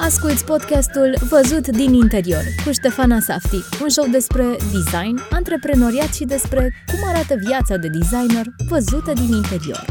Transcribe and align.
Asculți 0.00 0.44
podcastul 0.44 1.14
Văzut 1.30 1.68
din 1.68 1.92
interior 1.94 2.42
cu 2.64 2.70
Ștefana 2.72 3.20
Safti, 3.20 3.82
un 3.82 3.88
show 3.88 4.06
despre 4.06 4.44
design, 4.72 5.20
antreprenoriat 5.30 6.14
și 6.14 6.24
despre 6.24 6.74
cum 6.86 7.08
arată 7.08 7.34
viața 7.46 7.76
de 7.76 7.88
designer 7.88 8.46
văzută 8.68 9.12
din 9.12 9.32
interior. 9.34 9.84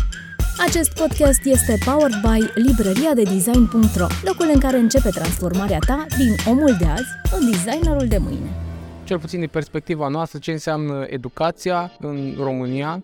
Acest 0.68 0.94
podcast 0.94 1.46
este 1.46 1.78
powered 1.86 2.16
by 2.26 2.62
librăria 2.62 3.14
de 3.14 3.24
design.ro, 3.24 4.08
locul 4.24 4.50
în 4.54 4.60
care 4.60 4.78
începe 4.78 5.10
transformarea 5.10 5.80
ta 5.88 6.06
din 6.18 6.36
omul 6.48 6.76
de 6.80 6.86
azi 6.86 7.12
în 7.40 7.52
designerul 7.52 8.08
de 8.08 8.18
mâine. 8.18 8.50
Cel 9.04 9.20
puțin 9.20 9.40
din 9.40 9.50
perspectiva 9.52 10.08
noastră, 10.08 10.40
ce 10.40 10.52
înseamnă 10.52 11.06
educația 11.08 11.92
în 12.00 12.34
România, 12.38 13.04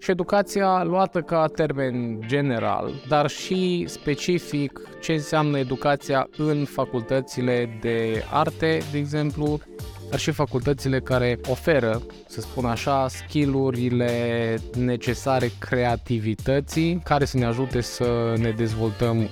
și 0.00 0.10
educația 0.10 0.82
luată 0.82 1.20
ca 1.20 1.46
termen 1.46 2.20
general, 2.26 2.92
dar 3.08 3.28
și 3.28 3.84
specific 3.88 4.80
ce 5.00 5.12
înseamnă 5.12 5.58
educația 5.58 6.28
în 6.36 6.64
facultățile 6.64 7.78
de 7.80 8.24
arte, 8.30 8.82
de 8.92 8.98
exemplu, 8.98 9.60
dar 10.10 10.18
și 10.18 10.30
facultățile 10.30 11.00
care 11.00 11.38
oferă, 11.48 12.02
să 12.26 12.40
spun 12.40 12.64
așa, 12.64 13.08
skillurile 13.08 14.10
necesare 14.76 15.50
creativității 15.58 17.00
care 17.04 17.24
să 17.24 17.38
ne 17.38 17.44
ajute 17.44 17.80
să 17.80 18.34
ne 18.36 18.50
dezvoltăm 18.50 19.28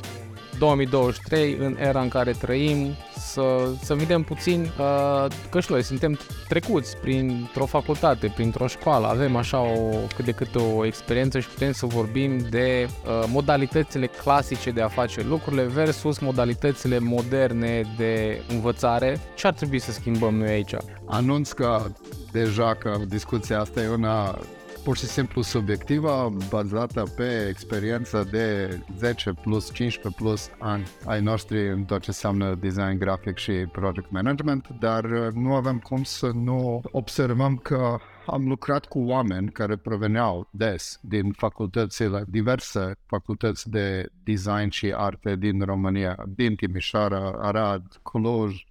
2023, 0.58 1.56
în 1.60 1.76
era 1.78 2.00
în 2.00 2.08
care 2.08 2.32
trăim, 2.32 2.94
să, 3.16 3.70
să 3.82 3.94
vedem 3.94 4.22
puțin 4.22 4.60
uh, 4.78 5.26
că 5.50 5.60
și 5.60 5.70
noi 5.70 5.82
suntem 5.82 6.18
trecuți 6.48 6.96
printr-o 6.96 7.66
facultate, 7.66 8.32
printr-o 8.34 8.66
școală, 8.66 9.06
avem 9.06 9.36
așa 9.36 9.60
o, 9.60 9.96
cât 10.14 10.24
de 10.24 10.32
cât 10.32 10.54
o 10.54 10.84
experiență 10.84 11.38
și 11.38 11.48
putem 11.48 11.72
să 11.72 11.86
vorbim 11.86 12.38
de 12.50 12.88
uh, 12.88 13.24
modalitățile 13.32 14.06
clasice 14.06 14.70
de 14.70 14.82
a 14.82 14.88
face 14.88 15.22
lucrurile 15.22 15.62
versus 15.62 16.18
modalitățile 16.18 16.98
moderne 16.98 17.82
de 17.96 18.42
învățare. 18.48 19.20
Ce 19.34 19.46
ar 19.46 19.52
trebui 19.52 19.78
să 19.78 19.92
schimbăm 19.92 20.34
noi 20.34 20.48
aici? 20.48 20.74
Anunț 21.04 21.52
că 21.52 21.84
deja 22.32 22.74
că 22.74 22.96
discuția 23.08 23.60
asta 23.60 23.82
e 23.82 23.88
una 23.88 24.38
pur 24.84 24.96
și 24.96 25.04
simplu 25.06 25.42
subiectivă, 25.42 26.36
bazată 26.50 27.02
pe 27.16 27.46
experiență 27.48 28.28
de 28.30 28.78
10 28.96 29.32
plus, 29.32 29.72
15 29.72 30.22
plus 30.22 30.50
ani 30.58 30.86
ai 31.04 31.20
noștri 31.20 31.68
în 31.70 31.84
tot 31.84 32.00
ce 32.00 32.10
înseamnă 32.10 32.54
design 32.54 32.98
grafic 32.98 33.36
și 33.36 33.52
project 33.52 34.10
management, 34.10 34.68
dar 34.80 35.04
uh, 35.04 35.32
nu 35.32 35.54
avem 35.54 35.78
cum 35.78 36.02
să 36.02 36.30
nu 36.34 36.80
observăm 36.90 37.56
că 37.56 37.96
am 38.26 38.48
lucrat 38.48 38.84
cu 38.84 38.98
oameni 38.98 39.50
care 39.50 39.76
proveneau 39.76 40.48
des 40.50 40.98
din 41.02 41.32
facultățile, 41.32 42.24
diverse 42.28 42.92
facultăți 43.06 43.70
de 43.70 44.08
design 44.22 44.68
și 44.68 44.92
arte 44.96 45.36
din 45.36 45.60
România, 45.60 46.24
din 46.26 46.54
Timișoara, 46.54 47.30
Arad, 47.40 48.00
Cluj, 48.02 48.64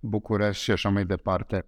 București 0.00 0.62
și 0.62 0.70
așa 0.70 0.88
mai 0.88 1.04
departe. 1.04 1.66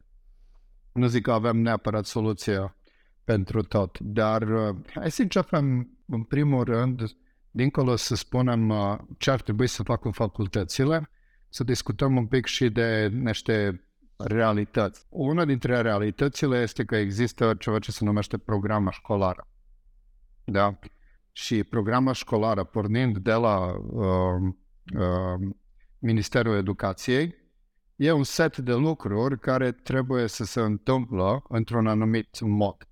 Nu 0.93 1.07
zic 1.07 1.23
că 1.23 1.33
avem 1.33 1.57
neapărat 1.57 2.05
soluția 2.05 2.77
pentru 3.25 3.62
tot. 3.62 3.98
Dar 4.01 4.42
uh, 4.42 4.77
hai 4.95 5.11
să 5.11 5.23
începem 5.23 5.97
în 6.06 6.23
primul 6.23 6.65
rând, 6.65 7.03
dincolo 7.51 7.97
să 7.97 8.14
spunem 8.14 8.69
uh, 8.69 8.98
ce 9.19 9.31
ar 9.31 9.41
trebui 9.41 9.67
să 9.67 9.83
facă 9.83 10.11
facultățile, 10.11 11.11
să 11.48 11.64
discutăm 11.64 12.17
un 12.17 12.27
pic 12.27 12.47
și 12.47 12.69
de 12.69 13.09
niște 13.09 13.87
realități. 14.17 15.06
Una 15.09 15.45
dintre 15.45 15.81
realitățile 15.81 16.61
este 16.61 16.84
că 16.84 16.97
există 16.97 17.55
ceva 17.59 17.79
ce 17.79 17.92
se 17.92 18.05
numește 18.05 18.39
programa 18.39 18.91
școlară. 18.91 19.48
Da? 20.45 20.79
Și 21.33 21.64
programa 21.64 22.12
școlară, 22.12 22.64
pornind 22.64 23.19
de 23.19 23.33
la 23.33 23.77
uh, 23.77 24.53
uh, 24.98 25.51
Ministerul 25.98 26.57
Educației, 26.57 27.34
e 27.97 28.12
un 28.12 28.25
set 28.25 28.57
de 28.57 28.73
lucruri 28.73 29.39
care 29.39 29.73
trebuie 29.73 30.27
să 30.27 30.45
se 30.45 30.61
întâmplă 30.61 31.42
într-un 31.48 31.86
anumit 31.86 32.41
mod. 32.41 32.86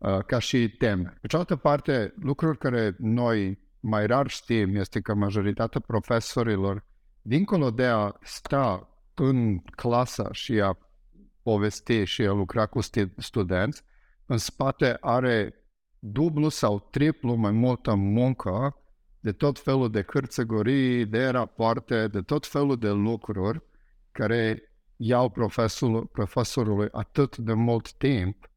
Uh, 0.00 0.18
ca 0.26 0.38
și 0.38 0.68
teme. 0.68 1.18
Pe 1.20 1.26
cealaltă 1.26 1.56
parte, 1.56 2.14
lucruri 2.20 2.58
care 2.58 2.96
noi 2.98 3.58
mai 3.80 4.06
rar 4.06 4.28
știm 4.28 4.74
este 4.74 5.00
că 5.00 5.14
majoritatea 5.14 5.80
profesorilor, 5.80 6.84
dincolo 7.22 7.70
de 7.70 7.84
a 7.84 8.12
sta 8.22 8.88
în 9.14 9.58
clasa 9.58 10.28
și 10.32 10.60
a 10.60 10.78
povesti 11.42 12.04
și 12.04 12.22
a 12.22 12.32
lucra 12.32 12.66
cu 12.66 12.80
studenți, 13.16 13.82
în 14.26 14.36
spate 14.36 14.96
are 15.00 15.54
dublu 15.98 16.48
sau 16.48 16.88
triplu 16.90 17.34
mai 17.34 17.50
multă 17.50 17.94
muncă 17.94 18.76
de 19.20 19.32
tot 19.32 19.58
felul 19.58 19.90
de 19.90 20.04
hârțăgorii, 20.08 21.06
de 21.06 21.28
rapoarte, 21.28 22.08
de 22.08 22.20
tot 22.20 22.46
felul 22.46 22.78
de 22.78 22.90
lucruri 22.90 23.62
care 24.12 24.62
iau 24.96 25.28
profesorul, 25.28 26.06
profesorului 26.06 26.88
atât 26.92 27.36
de 27.36 27.52
mult 27.52 27.92
timp 27.92 28.49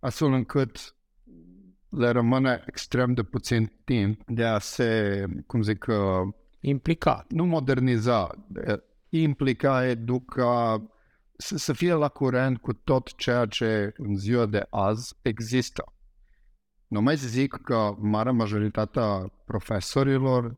astfel 0.00 0.32
încât 0.32 0.94
le 1.88 2.10
rămâne 2.10 2.64
extrem 2.66 3.14
de 3.14 3.22
puțin 3.22 3.72
timp 3.84 4.22
de 4.26 4.44
a 4.44 4.58
se, 4.58 5.24
cum 5.46 5.62
zic, 5.62 5.86
uh, 5.88 6.34
implica. 6.60 7.26
Nu 7.28 7.44
moderniza, 7.44 8.30
implica, 9.08 9.86
educa, 9.86 10.82
să, 11.36 11.56
să 11.56 11.72
fie 11.72 11.92
la 11.92 12.08
curent 12.08 12.58
cu 12.58 12.72
tot 12.72 13.16
ceea 13.16 13.46
ce 13.46 13.92
în 13.96 14.16
ziua 14.16 14.46
de 14.46 14.66
azi 14.70 15.14
există. 15.22 15.84
Nu 16.86 17.00
mai 17.00 17.16
zic 17.16 17.52
că 17.64 17.94
marea 17.98 18.32
majoritatea 18.32 19.32
profesorilor 19.44 20.56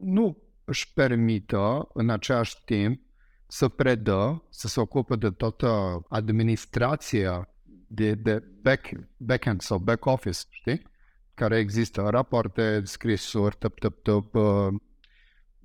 nu 0.00 0.36
își 0.64 0.92
permită 0.92 1.88
în 1.92 2.10
același 2.10 2.64
timp 2.64 3.00
să 3.46 3.68
predă, 3.68 4.42
să 4.50 4.68
se 4.68 4.80
ocupe 4.80 5.16
de 5.16 5.30
toată 5.30 6.02
administrația 6.08 7.48
de, 7.86 8.14
de 8.14 8.42
back, 8.62 8.90
backend 9.16 9.60
sau 9.60 9.78
back 9.78 10.04
office, 10.04 10.38
știi? 10.50 10.82
Care 11.34 11.58
există, 11.58 12.02
rapoarte, 12.02 12.82
scrisuri, 12.84 13.56
tăp, 13.58 13.78
tăp, 13.78 14.02
tăp. 14.02 14.34
Uh, 14.34 14.74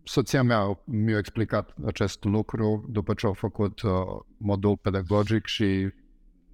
soția 0.03 0.43
mea 0.43 0.81
mi-a 0.85 1.17
explicat 1.17 1.73
acest 1.85 2.23
lucru 2.23 2.85
după 2.89 3.13
ce 3.13 3.25
au 3.25 3.33
făcut 3.33 3.81
uh, 3.81 3.91
modul 4.37 4.77
pedagogic 4.77 5.45
și 5.45 5.93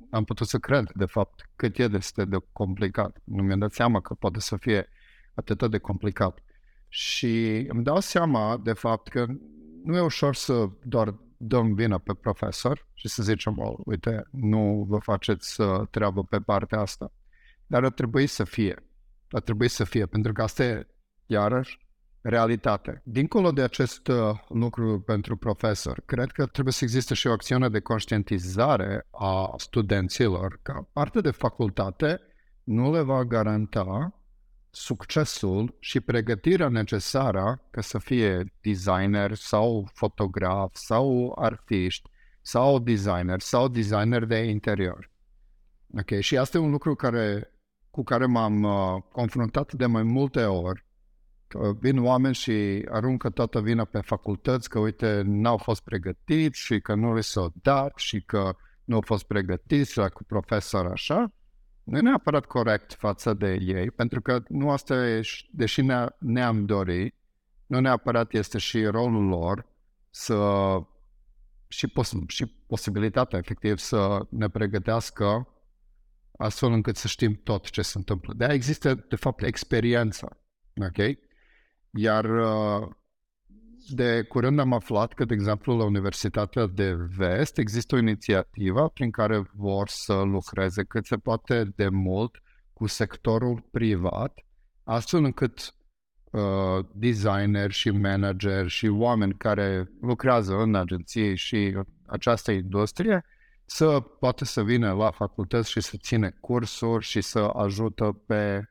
am 0.10 0.24
putut 0.24 0.48
să 0.48 0.58
cred, 0.58 0.92
de 0.96 1.06
fapt, 1.06 1.50
cât 1.56 1.78
e 1.78 1.88
de, 1.88 2.00
de 2.16 2.38
complicat. 2.52 3.22
Nu 3.24 3.44
mi-am 3.44 3.60
dat 3.60 3.74
seama 3.74 4.02
că 4.02 4.14
poate 4.14 4.40
să 4.40 4.58
fie 4.58 4.88
atât 5.34 5.70
de 5.72 5.78
complicat. 5.78 6.44
Și 6.88 7.66
îmi 7.70 7.84
dau 7.84 8.00
seama, 8.00 8.58
de 8.64 8.74
fapt, 8.74 9.08
că 9.08 9.26
nu 9.84 9.96
e 9.96 10.02
ușor 10.02 10.36
să 10.36 10.70
doar 10.84 11.16
dăm 11.38 11.74
vina 11.74 11.98
pe 11.98 12.14
profesor 12.14 12.88
și 12.94 13.08
să 13.08 13.24
zicem, 13.24 13.58
oh, 13.58 13.78
uite, 13.86 14.28
nu 14.32 14.86
vă 14.88 14.98
faceți 14.98 15.62
uh, 15.62 15.88
treabă 15.90 16.24
pe 16.24 16.40
partea 16.40 16.80
asta. 16.80 17.12
Dar 17.68 17.84
ar 17.84 17.92
trebui 17.92 18.28
să 18.28 18.44
fie. 18.44 18.84
Ar 19.30 19.42
trebui 19.42 19.68
să 19.68 19.84
fie, 19.84 20.06
pentru 20.06 20.34
că 20.34 20.42
asta 20.42 20.64
e, 20.64 20.88
iarăși, 21.26 21.80
realitate. 22.22 23.02
Dincolo 23.04 23.52
de 23.52 23.62
acest 23.62 24.08
uh, 24.08 24.16
lucru 24.50 25.02
pentru 25.02 25.38
profesor, 25.38 26.02
cred 26.06 26.32
că 26.32 26.46
trebuie 26.46 26.74
să 26.74 26.84
existe 26.84 27.14
și 27.14 27.28
o 27.28 27.32
acțiune 27.32 27.70
de 27.70 27.80
conștientizare 27.80 29.08
a 29.12 29.54
studenților 29.58 30.60
că 30.62 30.88
parte 30.94 31.22
de 31.22 31.32
facultate 31.32 32.22
nu 32.64 32.92
le 32.92 33.02
va 33.02 33.24
garanta 33.24 34.20
succesul 34.76 35.76
și 35.80 36.00
pregătirea 36.00 36.68
necesară 36.68 37.62
ca 37.72 37.82
să 37.82 37.98
fie 37.98 38.54
designer 38.62 39.34
sau 39.34 39.90
fotograf 39.94 40.76
sau 40.76 41.36
artiști 41.40 42.10
sau 42.42 42.80
designer 42.80 43.40
sau 43.40 43.68
designer 43.68 44.26
de 44.26 44.38
interior. 44.38 45.12
Ok, 45.98 46.20
și 46.20 46.38
asta 46.38 46.58
e 46.58 46.62
un 46.62 46.72
lucru 46.72 46.96
care, 46.96 47.52
cu 47.90 48.04
care 48.04 48.26
m-am 48.26 48.64
uh, 48.64 49.02
confruntat 49.12 49.74
de 49.74 49.86
mai 49.86 50.04
multe 50.04 50.44
ori. 50.44 50.86
Că 51.48 51.74
vin 51.80 52.04
oameni 52.04 52.34
și 52.34 52.86
aruncă 52.92 53.30
toată 53.30 53.62
vina 53.62 53.86
pe 53.86 54.00
facultăți 54.00 54.70
că, 54.70 54.80
uite, 54.80 55.22
n-au 55.26 55.58
fost 55.58 55.84
pregătiți 55.84 56.60
și 56.60 56.80
că 56.80 56.94
nu 56.94 57.16
li 57.16 57.24
s-au 57.24 57.54
dat 57.62 57.94
și 57.96 58.22
că 58.22 58.56
nu 58.84 58.96
au 58.96 59.02
fost 59.02 59.24
pregătiți 59.24 59.98
la 59.98 60.10
cu 60.10 60.24
profesor 60.24 60.86
așa 60.86 61.34
nu 61.86 61.98
e 61.98 62.02
neapărat 62.02 62.46
corect 62.46 62.94
față 62.94 63.34
de 63.34 63.58
ei, 63.62 63.92
pentru 63.92 64.22
că 64.22 64.44
nu 64.48 64.70
asta 64.70 65.08
e, 65.08 65.22
deși 65.52 65.82
ne, 65.82 66.06
ne-am 66.20 66.66
dorit, 66.66 67.16
nu 67.66 67.80
neapărat 67.80 68.34
este 68.34 68.58
și 68.58 68.86
rolul 68.86 69.28
lor 69.28 69.66
să 70.10 70.36
și, 71.68 71.88
pos- 71.88 72.14
și 72.28 72.46
posibilitatea 72.46 73.40
efectiv 73.40 73.78
să 73.78 74.26
ne 74.30 74.50
pregătească 74.50 75.48
astfel 76.38 76.72
încât 76.72 76.96
să 76.96 77.08
știm 77.08 77.40
tot 77.44 77.70
ce 77.70 77.82
se 77.82 77.98
întâmplă. 77.98 78.34
De 78.34 78.48
există, 78.50 79.06
de 79.10 79.16
fapt, 79.16 79.42
experiența. 79.42 80.38
Ok? 80.82 81.18
Iar 81.90 82.26
uh, 82.26 82.90
de 83.90 84.22
curând 84.22 84.60
am 84.60 84.74
aflat 84.74 85.14
că, 85.14 85.26
de 85.26 85.34
exemplu, 85.34 85.78
la 85.78 85.84
Universitatea 85.84 86.66
de 86.66 86.94
Vest 87.18 87.58
există 87.58 87.96
o 87.96 87.98
inițiativă 87.98 88.90
prin 88.90 89.12
care 89.12 89.50
vor 89.54 89.88
să 89.88 90.14
lucreze 90.14 90.84
cât 90.84 91.06
se 91.06 91.16
poate 91.16 91.72
de 91.76 91.90
mult 91.90 92.42
cu 92.74 92.88
sectorul 92.88 93.68
privat, 93.72 94.46
astfel 94.84 95.24
încât 95.24 95.76
uh, 96.32 96.86
designeri 96.94 97.74
și 97.74 97.90
manageri 97.90 98.70
și 98.70 98.88
oameni 98.88 99.34
care 99.34 99.92
lucrează 100.02 100.56
în 100.56 100.76
agenții 100.76 101.36
și 101.36 101.78
această 102.06 102.52
industrie 102.52 103.26
să 103.66 104.00
poată 104.00 104.46
să 104.46 104.64
vină 104.64 104.94
la 104.94 105.12
facultăți 105.12 105.70
și 105.70 105.82
să 105.82 105.98
ține 106.02 106.36
cursuri 106.40 107.06
și 107.06 107.22
să 107.22 107.40
ajută 107.40 108.24
pe 108.26 108.70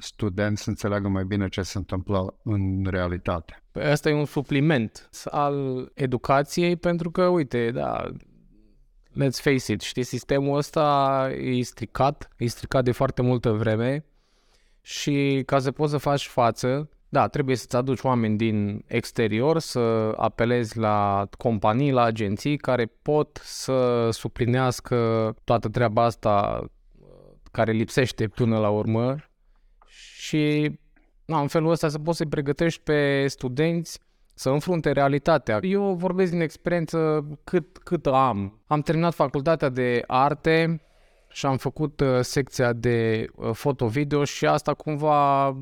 studenți 0.00 0.62
să 0.62 0.68
înțeleagă 0.68 1.08
mai 1.08 1.24
bine 1.24 1.48
ce 1.48 1.62
se 1.62 1.78
întâmplă 1.78 2.34
în 2.42 2.84
realitate. 2.90 3.62
Păi 3.70 3.82
asta 3.82 4.08
e 4.08 4.14
un 4.14 4.24
supliment 4.24 5.08
al 5.24 5.90
educației 5.94 6.76
pentru 6.76 7.10
că, 7.10 7.26
uite, 7.26 7.70
da, 7.70 8.10
let's 9.12 9.40
face 9.42 9.72
it, 9.72 9.80
știi, 9.80 10.02
sistemul 10.02 10.56
ăsta 10.56 11.28
e 11.40 11.62
stricat, 11.62 12.28
e 12.36 12.46
stricat 12.46 12.84
de 12.84 12.92
foarte 12.92 13.22
multă 13.22 13.50
vreme 13.50 14.04
și 14.80 15.42
ca 15.46 15.58
să 15.58 15.70
poți 15.70 15.90
să 15.90 15.98
faci 15.98 16.26
față, 16.26 16.88
da, 17.08 17.28
trebuie 17.28 17.56
să-ți 17.56 17.76
aduci 17.76 18.02
oameni 18.02 18.36
din 18.36 18.84
exterior, 18.86 19.58
să 19.58 20.12
apelezi 20.16 20.78
la 20.78 21.28
companii, 21.38 21.92
la 21.92 22.02
agenții 22.02 22.56
care 22.56 22.86
pot 23.02 23.40
să 23.42 24.08
suplinească 24.10 25.34
toată 25.44 25.68
treaba 25.68 26.04
asta 26.04 26.64
care 27.50 27.72
lipsește 27.72 28.28
până 28.28 28.58
la 28.58 28.68
urmă 28.68 29.16
și 30.30 30.72
na, 31.24 31.40
în 31.40 31.48
felul 31.48 31.70
ăsta 31.70 31.88
să 31.88 31.98
poți 31.98 32.16
să-i 32.16 32.26
pregătești 32.26 32.80
pe 32.82 33.26
studenți 33.26 33.98
să 34.34 34.50
înfrunte 34.50 34.92
realitatea. 34.92 35.58
Eu 35.62 35.94
vorbesc 35.94 36.30
din 36.30 36.40
experiență 36.40 37.26
cât, 37.44 37.78
cât 37.78 38.06
am. 38.06 38.60
Am 38.66 38.80
terminat 38.80 39.14
facultatea 39.14 39.68
de 39.68 40.02
arte 40.06 40.82
și 41.28 41.46
am 41.46 41.56
făcut 41.56 42.00
uh, 42.00 42.20
secția 42.20 42.72
de 42.72 43.26
uh, 43.34 43.50
foto-video 43.52 44.24
și 44.24 44.46
asta 44.46 44.74
cumva 44.74 45.48
uh, 45.48 45.56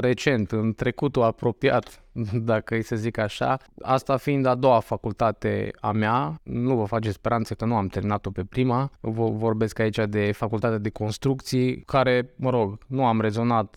recent, 0.00 0.52
în 0.52 0.72
trecutul 0.74 1.22
apropiat, 1.22 2.04
dacă 2.50 2.74
îi 2.74 2.82
să 2.82 2.96
zic 2.96 3.18
așa. 3.18 3.58
Asta 3.82 4.16
fiind 4.16 4.46
a 4.46 4.54
doua 4.54 4.80
facultate 4.80 5.70
a 5.80 5.92
mea, 5.92 6.40
nu 6.42 6.76
vă 6.76 6.84
face 6.84 7.10
speranțe 7.10 7.54
că 7.54 7.64
nu 7.64 7.76
am 7.76 7.86
terminat-o 7.86 8.30
pe 8.30 8.44
prima. 8.44 8.90
Vă 9.00 9.30
vorbesc 9.30 9.78
aici 9.78 9.98
de 10.08 10.32
facultatea 10.32 10.78
de 10.78 10.90
construcții, 10.90 11.80
care, 11.80 12.34
mă 12.36 12.50
rog, 12.50 12.78
nu 12.86 13.06
am 13.06 13.20
rezonat 13.20 13.76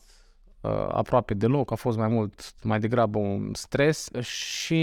uh, 0.61 0.71
aproape 0.71 1.33
deloc, 1.33 1.71
a 1.71 1.75
fost 1.75 1.97
mai 1.97 2.07
mult, 2.07 2.63
mai 2.63 2.79
degrabă 2.79 3.17
un 3.17 3.49
stres 3.53 4.09
și 4.19 4.81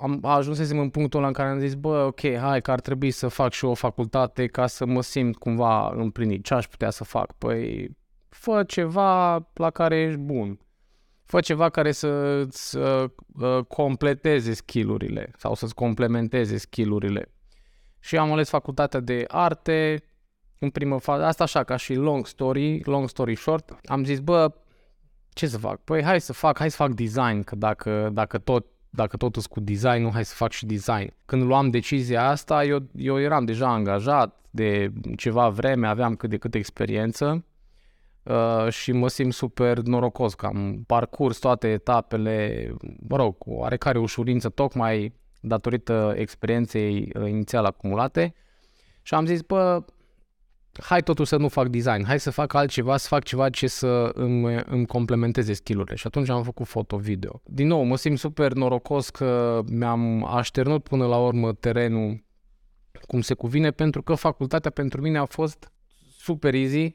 am 0.00 0.18
ajunsesem 0.22 0.78
în 0.78 0.90
punctul 0.90 1.18
ăla 1.18 1.28
în 1.28 1.34
care 1.34 1.48
am 1.48 1.58
zis, 1.58 1.74
bă, 1.74 2.04
ok, 2.06 2.20
hai 2.36 2.60
că 2.60 2.70
ar 2.70 2.80
trebui 2.80 3.10
să 3.10 3.28
fac 3.28 3.52
și 3.52 3.64
o 3.64 3.74
facultate 3.74 4.46
ca 4.46 4.66
să 4.66 4.86
mă 4.86 5.02
simt 5.02 5.36
cumva 5.36 5.92
împlinit. 5.94 6.44
Ce 6.44 6.54
aș 6.54 6.66
putea 6.66 6.90
să 6.90 7.04
fac? 7.04 7.32
Păi, 7.32 7.90
fă 8.30 8.62
ceva 8.62 9.48
la 9.54 9.70
care 9.70 10.00
ești 10.00 10.18
bun. 10.18 10.60
Fă 11.24 11.40
ceva 11.40 11.68
care 11.68 11.92
să 11.92 12.44
să 12.48 13.10
uh, 13.40 13.64
completeze 13.68 14.52
skillurile 14.52 15.32
sau 15.36 15.54
să-ți 15.54 15.74
complementeze 15.74 16.56
skillurile. 16.56 17.32
Și 17.98 18.16
am 18.16 18.32
ales 18.32 18.48
facultatea 18.48 19.00
de 19.00 19.24
arte, 19.28 20.02
în 20.58 20.70
primă 20.70 20.98
fază, 20.98 21.24
asta 21.24 21.44
așa 21.44 21.64
ca 21.64 21.76
și 21.76 21.94
long 21.94 22.26
story, 22.26 22.80
long 22.84 23.08
story 23.08 23.34
short, 23.34 23.78
am 23.84 24.04
zis, 24.04 24.20
bă, 24.20 24.52
ce 25.28 25.46
să 25.46 25.58
fac? 25.58 25.84
Păi 25.84 26.02
hai 26.02 26.20
să 26.20 26.32
fac, 26.32 26.58
hai 26.58 26.70
să 26.70 26.76
fac 26.76 26.90
design, 26.90 27.42
că 27.42 27.56
dacă, 27.56 28.10
dacă 28.12 28.38
tot 28.38 28.66
dacă 28.90 29.16
totul 29.16 29.42
cu 29.42 29.60
design, 29.60 30.02
nu 30.02 30.12
hai 30.12 30.24
să 30.24 30.34
fac 30.34 30.50
și 30.50 30.66
design. 30.66 31.12
Când 31.24 31.42
luam 31.42 31.70
decizia 31.70 32.28
asta, 32.28 32.64
eu, 32.64 32.88
eu 32.94 33.20
eram 33.20 33.44
deja 33.44 33.68
angajat 33.68 34.40
de 34.50 34.92
ceva 35.16 35.48
vreme, 35.48 35.86
aveam 35.86 36.16
cât 36.16 36.30
de 36.30 36.36
cât 36.36 36.54
experiență 36.54 37.44
uh, 38.30 38.72
și 38.72 38.92
mă 38.92 39.08
simt 39.08 39.32
super 39.32 39.78
norocos 39.78 40.34
că 40.34 40.46
am 40.46 40.82
parcurs 40.86 41.38
toate 41.38 41.68
etapele, 41.68 42.68
mă 43.08 43.16
rog, 43.16 43.38
cu 43.38 43.50
oarecare 43.50 43.98
ușurință, 43.98 44.48
tocmai 44.48 45.12
datorită 45.40 46.14
experienței 46.16 47.12
uh, 47.14 47.28
inițial 47.28 47.64
acumulate 47.64 48.34
și 49.02 49.14
am 49.14 49.26
zis, 49.26 49.40
bă, 49.40 49.84
hai 50.82 51.02
totuși 51.02 51.28
să 51.28 51.36
nu 51.36 51.48
fac 51.48 51.68
design, 51.68 52.04
hai 52.04 52.20
să 52.20 52.30
fac 52.30 52.54
altceva, 52.54 52.96
să 52.96 53.06
fac 53.08 53.22
ceva 53.22 53.50
ce 53.50 53.66
să 53.66 54.10
îmi, 54.14 54.62
îmi 54.66 54.86
complementeze 54.86 55.52
skillurile. 55.52 55.96
Și 55.96 56.06
atunci 56.06 56.28
am 56.28 56.42
făcut 56.42 56.66
foto-video. 56.66 57.40
Din 57.44 57.66
nou, 57.66 57.82
mă 57.82 57.96
simt 57.96 58.18
super 58.18 58.52
norocos 58.52 59.10
că 59.10 59.60
mi-am 59.70 60.24
așternut 60.24 60.82
până 60.82 61.06
la 61.06 61.18
urmă 61.18 61.52
terenul 61.52 62.24
cum 63.06 63.20
se 63.20 63.34
cuvine, 63.34 63.70
pentru 63.70 64.02
că 64.02 64.14
facultatea 64.14 64.70
pentru 64.70 65.00
mine 65.00 65.18
a 65.18 65.24
fost 65.24 65.72
super 66.18 66.54
easy, 66.54 66.94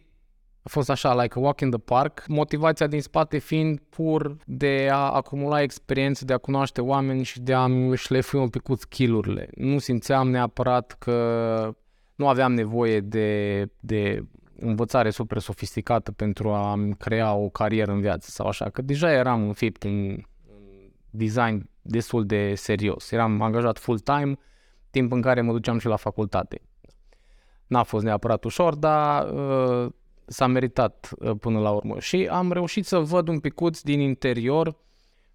a 0.65 0.69
fost 0.69 0.89
așa, 0.89 1.21
like 1.21 1.37
a 1.37 1.41
walk 1.41 1.59
in 1.59 1.69
the 1.69 1.79
park, 1.79 2.23
motivația 2.27 2.87
din 2.87 3.01
spate 3.01 3.37
fiind 3.37 3.79
pur 3.79 4.37
de 4.45 4.89
a 4.91 5.11
acumula 5.11 5.61
experiențe, 5.61 6.25
de 6.25 6.33
a 6.33 6.37
cunoaște 6.37 6.81
oameni 6.81 7.23
și 7.23 7.39
de 7.41 7.53
a-mi 7.53 7.95
șlefui 7.95 8.39
un 8.39 8.49
pic 8.49 8.61
skill-urile. 8.77 9.49
Nu 9.55 9.79
simțeam 9.79 10.29
neapărat 10.29 10.95
că 10.99 11.75
nu 12.15 12.27
aveam 12.27 12.53
nevoie 12.53 12.99
de, 12.99 13.61
de 13.79 14.25
învățare 14.59 15.09
super 15.09 15.37
sofisticată 15.37 16.11
pentru 16.11 16.49
a 16.49 16.79
crea 16.97 17.33
o 17.33 17.49
carieră 17.49 17.91
în 17.91 18.01
viață 18.01 18.29
sau 18.29 18.47
așa, 18.47 18.69
că 18.69 18.81
deja 18.81 19.11
eram 19.11 19.47
înfipt 19.47 19.83
în, 19.83 20.09
în 20.47 20.63
design 21.09 21.69
destul 21.81 22.25
de 22.25 22.55
serios. 22.55 23.11
Eram 23.11 23.41
angajat 23.41 23.77
full-time, 23.77 24.37
timp 24.89 25.11
în 25.11 25.21
care 25.21 25.41
mă 25.41 25.51
duceam 25.51 25.77
și 25.77 25.87
la 25.87 25.95
facultate. 25.95 26.61
N-a 27.67 27.83
fost 27.83 28.03
neapărat 28.03 28.43
ușor, 28.43 28.75
dar 28.75 29.29
uh, 29.29 29.91
s-a 30.25 30.47
meritat 30.47 31.09
uh, 31.19 31.31
până 31.39 31.59
la 31.59 31.71
urmă. 31.71 31.99
Și 31.99 32.27
am 32.31 32.51
reușit 32.51 32.85
să 32.85 32.99
văd 32.99 33.27
un 33.27 33.39
picuț 33.39 33.81
din 33.81 33.99
interior 33.99 34.77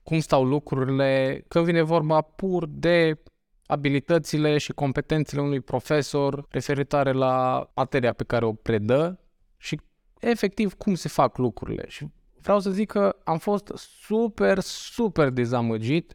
cum 0.02 0.19
stau 0.19 0.44
lucrurile 0.44 1.44
când 1.48 1.64
vine 1.64 1.82
vorba 1.82 2.20
pur 2.20 2.66
de 2.66 3.22
abilitățile 3.66 4.58
și 4.58 4.72
competențele 4.72 5.40
unui 5.40 5.60
profesor 5.60 6.46
referitoare 6.48 7.12
la 7.12 7.66
materia 7.75 8.12
pe 8.12 8.25
care 8.25 8.44
o 8.44 8.52
predă 8.52 9.20
și 9.56 9.81
efectiv 10.20 10.75
cum 10.75 10.94
se 10.94 11.08
fac 11.08 11.38
lucrurile. 11.38 11.84
Și 11.88 12.06
vreau 12.40 12.60
să 12.60 12.70
zic 12.70 12.90
că 12.90 13.16
am 13.25 13.38
fost 13.38 13.72
super, 13.75 14.58
super 14.60 15.28
dezamăgit 15.28 16.14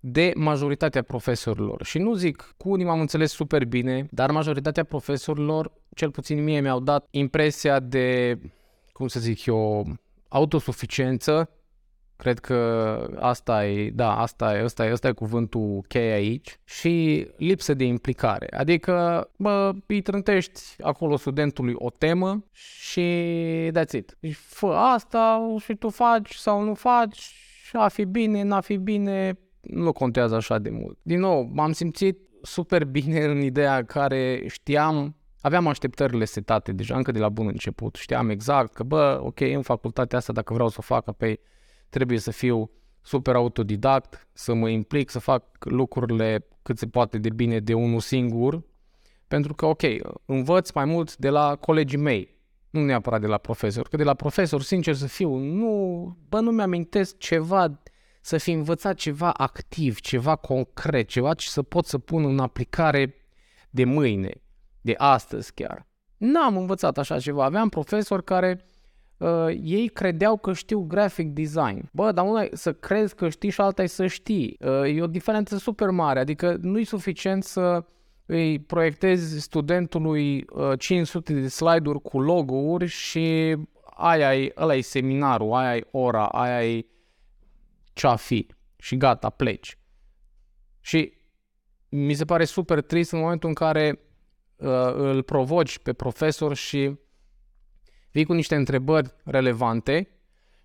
de 0.00 0.32
majoritatea 0.36 1.02
profesorilor. 1.02 1.84
Și 1.84 1.98
nu 1.98 2.14
zic, 2.14 2.54
cu 2.56 2.70
unii 2.70 2.84
m-am 2.84 3.00
înțeles 3.00 3.32
super 3.32 3.64
bine, 3.64 4.06
dar 4.10 4.30
majoritatea 4.30 4.84
profesorilor, 4.84 5.72
cel 5.94 6.10
puțin 6.10 6.42
mie, 6.42 6.60
mi-au 6.60 6.80
dat 6.80 7.06
impresia 7.10 7.80
de, 7.80 8.38
cum 8.92 9.08
să 9.08 9.20
zic 9.20 9.44
eu, 9.44 9.86
autosuficiență 10.28 11.50
Cred 12.16 12.38
că 12.38 13.10
asta 13.18 13.66
e, 13.66 13.90
da, 13.90 14.20
asta 14.20 14.56
e, 14.56 14.62
asta 14.62 14.86
e, 14.86 14.90
asta 14.90 15.08
e 15.08 15.12
cuvântul 15.12 15.84
cheie 15.88 16.12
aici 16.12 16.58
și 16.64 17.26
lipsă 17.36 17.74
de 17.74 17.84
implicare. 17.84 18.46
Adică, 18.56 19.28
bă, 19.36 19.72
îi 19.86 20.00
trântești 20.00 20.60
acolo 20.80 21.16
studentului 21.16 21.74
o 21.76 21.90
temă 21.90 22.44
și 22.52 23.02
that's 23.72 23.92
it. 23.92 24.16
Deci 24.20 24.34
fă 24.34 24.66
asta 24.66 25.54
și 25.58 25.74
tu 25.74 25.88
faci 25.88 26.34
sau 26.34 26.62
nu 26.62 26.74
faci, 26.74 27.34
a 27.72 27.88
fi 27.88 28.04
bine, 28.04 28.42
n-a 28.42 28.60
fi 28.60 28.76
bine, 28.76 29.38
nu 29.66 29.92
contează 29.92 30.34
așa 30.34 30.58
de 30.58 30.70
mult. 30.70 30.98
Din 31.02 31.18
nou, 31.18 31.50
m-am 31.52 31.72
simțit 31.72 32.18
super 32.42 32.84
bine 32.84 33.24
în 33.24 33.40
ideea 33.40 33.84
care 33.84 34.44
știam 34.46 35.16
aveam 35.40 35.66
așteptările 35.66 36.24
setate 36.24 36.72
deja 36.72 36.96
încă 36.96 37.12
de 37.12 37.18
la 37.18 37.28
bun 37.28 37.46
început. 37.46 37.94
Știam 37.94 38.30
exact 38.30 38.72
că, 38.72 38.82
bă, 38.82 39.20
ok, 39.22 39.40
în 39.40 39.62
facultatea 39.62 40.18
asta, 40.18 40.32
dacă 40.32 40.54
vreau 40.54 40.68
să 40.68 40.76
o 40.78 40.82
fac, 40.82 41.12
pe 41.12 41.40
trebuie 41.88 42.18
să 42.18 42.30
fiu 42.30 42.70
super 43.02 43.34
autodidact, 43.34 44.28
să 44.32 44.54
mă 44.54 44.68
implic, 44.68 45.10
să 45.10 45.18
fac 45.18 45.44
lucrurile 45.64 46.46
cât 46.62 46.78
se 46.78 46.86
poate 46.86 47.18
de 47.18 47.30
bine 47.30 47.58
de 47.58 47.74
unul 47.74 48.00
singur, 48.00 48.62
pentru 49.28 49.54
că, 49.54 49.66
ok, 49.66 49.82
învăț 50.24 50.70
mai 50.70 50.84
mult 50.84 51.16
de 51.16 51.28
la 51.28 51.56
colegii 51.56 51.98
mei, 51.98 52.38
nu 52.70 52.84
neapărat 52.84 53.20
de 53.20 53.26
la 53.26 53.38
profesor, 53.38 53.88
că 53.88 53.96
de 53.96 54.04
la 54.04 54.14
profesor, 54.14 54.62
sincer 54.62 54.94
să 54.94 55.06
fiu, 55.06 55.36
nu, 55.36 56.16
bă, 56.28 56.40
nu 56.40 56.50
mi-amintesc 56.50 57.18
ceva, 57.18 57.80
să 58.26 58.38
fi 58.38 58.50
învățat 58.50 58.94
ceva 58.94 59.30
activ, 59.30 60.00
ceva 60.00 60.36
concret, 60.36 61.08
ceva 61.08 61.34
ce 61.34 61.48
să 61.48 61.62
pot 61.62 61.86
să 61.86 61.98
pun 61.98 62.24
în 62.24 62.38
aplicare 62.38 63.14
de 63.70 63.84
mâine, 63.84 64.30
de 64.80 64.94
astăzi 64.96 65.54
chiar. 65.54 65.86
N-am 66.16 66.56
învățat 66.56 66.98
așa 66.98 67.18
ceva, 67.18 67.44
aveam 67.44 67.68
profesori 67.68 68.24
care 68.24 68.66
uh, 69.16 69.46
ei 69.62 69.88
credeau 69.88 70.36
că 70.36 70.52
știu 70.52 70.80
graphic 70.80 71.32
design. 71.32 71.88
Bă, 71.92 72.12
dar 72.12 72.24
una 72.26 72.42
e 72.42 72.50
să 72.52 72.72
crezi 72.72 73.14
că 73.14 73.28
știi 73.28 73.50
și 73.50 73.60
alta 73.60 73.82
e 73.82 73.86
să 73.86 74.06
știi. 74.06 74.56
Uh, 74.60 74.96
e 74.96 75.02
o 75.02 75.06
diferență 75.06 75.56
super 75.56 75.90
mare, 75.90 76.18
adică 76.18 76.56
nu 76.60 76.78
e 76.78 76.84
suficient 76.84 77.44
să 77.44 77.84
îi 78.26 78.58
proiectezi 78.58 79.40
studentului 79.40 80.44
uh, 80.52 80.78
500 80.78 81.32
de 81.32 81.48
slide-uri 81.48 82.02
cu 82.02 82.20
logo-uri 82.20 82.86
și 82.86 83.56
aia 83.96 84.34
e, 84.34 84.52
ăla 84.56 84.74
e 84.74 84.80
seminarul, 84.80 85.52
aia 85.52 85.76
e 85.76 85.86
ora, 85.90 86.26
aia 86.26 86.66
e 86.66 86.86
ce-a 87.96 88.16
fi 88.16 88.46
și 88.76 88.96
gata, 88.96 89.30
pleci. 89.30 89.78
Și 90.80 91.12
mi 91.88 92.14
se 92.14 92.24
pare 92.24 92.44
super 92.44 92.80
trist 92.80 93.12
în 93.12 93.18
momentul 93.18 93.48
în 93.48 93.54
care 93.54 94.00
uh, 94.56 94.92
îl 94.94 95.22
provoci 95.22 95.78
pe 95.78 95.92
profesor 95.92 96.54
și 96.54 96.94
vii 98.10 98.24
cu 98.24 98.32
niște 98.32 98.54
întrebări 98.54 99.14
relevante 99.24 100.08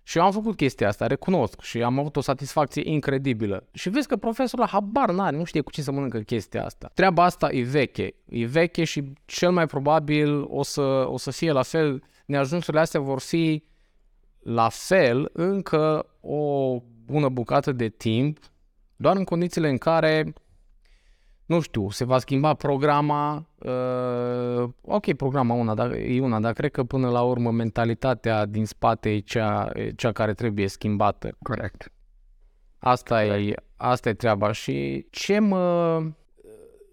Și 0.02 0.18
eu 0.18 0.24
am 0.24 0.32
făcut 0.32 0.56
chestia 0.56 0.88
asta, 0.88 1.06
recunosc, 1.06 1.60
și 1.60 1.82
am 1.82 1.98
avut 1.98 2.16
o 2.16 2.20
satisfacție 2.20 2.82
incredibilă. 2.84 3.68
Și 3.72 3.88
vezi 3.88 4.08
că 4.08 4.16
profesorul 4.16 4.66
habar 4.66 5.10
n-are, 5.10 5.36
nu 5.36 5.44
știe 5.44 5.60
cu 5.60 5.70
ce 5.70 5.82
să 5.82 5.92
mănâncă 5.92 6.18
chestia 6.18 6.64
asta. 6.64 6.90
Treaba 6.94 7.24
asta 7.24 7.52
e 7.52 7.62
veche, 7.62 8.14
e 8.28 8.46
veche 8.46 8.84
și 8.84 9.12
cel 9.24 9.50
mai 9.50 9.66
probabil 9.66 10.44
o 10.48 10.62
să, 10.62 11.06
o 11.08 11.16
să 11.16 11.30
fie 11.30 11.52
la 11.52 11.62
fel, 11.62 12.02
neajunsurile 12.26 12.82
astea 12.82 13.00
vor 13.00 13.20
fi 13.20 13.64
la 14.42 14.68
fel 14.68 15.30
încă 15.32 16.06
o 16.20 16.78
bună 17.04 17.28
bucată 17.28 17.72
de 17.72 17.88
timp, 17.88 18.38
doar 18.96 19.16
în 19.16 19.24
condițiile 19.24 19.68
în 19.68 19.78
care 19.78 20.32
nu 21.46 21.60
știu, 21.60 21.90
se 21.90 22.04
va 22.04 22.18
schimba 22.18 22.54
programa, 22.54 23.46
uh, 23.58 24.68
ok, 24.80 25.12
programa 25.12 25.54
una, 25.54 25.74
dar, 25.74 25.92
e 25.92 26.20
una, 26.20 26.40
dar 26.40 26.52
cred 26.52 26.70
că 26.70 26.84
până 26.84 27.10
la 27.10 27.22
urmă 27.22 27.50
mentalitatea 27.50 28.46
din 28.46 28.66
spate 28.66 29.10
e 29.10 29.18
cea, 29.18 29.70
e 29.74 29.90
cea 29.90 30.12
care 30.12 30.34
trebuie 30.34 30.68
schimbată. 30.68 31.36
Corect. 31.42 31.92
Asta 32.78 33.24
e, 33.24 33.54
asta 33.76 34.08
e 34.08 34.14
treaba 34.14 34.52
și 34.52 35.06
ce 35.10 35.38
mă 35.38 35.98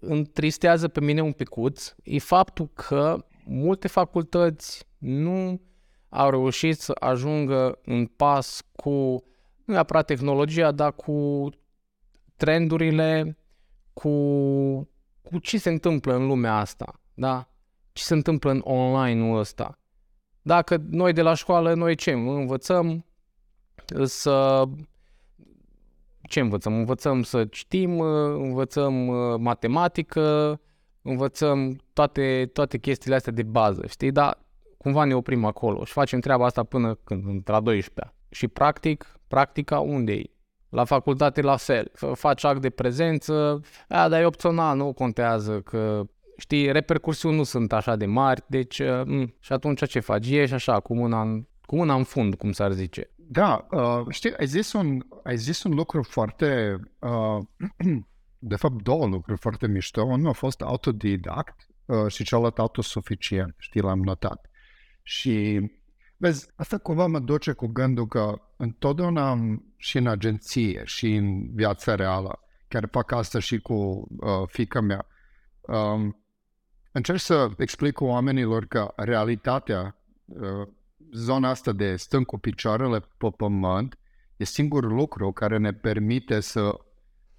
întristează 0.00 0.88
pe 0.88 1.00
mine 1.00 1.20
un 1.20 1.32
picuț 1.32 1.94
e 2.02 2.18
faptul 2.18 2.68
că 2.74 3.24
multe 3.44 3.88
facultăți 3.88 4.86
nu 4.98 5.60
au 6.08 6.30
reușit 6.30 6.78
să 6.78 6.92
ajungă 7.00 7.78
în 7.84 8.06
pas 8.06 8.62
cu 8.76 9.24
nu 9.70 9.76
neapărat 9.76 10.06
tehnologia, 10.06 10.72
dar 10.72 10.92
cu 10.92 11.48
trendurile 12.36 13.38
cu, 13.92 14.10
cu 15.22 15.38
ce 15.42 15.58
se 15.58 15.68
întâmplă 15.68 16.14
în 16.14 16.26
lumea 16.26 16.56
asta, 16.56 17.00
da? 17.14 17.48
Ce 17.92 18.02
se 18.02 18.14
întâmplă 18.14 18.50
în 18.50 18.60
online-ul 18.64 19.38
ăsta. 19.38 19.78
Dacă 20.42 20.82
noi 20.90 21.12
de 21.12 21.22
la 21.22 21.34
școală, 21.34 21.74
noi 21.74 21.94
ce? 21.94 22.12
Învățăm 22.12 23.04
să... 24.04 24.64
Ce 26.22 26.40
învățăm? 26.40 26.74
Învățăm 26.74 27.22
să 27.22 27.44
citim, 27.44 28.00
învățăm 28.00 29.06
uh, 29.06 29.38
matematică, 29.38 30.60
învățăm 31.02 31.80
toate, 31.92 32.50
toate 32.52 32.78
chestiile 32.78 33.16
astea 33.16 33.32
de 33.32 33.42
bază, 33.42 33.86
știi? 33.86 34.10
Dar 34.10 34.38
cumva 34.78 35.04
ne 35.04 35.14
oprim 35.14 35.44
acolo 35.44 35.84
și 35.84 35.92
facem 35.92 36.20
treaba 36.20 36.44
asta 36.44 36.62
până 36.62 36.94
când, 36.94 37.26
între 37.26 37.54
a 37.54 37.60
12 37.60 38.14
Și 38.30 38.48
practic, 38.48 39.20
practica 39.28 39.80
unde 39.80 40.12
e? 40.12 40.30
La 40.68 40.84
facultate 40.84 41.40
la 41.40 41.56
fel. 41.56 41.90
Faci 42.14 42.44
act 42.44 42.60
de 42.60 42.70
prezență, 42.70 43.60
a, 43.88 44.08
dar 44.08 44.20
e 44.20 44.24
opțional, 44.24 44.76
nu 44.76 44.92
contează 44.92 45.60
că 45.60 46.02
știi, 46.36 46.72
repercursiuni 46.72 47.36
nu 47.36 47.42
sunt 47.42 47.72
așa 47.72 47.96
de 47.96 48.06
mari, 48.06 48.42
deci 48.46 48.82
m- 48.82 49.04
mm, 49.04 49.34
și 49.40 49.52
atunci 49.52 49.88
ce 49.88 50.00
faci? 50.00 50.30
Ești 50.30 50.54
așa, 50.54 50.80
cu 50.80 50.94
mâna 50.94 51.20
în, 51.20 51.46
cu 51.62 51.76
mâna 51.76 51.94
în 51.94 52.04
fund, 52.04 52.34
cum 52.34 52.52
s-ar 52.52 52.72
zice. 52.72 53.10
Da, 53.16 53.66
uh, 53.70 54.06
știi, 54.08 54.36
ai 54.36 54.46
zis, 54.46 54.72
un, 54.72 55.00
ai 55.22 55.36
zis 55.36 55.62
un 55.62 55.74
lucru 55.74 56.02
foarte, 56.02 56.80
uh, 56.98 57.38
de 58.38 58.56
fapt 58.56 58.82
două 58.82 59.06
lucruri 59.06 59.38
foarte 59.40 59.66
mișto. 59.66 60.02
Unul 60.02 60.28
a 60.28 60.32
fost 60.32 60.60
autodidact 60.60 61.66
uh, 61.84 62.06
și 62.12 62.24
celălalt 62.24 62.58
autosuficient, 62.58 63.54
știi, 63.58 63.80
l-am 63.80 64.00
notat. 64.00 64.50
Și 65.02 65.60
Vezi, 66.22 66.48
asta 66.56 66.78
cumva 66.78 67.06
mă 67.06 67.18
duce 67.18 67.52
cu 67.52 67.66
gândul 67.66 68.06
că 68.06 68.40
întotdeauna 68.56 69.38
și 69.76 69.96
în 69.96 70.06
agenție 70.06 70.82
și 70.84 71.14
în 71.14 71.54
viața 71.54 71.94
reală, 71.94 72.40
chiar 72.68 72.88
fac 72.90 73.12
asta 73.12 73.38
și 73.38 73.58
cu 73.58 73.74
uh, 73.74 74.46
fica 74.46 74.80
mea, 74.80 75.06
um, 75.60 76.22
încerc 76.92 77.18
să 77.18 77.50
explic 77.56 78.00
oamenilor 78.00 78.64
că 78.64 78.92
realitatea, 78.96 79.96
uh, 80.24 80.68
zona 81.12 81.48
asta 81.48 81.72
de 81.72 81.96
stând 81.96 82.26
cu 82.26 82.38
picioarele 82.38 83.00
pe 83.16 83.30
pământ, 83.36 83.98
e 84.36 84.44
singurul 84.44 84.94
lucru 84.94 85.32
care 85.32 85.58
ne 85.58 85.72
permite 85.72 86.40
să 86.40 86.78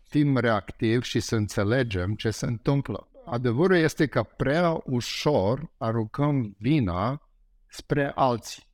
fim 0.04 0.38
reactivi 0.38 1.06
și 1.06 1.20
să 1.20 1.36
înțelegem 1.36 2.16
ce 2.16 2.30
se 2.30 2.46
întâmplă. 2.46 3.08
Adevărul 3.26 3.76
este 3.76 4.08
că 4.08 4.24
prea 4.24 4.82
ușor 4.86 5.72
aruncăm 5.78 6.56
vina 6.60 7.22
spre 7.68 8.12
alții. 8.16 8.70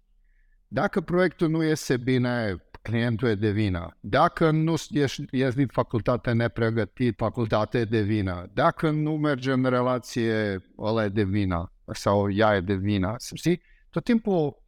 Dacă 0.67 1.01
proiectul 1.01 1.49
nu 1.49 1.63
iese 1.63 1.97
bine, 1.97 2.55
clientul 2.81 3.27
e 3.27 3.35
de 3.35 3.51
vină. 3.51 3.97
Dacă 3.99 4.51
nu 4.51 4.73
ești, 4.89 5.25
ești 5.31 5.55
din 5.55 5.67
facultate 5.67 6.31
nepregătit, 6.31 7.15
facultate 7.17 7.77
e 7.77 7.83
de 7.83 8.01
vină. 8.01 8.49
Dacă 8.53 8.89
nu 8.89 9.17
merge 9.17 9.51
în 9.51 9.63
relație, 9.63 10.63
ăla 10.77 11.03
e 11.03 11.09
de 11.09 11.23
vină 11.23 11.71
sau 11.85 12.31
ea 12.31 12.55
e 12.55 12.59
de 12.59 12.75
vină. 12.75 13.15
Știi? 13.33 13.61
Tot 13.89 14.03
timpul 14.03 14.63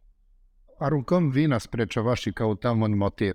aruncăm 0.80 1.30
vina 1.30 1.58
spre 1.58 1.86
ceva 1.86 2.14
și 2.14 2.32
căutăm 2.32 2.82
un 2.82 2.98
motiv. 2.98 3.34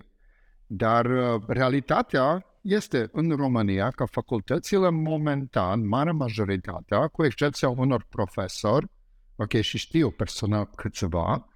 Dar 0.67 1.05
uh, 1.05 1.41
realitatea 1.47 2.45
este 2.61 3.09
în 3.11 3.29
România 3.29 3.89
că 3.89 4.05
facultățile 4.05 4.89
momentan, 4.89 5.87
marea 5.87 6.13
majoritatea, 6.13 7.07
cu 7.07 7.25
excepția 7.25 7.69
unor 7.69 8.05
profesori, 8.09 8.87
ok, 9.35 9.53
și 9.53 9.77
știu 9.77 10.09
personal 10.09 10.69
câțiva, 10.75 11.31
Uh, 11.33 11.54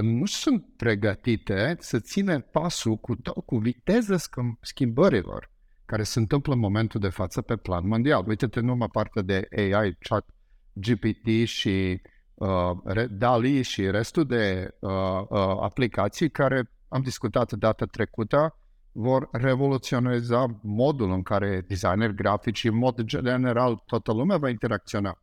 nu 0.00 0.26
sunt 0.26 0.64
pregătite 0.76 1.76
să 1.78 2.00
țină 2.00 2.40
pasul 2.40 2.96
cu, 2.96 3.16
cu 3.44 3.56
viteza 3.56 4.16
schimbărilor 4.60 5.52
care 5.84 6.02
se 6.02 6.18
întâmplă 6.18 6.52
în 6.52 6.58
momentul 6.58 7.00
de 7.00 7.08
față 7.08 7.42
pe 7.42 7.56
plan 7.56 7.86
mondial. 7.86 8.24
Uite-te 8.26 8.60
numai 8.60 8.88
partea 8.92 9.22
de 9.22 9.48
AI, 9.56 9.96
chat, 9.98 10.26
GPT 10.72 11.46
și 11.48 12.00
uh, 12.34 13.06
DALI 13.10 13.62
și 13.62 13.90
restul 13.90 14.26
de 14.26 14.74
uh, 14.78 14.90
uh, 15.28 15.38
aplicații 15.60 16.30
care 16.30 16.70
am 16.88 17.02
discutat 17.02 17.52
data 17.52 17.84
trecută 17.84 18.58
vor 18.92 19.28
revoluționiza 19.32 20.60
modul 20.62 21.10
în 21.10 21.22
care 21.22 21.64
designer 21.68 22.10
grafici 22.10 22.58
și 22.58 22.66
în 22.66 22.76
mod 22.76 23.02
general 23.02 23.82
toată 23.86 24.12
lumea 24.12 24.36
va 24.36 24.48
interacționa. 24.48 25.22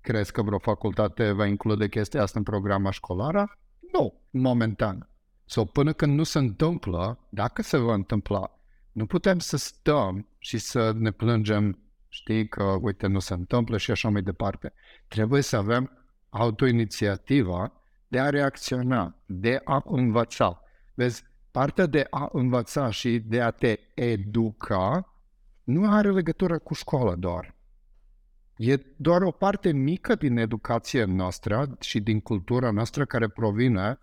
Crezi 0.00 0.32
că 0.32 0.42
vreo 0.42 0.58
facultate 0.58 1.32
va 1.32 1.46
include 1.46 1.88
chestia 1.88 2.22
asta 2.22 2.38
în 2.38 2.44
programa 2.44 2.90
școlară? 2.90 3.58
Nu, 3.92 4.20
momentan. 4.30 5.08
Sau 5.44 5.64
până 5.64 5.92
când 5.92 6.16
nu 6.16 6.22
se 6.22 6.38
întâmplă, 6.38 7.18
dacă 7.28 7.62
se 7.62 7.76
va 7.76 7.94
întâmpla, 7.94 8.50
nu 8.92 9.06
putem 9.06 9.38
să 9.38 9.56
stăm 9.56 10.26
și 10.38 10.58
să 10.58 10.92
ne 10.96 11.10
plângem, 11.10 11.78
știi, 12.08 12.48
că 12.48 12.62
uite, 12.80 13.06
nu 13.06 13.18
se 13.18 13.34
întâmplă 13.34 13.76
și 13.76 13.90
așa 13.90 14.08
mai 14.08 14.22
departe. 14.22 14.72
Trebuie 15.08 15.42
să 15.42 15.56
avem 15.56 15.90
autoinițiativa 16.28 17.72
de 18.08 18.20
a 18.20 18.30
reacționa, 18.30 19.14
de 19.26 19.60
a 19.64 19.82
învăța. 19.86 20.62
Vezi, 20.94 21.24
partea 21.50 21.86
de 21.86 22.06
a 22.10 22.28
învăța 22.32 22.90
și 22.90 23.18
de 23.18 23.40
a 23.40 23.50
te 23.50 23.78
educa 23.94 25.14
nu 25.64 25.92
are 25.92 26.10
legătură 26.10 26.58
cu 26.58 26.74
școala 26.74 27.14
doar. 27.14 27.54
E 28.62 28.78
doar 28.96 29.22
o 29.22 29.30
parte 29.30 29.72
mică 29.72 30.14
din 30.14 30.36
educația 30.36 31.06
noastră 31.06 31.76
și 31.80 32.00
din 32.00 32.20
cultura 32.20 32.70
noastră 32.70 33.04
care 33.04 33.28
provine 33.28 33.98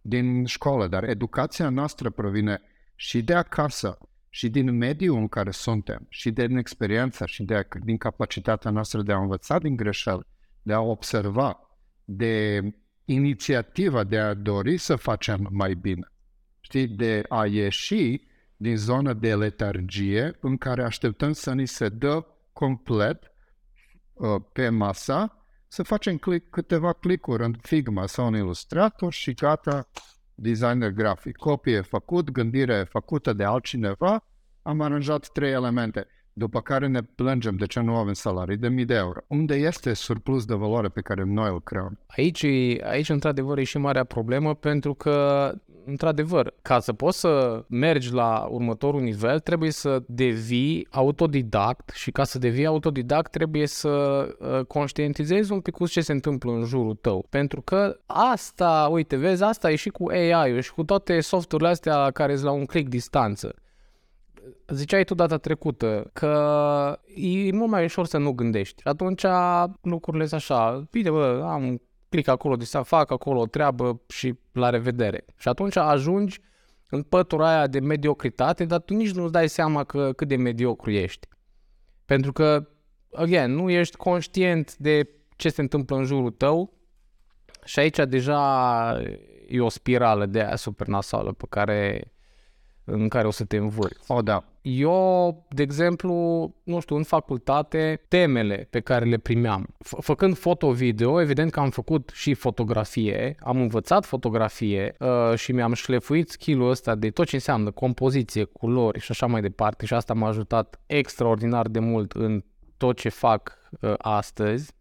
din 0.00 0.44
școală, 0.44 0.88
dar 0.88 1.04
educația 1.04 1.68
noastră 1.68 2.10
provine 2.10 2.60
și 2.94 3.22
de 3.22 3.34
acasă, 3.34 3.98
și 4.28 4.48
din 4.48 4.76
mediul 4.76 5.16
în 5.16 5.28
care 5.28 5.50
suntem, 5.50 6.06
și 6.08 6.30
din 6.30 6.56
experiența, 6.56 7.26
și 7.26 7.42
de, 7.42 7.68
din 7.84 7.96
capacitatea 7.96 8.70
noastră 8.70 9.02
de 9.02 9.12
a 9.12 9.18
învăța 9.18 9.58
din 9.58 9.76
greșeli, 9.76 10.26
de 10.62 10.72
a 10.72 10.80
observa, 10.80 11.78
de 12.04 12.60
inițiativa 13.04 14.04
de 14.04 14.18
a 14.18 14.34
dori 14.34 14.76
să 14.76 14.96
facem 14.96 15.48
mai 15.50 15.74
bine. 15.74 16.12
Știi, 16.60 16.88
de 16.88 17.24
a 17.28 17.46
ieși 17.46 18.20
din 18.56 18.76
zona 18.76 19.12
de 19.12 19.34
letargie 19.34 20.36
în 20.40 20.56
care 20.56 20.82
așteptăm 20.82 21.32
să 21.32 21.52
ni 21.52 21.66
se 21.66 21.88
dă 21.88 22.26
complet 22.52 23.26
Uh, 23.26 23.31
pe 24.52 24.68
masa, 24.68 25.36
să 25.68 25.82
facem 25.82 26.16
click, 26.16 26.50
câteva 26.50 26.92
clicuri 26.92 27.44
în 27.44 27.54
Figma 27.62 28.06
sau 28.06 28.26
în 28.26 28.34
Illustrator 28.34 29.12
și 29.12 29.32
gata, 29.32 29.88
designer 30.34 30.90
grafic. 30.90 31.36
Copie 31.36 31.80
făcut, 31.80 32.30
gândire 32.30 32.86
făcută 32.90 33.32
de 33.32 33.44
altcineva, 33.44 34.24
am 34.62 34.80
aranjat 34.80 35.28
trei 35.28 35.52
elemente 35.52 36.06
după 36.32 36.60
care 36.60 36.86
ne 36.86 37.02
plângem 37.02 37.56
de 37.56 37.66
ce 37.66 37.80
nu 37.80 37.96
avem 37.96 38.12
salarii 38.12 38.56
de 38.56 38.68
mii 38.68 38.84
de 38.84 38.94
euro. 38.94 39.20
Unde 39.26 39.54
este 39.54 39.92
surplus 39.92 40.44
de 40.44 40.54
valoare 40.54 40.88
pe 40.88 41.00
care 41.00 41.22
noi 41.24 41.48
îl 41.50 41.62
creăm? 41.62 41.98
Aici, 42.06 42.44
aici 42.82 43.08
într-adevăr, 43.08 43.58
e 43.58 43.64
și 43.64 43.78
marea 43.78 44.04
problemă 44.04 44.54
pentru 44.54 44.94
că 44.94 45.54
într-adevăr, 45.84 46.54
ca 46.62 46.80
să 46.80 46.92
poți 46.92 47.18
să 47.18 47.64
mergi 47.68 48.12
la 48.12 48.46
următorul 48.50 49.00
nivel, 49.00 49.40
trebuie 49.40 49.70
să 49.70 50.02
devii 50.06 50.86
autodidact 50.90 51.90
și 51.94 52.10
ca 52.10 52.24
să 52.24 52.38
devii 52.38 52.66
autodidact 52.66 53.30
trebuie 53.30 53.66
să 53.66 53.88
uh, 54.38 54.64
conștientizezi 54.66 55.52
un 55.52 55.60
pic 55.60 55.74
cu 55.74 55.86
ce 55.86 56.00
se 56.00 56.12
întâmplă 56.12 56.52
în 56.52 56.64
jurul 56.64 56.94
tău. 56.94 57.26
Pentru 57.30 57.62
că 57.62 57.96
asta, 58.06 58.88
uite, 58.90 59.16
vezi, 59.16 59.42
asta 59.42 59.70
e 59.70 59.74
și 59.74 59.88
cu 59.88 60.08
AI-ul 60.08 60.60
și 60.60 60.72
cu 60.72 60.84
toate 60.84 61.20
softurile 61.20 61.68
astea 61.68 62.10
care 62.10 62.32
sunt 62.32 62.46
la 62.46 62.52
un 62.52 62.64
click 62.64 62.88
distanță 62.88 63.54
ziceai 64.68 65.04
tu 65.04 65.14
data 65.14 65.36
trecută 65.36 66.10
că 66.12 66.98
e 67.14 67.52
mult 67.52 67.70
mai 67.70 67.84
ușor 67.84 68.06
să 68.06 68.18
nu 68.18 68.32
gândești. 68.32 68.82
Atunci 68.84 69.24
lucrurile 69.80 70.26
sunt 70.26 70.40
așa, 70.40 70.84
bine 70.90 71.10
bă, 71.10 71.48
am 71.50 71.80
clic 72.12 72.28
acolo, 72.28 72.56
de 72.56 72.64
să 72.64 72.82
fac 72.82 73.10
acolo 73.10 73.40
o 73.40 73.46
treabă 73.46 74.00
și 74.08 74.34
la 74.52 74.70
revedere. 74.70 75.24
Și 75.36 75.48
atunci 75.48 75.76
ajungi 75.76 76.40
în 76.88 77.02
pătura 77.02 77.48
aia 77.48 77.66
de 77.66 77.80
mediocritate, 77.80 78.64
dar 78.64 78.80
tu 78.80 78.94
nici 78.94 79.12
nu-ți 79.12 79.32
dai 79.32 79.48
seama 79.48 79.84
că, 79.84 80.12
cât 80.12 80.28
de 80.28 80.36
mediocru 80.36 80.90
ești. 80.90 81.28
Pentru 82.04 82.32
că, 82.32 82.68
again, 83.12 83.54
nu 83.54 83.70
ești 83.70 83.96
conștient 83.96 84.76
de 84.76 85.08
ce 85.36 85.48
se 85.48 85.60
întâmplă 85.60 85.96
în 85.96 86.04
jurul 86.04 86.30
tău 86.30 86.72
și 87.64 87.78
aici 87.78 87.98
deja 88.08 89.02
e 89.48 89.60
o 89.60 89.68
spirală 89.68 90.26
de 90.26 90.40
aia 90.40 90.56
super 90.56 90.86
nasală 90.86 91.32
pe 91.32 91.44
care, 91.48 92.12
în 92.84 93.08
care 93.08 93.26
o 93.26 93.30
să 93.30 93.44
te 93.44 93.56
învârți. 93.56 94.12
O, 94.12 94.22
da. 94.22 94.51
Eu, 94.62 95.46
de 95.48 95.62
exemplu, 95.62 96.14
nu 96.62 96.80
știu, 96.80 96.96
în 96.96 97.02
facultate, 97.02 98.04
temele 98.08 98.66
pe 98.70 98.80
care 98.80 99.04
le 99.04 99.18
primeam. 99.18 99.66
F- 99.84 99.98
făcând 100.00 100.36
foto-video, 100.36 101.20
evident 101.20 101.50
că 101.50 101.60
am 101.60 101.70
făcut 101.70 102.10
și 102.14 102.34
fotografie, 102.34 103.36
am 103.40 103.60
învățat 103.60 104.04
fotografie 104.04 104.96
uh, 104.98 105.34
și 105.34 105.52
mi-am 105.52 105.72
șlefuit 105.72 106.30
skill-ul 106.30 106.70
ăsta 106.70 106.94
de 106.94 107.10
tot 107.10 107.26
ce 107.26 107.34
înseamnă 107.34 107.70
compoziție, 107.70 108.44
culori 108.44 109.00
și 109.00 109.10
așa 109.10 109.26
mai 109.26 109.40
departe 109.40 109.86
și 109.86 109.94
asta 109.94 110.14
m-a 110.14 110.28
ajutat 110.28 110.80
extraordinar 110.86 111.68
de 111.68 111.78
mult 111.78 112.12
în 112.12 112.44
tot 112.76 112.96
ce 112.96 113.08
fac 113.08 113.58
uh, 113.80 113.94
astăzi. 113.98 114.72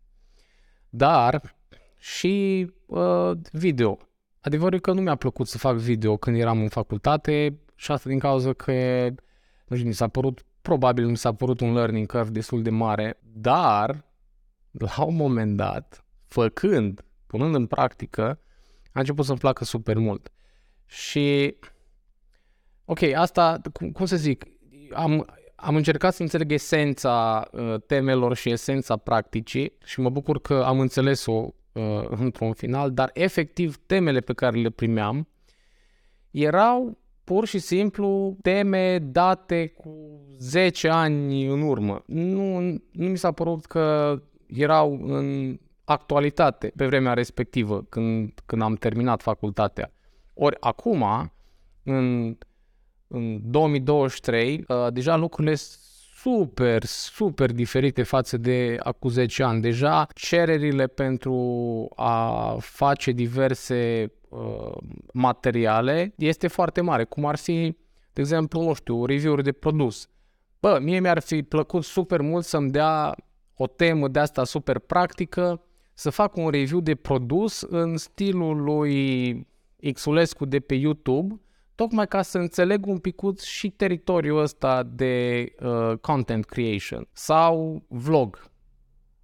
Dar 0.90 1.56
și 1.98 2.68
uh, 2.86 3.32
video. 3.52 3.98
Adevărul 4.40 4.78
e 4.78 4.80
că 4.80 4.92
nu 4.92 5.02
mi-a 5.02 5.16
plăcut 5.16 5.48
să 5.48 5.58
fac 5.58 5.76
video 5.76 6.18
când 6.18 6.38
eram 6.38 6.62
în 6.62 6.70
facultate 6.70 7.60
și 7.76 7.92
asta 7.92 8.10
din 8.10 8.20
cauza 8.20 8.54
că 8.54 8.72
nu 9.72 9.78
știu, 9.78 9.90
mi 9.90 9.96
s-a 9.96 10.08
părut, 10.08 10.46
probabil 10.62 11.08
mi 11.08 11.18
s-a 11.18 11.34
părut 11.34 11.60
un 11.60 11.74
learning 11.74 12.08
curve 12.12 12.30
destul 12.30 12.62
de 12.62 12.70
mare, 12.70 13.20
dar 13.22 14.06
la 14.72 15.04
un 15.04 15.16
moment 15.16 15.58
dat, 15.58 16.06
făcând, 16.28 17.06
punând 17.28 17.56
în 17.56 17.66
practică, 17.66 18.40
a 18.94 19.00
început 19.00 19.26
să-mi 19.26 19.38
placă 19.38 19.64
super 19.64 19.98
mult. 19.98 20.32
Și, 20.86 21.56
ok, 22.86 23.02
asta, 23.02 23.62
cum, 23.74 23.92
cum 23.92 24.06
să 24.06 24.16
zic, 24.16 24.46
am, 24.94 25.26
am 25.56 25.76
încercat 25.76 26.14
să 26.14 26.22
înțeleg 26.22 26.52
esența 26.52 27.48
uh, 27.52 27.76
temelor 27.88 28.36
și 28.36 28.50
esența 28.50 28.98
practicii 28.98 29.78
și 29.84 30.00
mă 30.00 30.10
bucur 30.10 30.42
că 30.42 30.64
am 30.64 30.80
înțeles-o 30.80 31.32
uh, 31.72 32.08
într-un 32.10 32.54
final, 32.54 32.92
dar 32.92 33.10
efectiv 33.14 33.78
temele 33.86 34.20
pe 34.20 34.34
care 34.34 34.58
le 34.58 34.70
primeam 34.70 35.28
erau 36.32 37.01
pur 37.32 37.46
și 37.46 37.60
simplu 37.60 38.38
teme 38.42 39.00
date 39.00 39.68
cu 39.68 39.96
10 40.38 40.90
ani 40.90 41.46
în 41.46 41.62
urmă. 41.62 42.04
Nu, 42.06 42.60
nu 42.92 43.08
mi 43.08 43.18
s-a 43.18 43.32
părut 43.32 43.66
că 43.66 44.16
erau 44.48 45.00
în 45.04 45.60
actualitate 45.84 46.72
pe 46.76 46.86
vremea 46.86 47.14
respectivă, 47.14 47.86
când, 47.90 48.32
când 48.46 48.62
am 48.62 48.76
terminat 48.76 49.22
facultatea. 49.22 49.94
Ori 50.34 50.58
acum, 50.60 51.32
în, 51.84 52.38
în 53.08 53.52
2023, 53.52 54.64
uh, 54.68 54.88
deja 54.94 55.16
lucrurile 55.16 55.56
super, 56.16 56.84
super 56.86 57.52
diferite 57.52 58.04
față 58.04 58.38
de 58.38 58.76
acum 58.80 59.10
10 59.10 59.44
ani. 59.44 59.62
Deja 59.62 60.08
cererile 60.14 60.88
pentru 60.88 61.88
a 61.96 62.56
face 62.60 63.12
diverse 63.12 64.12
uh, 64.32 64.78
materiale 65.14 66.14
este 66.18 66.48
foarte 66.48 66.82
mare, 66.82 67.04
cum 67.04 67.26
ar 67.26 67.38
fi, 67.38 67.78
de 68.14 68.22
exemplu, 68.22 68.62
nu 68.62 68.74
știu, 68.74 69.06
review-uri 69.06 69.44
de 69.44 69.52
produs. 69.52 70.10
Bă, 70.60 70.80
mie 70.82 71.00
mi-ar 71.00 71.20
fi 71.20 71.44
plăcut 71.44 71.84
super 71.84 72.22
mult 72.22 72.46
să-mi 72.46 72.72
dea 72.72 73.16
o 73.56 73.68
temă 73.68 74.08
de 74.08 74.20
asta 74.20 74.44
super 74.44 74.80
practică, 74.80 75.62
să 75.94 76.10
fac 76.10 76.36
un 76.36 76.50
review 76.50 76.80
de 76.80 76.96
produs 76.96 77.62
în 77.62 77.98
stilul 77.98 78.62
lui 78.62 79.48
Xulescu 79.94 80.46
de 80.46 80.60
pe 80.60 80.74
YouTube, 80.74 81.42
tocmai 81.76 82.08
ca 82.08 82.22
să 82.22 82.38
înțeleg 82.38 82.86
un 82.86 82.98
picut 82.98 83.40
și 83.40 83.70
teritoriul 83.70 84.42
ăsta 84.42 84.84
de 84.84 85.46
uh, 85.60 85.98
content 86.02 86.46
creation 86.46 87.08
sau 87.14 87.84
vlog. 87.88 88.51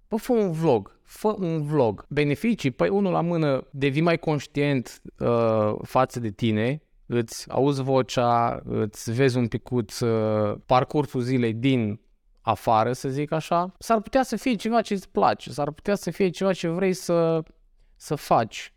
Bă, 0.08 0.16
fă 0.16 0.32
un 0.32 0.52
vlog, 0.52 1.00
fă 1.02 1.34
un 1.38 1.62
vlog. 1.62 2.06
Beneficii, 2.08 2.70
păi 2.70 2.88
unul 2.88 3.12
la 3.12 3.20
mână, 3.20 3.66
devii 3.70 4.02
mai 4.02 4.18
conștient 4.18 5.02
uh, 5.18 5.74
față 5.82 6.20
de 6.20 6.30
tine, 6.30 6.82
îți 7.06 7.50
auzi 7.50 7.82
vocea, 7.82 8.60
îți 8.64 9.12
vezi 9.12 9.36
un 9.36 9.48
picut 9.48 9.98
uh, 10.00 10.54
parcursul 10.66 11.20
zilei 11.20 11.52
din 11.52 12.00
afară, 12.40 12.92
să 12.92 13.08
zic 13.08 13.32
așa. 13.32 13.74
S-ar 13.78 14.00
putea 14.00 14.22
să 14.22 14.36
fie 14.36 14.54
ceva 14.54 14.80
ce 14.80 14.94
îți 14.94 15.08
place, 15.08 15.50
s-ar 15.50 15.70
putea 15.70 15.94
să 15.94 16.10
fie 16.10 16.28
ceva 16.28 16.52
ce 16.52 16.68
vrei 16.68 16.92
să, 16.92 17.42
să 17.96 18.14
faci 18.14 18.72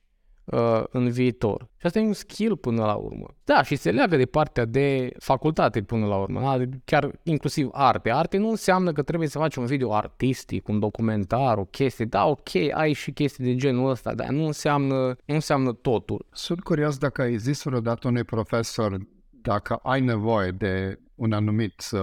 uh, 0.51 0.83
în 0.89 1.09
viitor. 1.09 1.69
Și 1.77 1.85
asta 1.85 1.99
e 1.99 2.05
un 2.05 2.13
skill 2.13 2.57
până 2.57 2.85
la 2.85 2.93
urmă. 2.93 3.27
Da, 3.43 3.63
și 3.63 3.75
se 3.75 3.91
leagă 3.91 4.17
de 4.17 4.25
partea 4.25 4.65
de 4.65 5.13
facultate 5.19 5.81
până 5.81 6.05
la 6.05 6.17
urmă, 6.17 6.39
da? 6.39 6.65
chiar 6.85 7.11
inclusiv 7.23 7.69
arte. 7.71 8.11
Arte 8.11 8.37
nu 8.37 8.49
înseamnă 8.49 8.91
că 8.91 9.01
trebuie 9.01 9.27
să 9.27 9.37
faci 9.37 9.55
un 9.55 9.65
video 9.65 9.93
artistic, 9.93 10.67
un 10.67 10.79
documentar, 10.79 11.57
o 11.57 11.65
chestie. 11.65 12.05
Da, 12.05 12.25
ok, 12.25 12.49
ai 12.73 12.93
și 12.93 13.11
chestii 13.11 13.43
de 13.43 13.55
genul 13.55 13.89
ăsta, 13.89 14.13
dar 14.13 14.29
nu 14.29 14.45
înseamnă, 14.45 14.95
nu 15.25 15.33
înseamnă 15.33 15.73
totul. 15.73 16.25
Sunt 16.31 16.61
curios 16.61 16.97
dacă 16.97 17.21
ai 17.21 17.37
zis 17.37 17.63
vreodată 17.63 18.07
unui 18.07 18.23
profesor 18.23 18.97
dacă 19.29 19.79
ai 19.83 20.01
nevoie 20.01 20.51
de 20.51 20.99
un 21.15 21.31
anumit 21.31 21.83
uh, 21.91 21.99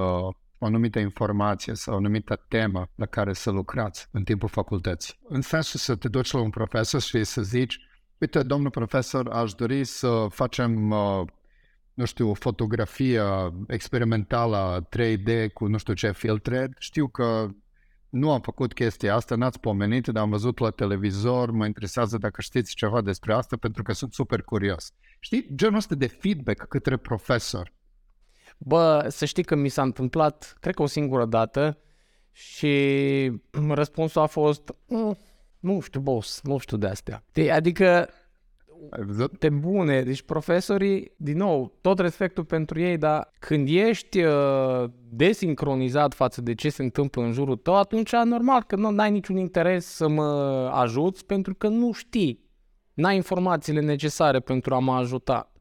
o 0.58 0.66
anumită 0.66 0.98
informație 0.98 1.74
sau 1.74 1.94
o 1.94 1.96
anumită 1.96 2.44
temă 2.48 2.88
la 2.94 3.06
care 3.06 3.32
să 3.32 3.50
lucrați 3.50 4.08
în 4.10 4.22
timpul 4.24 4.48
facultății. 4.48 5.14
În 5.28 5.40
sensul 5.40 5.80
să 5.80 5.96
te 5.96 6.08
duci 6.08 6.30
la 6.30 6.40
un 6.40 6.50
profesor 6.50 7.00
și 7.00 7.24
să 7.24 7.42
zici 7.42 7.78
Uite, 8.18 8.42
domnul 8.42 8.70
profesor, 8.70 9.28
aș 9.28 9.52
dori 9.52 9.84
să 9.84 10.26
facem, 10.30 10.90
uh, 10.90 11.22
nu 11.94 12.04
știu, 12.04 12.30
o 12.30 12.34
fotografie 12.34 13.22
experimentală 13.66 14.88
3D 14.96 15.52
cu 15.52 15.66
nu 15.66 15.78
știu 15.78 15.94
ce 15.94 16.12
filtre. 16.12 16.70
Știu 16.78 17.08
că 17.08 17.48
nu 18.08 18.32
am 18.32 18.40
făcut 18.40 18.72
chestia 18.72 19.14
asta, 19.14 19.34
n-ați 19.34 19.60
pomenit, 19.60 20.06
dar 20.06 20.22
am 20.22 20.30
văzut 20.30 20.58
la 20.58 20.70
televizor, 20.70 21.50
mă 21.50 21.66
interesează 21.66 22.18
dacă 22.18 22.40
știți 22.40 22.74
ceva 22.74 23.00
despre 23.00 23.32
asta, 23.32 23.56
pentru 23.56 23.82
că 23.82 23.92
sunt 23.92 24.12
super 24.12 24.42
curios. 24.42 24.92
Știi, 25.20 25.48
genul 25.54 25.76
ăsta 25.76 25.94
de 25.94 26.06
feedback 26.06 26.66
către 26.68 26.96
profesor. 26.96 27.72
Bă, 28.58 29.06
să 29.08 29.24
știi 29.24 29.44
că 29.44 29.54
mi 29.54 29.68
s-a 29.68 29.82
întâmplat, 29.82 30.56
cred 30.60 30.74
că 30.74 30.82
o 30.82 30.86
singură 30.86 31.24
dată 31.24 31.78
și 32.32 32.72
răspunsul 33.68 34.20
a 34.20 34.26
fost, 34.26 34.74
mm, 34.86 35.18
nu 35.60 35.80
știu, 35.80 36.00
boss, 36.00 36.40
nu 36.42 36.58
știu 36.58 36.76
de 36.76 36.86
astea. 36.86 37.24
De, 37.32 37.50
adică, 37.50 38.08
te 39.38 39.48
bune, 39.48 40.02
deci 40.02 40.22
profesorii, 40.22 41.12
din 41.16 41.36
nou, 41.36 41.78
tot 41.80 41.98
respectul 41.98 42.44
pentru 42.44 42.80
ei, 42.80 42.96
dar 42.96 43.32
când 43.38 43.68
ești 43.68 44.22
uh, 44.22 44.84
desincronizat 45.08 46.14
față 46.14 46.40
de 46.40 46.54
ce 46.54 46.70
se 46.70 46.82
întâmplă 46.82 47.22
în 47.22 47.32
jurul 47.32 47.56
tău, 47.56 47.76
atunci 47.76 48.12
normal 48.12 48.62
că 48.62 48.76
nu 48.76 48.98
ai 48.98 49.10
niciun 49.10 49.36
interes 49.36 49.86
să 49.86 50.08
mă 50.08 50.24
ajuți 50.72 51.24
pentru 51.24 51.54
că 51.54 51.68
nu 51.68 51.92
știi. 51.92 52.46
N-ai 52.94 53.16
informațiile 53.16 53.80
necesare 53.80 54.40
pentru 54.40 54.74
a 54.74 54.78
mă 54.78 54.92
ajuta. 54.92 55.52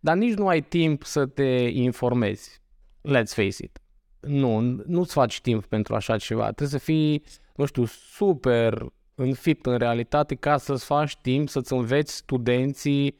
Dar 0.00 0.16
nici 0.16 0.34
nu 0.34 0.48
ai 0.48 0.60
timp 0.60 1.02
să 1.02 1.26
te 1.26 1.68
informezi. 1.72 2.60
Let's 3.08 3.34
face 3.34 3.64
it. 3.64 3.80
Nu, 4.26 4.60
nu-ți 4.86 5.12
faci 5.12 5.40
timp 5.40 5.66
pentru 5.66 5.94
așa 5.94 6.16
ceva. 6.16 6.42
Trebuie 6.42 6.68
să 6.68 6.84
fii, 6.84 7.24
nu 7.54 7.64
știu, 7.64 7.84
super 7.84 8.86
înfipt 9.14 9.66
în 9.66 9.78
realitate 9.78 10.34
ca 10.34 10.56
să-ți 10.56 10.84
faci 10.84 11.16
timp 11.16 11.48
să-ți 11.48 11.72
înveți 11.72 12.14
studenții, 12.14 13.18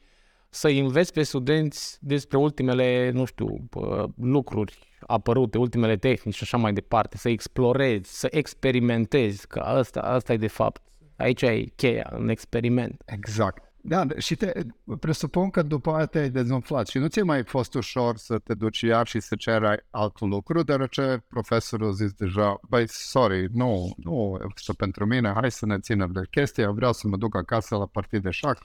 să 0.49 0.67
înveți 0.67 1.13
pe 1.13 1.23
studenți 1.23 1.97
despre 2.01 2.37
ultimele, 2.37 3.11
nu 3.13 3.25
știu, 3.25 3.67
lucruri 4.15 4.77
apărute, 4.99 5.57
ultimele 5.57 5.97
tehnici 5.97 6.35
și 6.35 6.43
așa 6.43 6.57
mai 6.57 6.73
departe, 6.73 7.17
să 7.17 7.29
explorezi, 7.29 8.19
să 8.19 8.27
experimentezi, 8.31 9.47
că 9.47 9.59
asta, 9.59 9.99
asta 9.99 10.33
e 10.33 10.37
de 10.37 10.47
fapt, 10.47 10.81
aici 11.15 11.41
e 11.41 11.63
cheia, 11.75 12.09
în 12.11 12.29
experiment. 12.29 13.01
Exact. 13.05 13.66
Da, 13.81 14.05
și 14.17 14.35
te, 14.35 14.51
presupun 14.99 15.49
că 15.49 15.61
după 15.61 15.91
aia 15.91 16.05
te-ai 16.05 16.29
dezumflat 16.29 16.87
și 16.87 16.97
nu 16.97 17.07
ți-a 17.07 17.23
mai 17.23 17.43
fost 17.43 17.73
ușor 17.73 18.17
să 18.17 18.37
te 18.39 18.53
duci 18.53 18.81
iar 18.81 19.07
și 19.07 19.19
să 19.19 19.35
ceri 19.35 19.85
alt 19.89 20.19
lucru, 20.19 20.63
deoarece 20.63 21.23
profesorul 21.27 21.93
zis 21.93 22.13
deja, 22.13 22.59
băi, 22.69 22.83
sorry, 22.87 23.47
nu, 23.53 23.93
nu, 23.97 24.39
este 24.55 24.73
pentru 24.73 25.05
mine, 25.05 25.33
hai 25.35 25.51
să 25.51 25.65
ne 25.65 25.79
ținem 25.79 26.11
de 26.11 26.21
chestia, 26.31 26.71
vreau 26.71 26.93
să 26.93 27.07
mă 27.07 27.17
duc 27.17 27.35
acasă 27.35 27.75
la 27.75 27.85
partid 27.85 28.23
de 28.23 28.29
șac. 28.29 28.57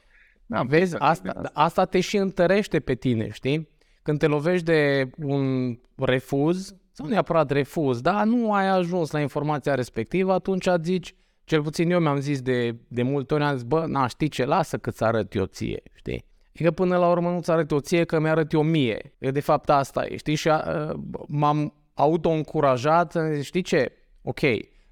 Da, 0.47 0.63
Vezi, 0.63 0.97
asta, 0.99 1.51
asta 1.53 1.85
te 1.85 2.01
și 2.01 2.17
întărește 2.17 2.81
pe 2.81 2.95
tine, 2.95 3.31
știi? 3.31 3.69
Când 4.03 4.19
te 4.19 4.27
lovești 4.27 4.65
de 4.65 5.11
un 5.17 5.77
refuz, 5.97 6.75
sau 6.93 7.07
neapărat 7.07 7.51
refuz, 7.51 8.01
dar 8.01 8.25
nu 8.25 8.53
ai 8.53 8.69
ajuns 8.69 9.11
la 9.11 9.21
informația 9.21 9.75
respectivă, 9.75 10.33
atunci 10.33 10.69
zici, 10.83 11.15
cel 11.53 11.63
puțin 11.63 11.91
eu 11.91 12.01
mi-am 12.01 12.21
zis 12.21 12.41
de, 12.41 12.77
de 12.89 13.03
multe 13.03 13.35
ori, 13.35 13.43
am 13.43 13.55
zis, 13.55 13.63
bă, 13.63 13.85
na, 13.87 14.07
știi 14.07 14.29
ce, 14.29 14.45
lasă 14.45 14.79
că-ți 14.79 15.05
arăt 15.05 15.35
eu 15.35 15.45
ție, 15.45 15.83
știi? 15.95 16.25
E 16.53 16.65
că 16.65 16.71
până 16.71 16.97
la 16.97 17.11
urmă 17.11 17.31
nu-ți 17.31 17.51
arăt 17.51 17.71
eu 17.71 17.79
ție, 17.79 18.05
că 18.05 18.21
mi-arăt 18.21 18.53
eu 18.53 18.63
mie. 18.63 19.15
E 19.19 19.31
de 19.31 19.41
fapt 19.41 19.71
asta 19.71 20.07
e, 20.07 20.17
știi? 20.17 20.35
Și 20.35 20.49
a, 20.49 20.93
m-am 21.27 21.75
auto-încurajat, 21.95 23.17
știi 23.43 23.63
ce? 23.63 23.93
Ok, 24.23 24.41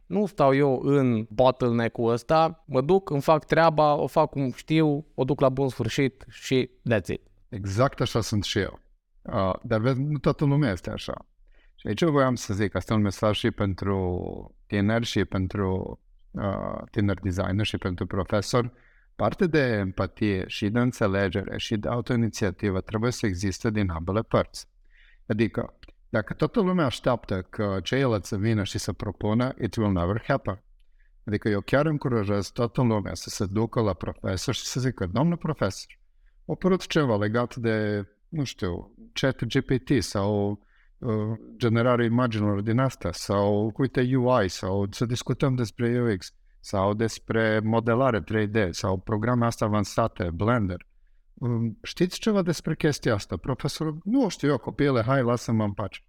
Nu 0.06 0.26
stau 0.26 0.54
eu 0.54 0.80
în 0.82 1.26
bottleneck-ul 1.30 2.12
ăsta, 2.12 2.64
mă 2.66 2.80
duc, 2.80 3.10
îmi 3.10 3.22
fac 3.22 3.44
treaba, 3.44 3.94
o 3.94 4.06
fac 4.06 4.30
cum 4.30 4.52
știu, 4.52 5.06
o 5.14 5.24
duc 5.24 5.40
la 5.40 5.48
bun 5.48 5.68
sfârșit 5.68 6.24
și 6.28 6.70
that's 6.90 7.06
it. 7.06 7.22
Exact 7.48 8.00
așa 8.00 8.20
sunt 8.20 8.44
și 8.44 8.58
eu. 8.58 8.80
Uh, 9.22 9.54
dar 9.62 9.80
vezi, 9.80 10.00
nu 10.00 10.18
toată 10.18 10.44
lumea 10.44 10.70
este 10.70 10.90
așa. 10.90 11.26
Și 11.74 11.86
aici 11.86 12.02
voiam 12.02 12.34
să 12.34 12.54
zic, 12.54 12.74
asta 12.74 12.92
e 12.92 12.96
un 12.96 13.02
mesaj 13.02 13.36
și 13.36 13.50
pentru 13.50 14.54
tineri 14.66 15.04
și 15.04 15.24
pentru 15.24 15.98
uh, 16.00 16.08
tineri 16.90 17.22
designer 17.22 17.66
și 17.66 17.78
pentru 17.78 18.06
profesori. 18.06 18.72
Parte 19.16 19.46
de 19.46 19.58
empatie 19.58 20.44
și 20.46 20.68
de 20.68 20.78
înțelegere 20.78 21.58
și 21.58 21.76
de 21.76 21.88
autoinițiativă 21.88 22.80
trebuie 22.80 23.10
să 23.10 23.26
existe 23.26 23.70
din 23.70 23.90
ambele 23.90 24.22
părți. 24.22 24.66
Adică, 25.26 25.78
dacă 26.08 26.34
toată 26.34 26.60
lumea 26.60 26.84
așteaptă 26.84 27.46
că 27.50 27.78
ceilalți 27.82 28.28
să 28.28 28.36
vină 28.36 28.64
și 28.64 28.78
să 28.78 28.92
propună, 28.92 29.54
it 29.60 29.76
will 29.76 29.92
never 29.92 30.22
happen. 30.26 30.62
Adică 31.26 31.48
eu 31.48 31.60
chiar 31.60 31.86
încurajez 31.86 32.48
toată 32.48 32.82
lumea 32.82 33.14
să 33.14 33.28
se 33.28 33.46
ducă 33.46 33.80
la 33.80 33.92
profesor 33.92 34.54
și 34.54 34.64
să 34.64 34.80
zică, 34.80 35.06
domnul 35.06 35.36
profesor, 35.36 35.98
a 36.46 36.52
apărut 36.52 36.86
ceva 36.86 37.16
legat 37.16 37.56
de, 37.56 38.06
nu 38.28 38.44
știu, 38.44 38.94
chat 39.12 39.44
GPT 39.44 40.02
sau 40.02 40.50
uh, 40.50 40.58
generarea 41.56 42.04
imaginilor 42.04 42.60
din 42.60 42.78
asta 42.78 43.12
sau, 43.12 43.72
uite, 43.76 44.16
UI 44.16 44.48
sau 44.48 44.86
să 44.90 45.06
discutăm 45.06 45.54
despre 45.54 46.12
UX 46.12 46.34
sau 46.60 46.94
despre 46.94 47.60
modelare 47.64 48.22
3D 48.22 48.70
sau 48.70 48.98
programe 48.98 49.46
astea 49.46 49.66
avansate, 49.66 50.30
Blender. 50.34 50.86
Um, 51.34 51.78
știți 51.82 52.18
ceva 52.18 52.42
despre 52.42 52.74
chestia 52.74 53.14
asta? 53.14 53.36
Profesorul, 53.36 53.98
nu 54.04 54.28
știu 54.28 54.48
eu, 54.48 54.58
copiile, 54.58 55.02
hai, 55.02 55.22
lasă-mă 55.22 55.64
în 55.64 55.72
pace. 55.72 56.00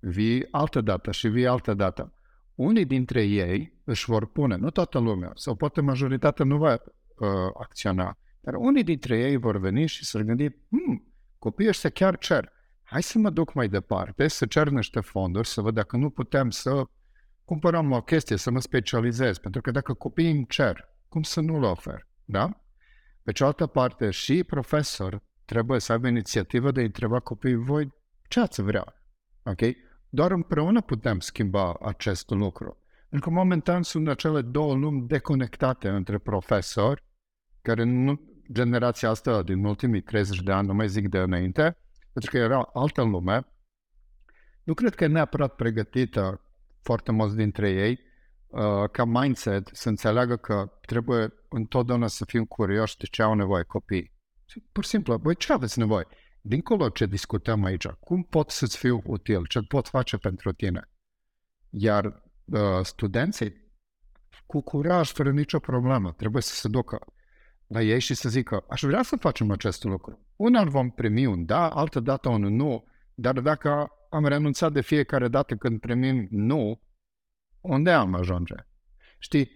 Vii 0.00 0.48
altă 0.50 0.80
dată 0.80 1.10
și 1.10 1.28
vii 1.28 1.46
altă 1.46 1.74
dată. 1.74 2.12
Unii 2.54 2.84
dintre 2.84 3.22
ei 3.22 3.80
își 3.84 4.04
vor 4.04 4.26
pune, 4.26 4.56
nu 4.56 4.70
toată 4.70 4.98
lumea, 4.98 5.30
sau 5.34 5.54
poate 5.54 5.80
majoritatea 5.80 6.44
nu 6.44 6.56
va 6.56 6.72
uh, 6.72 7.28
acționa, 7.60 8.18
dar 8.40 8.54
unii 8.54 8.84
dintre 8.84 9.18
ei 9.18 9.36
vor 9.36 9.58
veni 9.58 9.86
și 9.86 10.04
să 10.04 10.20
gândi, 10.20 10.48
hmm, 10.48 11.12
copiii 11.38 11.68
ăștia 11.68 11.90
chiar 11.90 12.18
cer. 12.18 12.52
Hai 12.92 13.02
să 13.02 13.18
mă 13.18 13.30
duc 13.30 13.54
mai 13.54 13.68
departe, 13.68 14.28
să 14.28 14.46
cer 14.46 14.68
niște 14.68 15.00
fonduri, 15.00 15.48
să 15.48 15.60
văd 15.60 15.74
dacă 15.74 15.96
nu 15.96 16.10
putem 16.10 16.50
să 16.50 16.84
cumpărăm 17.44 17.92
o 17.92 18.02
chestie, 18.02 18.36
să 18.36 18.50
mă 18.50 18.60
specializez. 18.60 19.38
Pentru 19.38 19.60
că 19.60 19.70
dacă 19.70 19.92
copiii 19.92 20.30
îmi 20.30 20.46
cer, 20.46 20.88
cum 21.08 21.22
să 21.22 21.40
nu-l 21.40 21.62
ofer? 21.62 22.06
Da? 22.24 22.60
Pe 23.22 23.32
cealaltă 23.32 23.66
parte, 23.66 24.10
și 24.10 24.44
profesor 24.44 25.22
trebuie 25.44 25.80
să 25.80 25.92
aibă 25.92 26.08
inițiativă 26.08 26.70
de 26.70 26.80
a 26.80 26.84
întreba 26.84 27.18
copiii, 27.18 27.54
voi 27.54 27.92
ce 28.28 28.40
ați 28.40 28.62
vrea? 28.62 29.02
Ok? 29.42 29.60
Doar 30.08 30.30
împreună 30.30 30.80
putem 30.80 31.20
schimba 31.20 31.76
acest 31.82 32.30
lucru. 32.30 32.78
Pentru 33.08 33.28
că 33.28 33.34
momentan 33.34 33.82
sunt 33.82 34.08
acele 34.08 34.42
două 34.42 34.74
lumi 34.74 35.06
deconectate 35.06 35.88
între 35.88 36.18
profesori, 36.18 37.04
care 37.62 37.82
nu, 37.82 38.20
generația 38.52 39.08
asta 39.08 39.42
din 39.42 39.64
ultimii 39.64 40.00
30 40.00 40.42
de 40.42 40.52
ani, 40.52 40.66
nu 40.66 40.74
mai 40.74 40.88
zic 40.88 41.08
de 41.08 41.18
înainte, 41.18 41.76
pentru 42.12 42.30
că 42.30 42.36
era 42.36 42.70
altă 42.72 43.02
lume, 43.02 43.46
nu 44.62 44.74
cred 44.74 44.94
că 44.94 45.04
e 45.04 45.06
neapărat 45.06 45.54
pregătită 45.54 46.40
foarte 46.82 47.12
mulți 47.12 47.36
dintre 47.36 47.70
ei 47.70 48.00
uh, 48.46 48.90
ca 48.90 49.04
mindset 49.04 49.70
să 49.72 49.88
înțeleagă 49.88 50.36
că 50.36 50.72
trebuie 50.80 51.32
întotdeauna 51.48 52.06
să 52.06 52.24
fim 52.24 52.44
curioși 52.44 52.96
de 52.96 53.06
ce 53.10 53.22
au 53.22 53.34
nevoie 53.34 53.62
copiii. 53.62 54.12
Pur 54.72 54.84
și 54.84 54.90
simplu, 54.90 55.16
voi 55.16 55.36
ce 55.36 55.52
aveți 55.52 55.78
nevoie? 55.78 56.06
Dincolo 56.40 56.88
ce 56.88 57.06
discutăm 57.06 57.64
aici, 57.64 57.86
cum 57.86 58.22
pot 58.22 58.50
să-ți 58.50 58.78
fiu 58.78 59.02
util, 59.04 59.46
ce 59.46 59.60
pot 59.60 59.88
face 59.88 60.16
pentru 60.16 60.52
tine? 60.52 60.90
Iar 61.70 62.22
uh, 62.44 62.60
studenții, 62.82 63.60
cu 64.46 64.60
curaj, 64.60 65.12
fără 65.12 65.30
nicio 65.30 65.58
problemă, 65.58 66.12
trebuie 66.12 66.42
să 66.42 66.54
se 66.54 66.68
ducă 66.68 66.98
la 67.72 67.82
ei 67.82 68.00
și 68.00 68.14
să 68.14 68.28
zică, 68.28 68.64
aș 68.68 68.82
vrea 68.82 69.02
să 69.02 69.16
facem 69.16 69.50
acest 69.50 69.84
lucru. 69.84 70.26
Una 70.36 70.64
vom 70.64 70.90
primi 70.90 71.26
un 71.26 71.44
da, 71.44 71.68
altă 71.68 72.00
dată 72.00 72.28
un 72.28 72.54
nu, 72.56 72.84
dar 73.14 73.40
dacă 73.40 73.90
am 74.10 74.26
renunțat 74.26 74.72
de 74.72 74.80
fiecare 74.80 75.28
dată 75.28 75.54
când 75.54 75.80
primim 75.80 76.26
nu, 76.30 76.80
unde 77.60 77.90
am 77.90 78.14
ajunge? 78.14 78.54
Știi, 79.18 79.50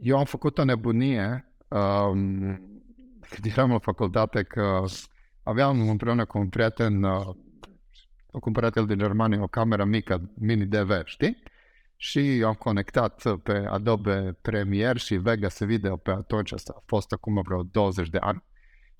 eu 0.00 0.18
am 0.18 0.24
făcut 0.24 0.58
o 0.58 0.64
nebunie 0.64 1.54
um, 1.68 2.20
când 3.28 3.44
eram 3.44 3.70
la 3.70 3.78
facultate 3.78 4.42
că 4.42 4.84
aveam 5.42 5.88
împreună 5.88 6.24
cu 6.24 6.38
un 6.38 6.48
prieten, 6.48 7.02
uh, 7.02 7.26
cu 8.30 8.48
un 8.48 8.52
prieten 8.52 8.86
din 8.86 8.98
Germania, 8.98 9.42
o 9.42 9.46
cameră 9.46 9.84
mică, 9.84 10.32
mini 10.34 10.66
DV, 10.66 11.04
știi? 11.04 11.42
Și 12.00 12.42
am 12.46 12.54
conectat 12.54 13.38
pe 13.42 13.66
Adobe 13.68 14.38
Premiere 14.42 14.98
și 14.98 15.14
Vegas 15.14 15.58
Video 15.58 15.96
pe 15.96 16.10
atunci, 16.10 16.52
asta 16.52 16.74
a 16.76 16.82
fost 16.86 17.12
acum 17.12 17.42
vreo 17.42 17.62
20 17.62 18.08
de 18.08 18.18
ani, 18.18 18.44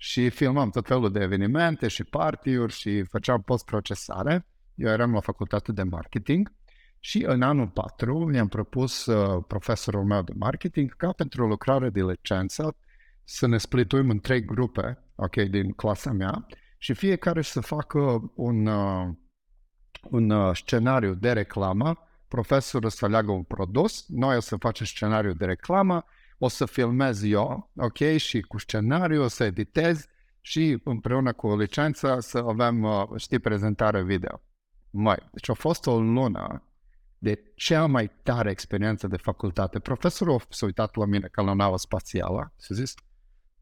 și 0.01 0.29
filmam 0.29 0.69
tot 0.69 0.87
felul 0.87 1.11
de 1.11 1.19
evenimente 1.19 1.87
și 1.87 2.03
party-uri 2.03 2.73
și 2.73 3.03
făceam 3.03 3.41
post-procesare. 3.41 4.47
Eu 4.75 4.89
eram 4.89 5.13
la 5.13 5.19
facultate 5.19 5.71
de 5.71 5.83
marketing 5.83 6.53
și 6.99 7.23
în 7.27 7.41
anul 7.41 7.67
4 7.67 8.25
mi-am 8.25 8.47
propus 8.47 9.05
uh, 9.05 9.43
profesorul 9.47 10.03
meu 10.03 10.21
de 10.21 10.33
marketing 10.35 10.95
ca 10.95 11.11
pentru 11.11 11.43
o 11.43 11.47
lucrare 11.47 11.89
de 11.89 12.03
licență 12.03 12.75
să 13.23 13.47
ne 13.47 13.57
splituim 13.57 14.09
în 14.09 14.19
trei 14.19 14.45
grupe, 14.45 15.03
ok, 15.15 15.35
din 15.35 15.71
clasa 15.71 16.11
mea 16.11 16.45
și 16.77 16.93
fiecare 16.93 17.41
să 17.41 17.61
facă 17.61 18.31
un, 18.35 18.65
uh, 18.65 19.07
un 20.09 20.29
uh, 20.29 20.55
scenariu 20.55 21.13
de 21.13 21.31
reclamă, 21.31 22.08
profesorul 22.29 22.89
să 22.89 23.05
aleagă 23.05 23.31
un 23.31 23.43
produs, 23.43 24.05
noi 24.07 24.35
o 24.35 24.39
să 24.39 24.55
facem 24.55 24.85
scenariu 24.85 25.33
de 25.33 25.45
reclamă, 25.45 26.05
o 26.37 26.47
să 26.47 26.65
filmez 26.65 27.23
eu, 27.23 27.71
ok, 27.75 27.97
și 28.17 28.41
cu 28.41 28.57
scenariu 28.57 29.23
o 29.23 29.27
să 29.27 29.43
editez 29.43 30.05
și 30.41 30.81
împreună 30.83 31.33
cu 31.33 31.57
licența 31.57 32.19
să 32.19 32.37
avem, 32.37 32.83
uh, 32.83 33.03
știi, 33.15 33.39
prezentare 33.39 34.03
video. 34.03 34.41
Mai, 34.89 35.17
deci 35.31 35.49
a 35.49 35.53
fost 35.53 35.87
o 35.87 36.01
lună 36.01 36.63
de 37.17 37.51
cea 37.55 37.85
mai 37.85 38.11
tare 38.23 38.49
experiență 38.49 39.07
de 39.07 39.17
facultate. 39.17 39.79
Profesorul 39.79 40.41
s-a 40.49 40.65
uitat 40.65 40.95
la 40.95 41.05
mine 41.05 41.27
ca 41.27 41.41
la 41.41 41.51
o 41.51 41.55
navă 41.55 41.77
spațială 41.77 42.53
și 42.61 42.71
a 42.71 42.75
zis, 42.75 42.93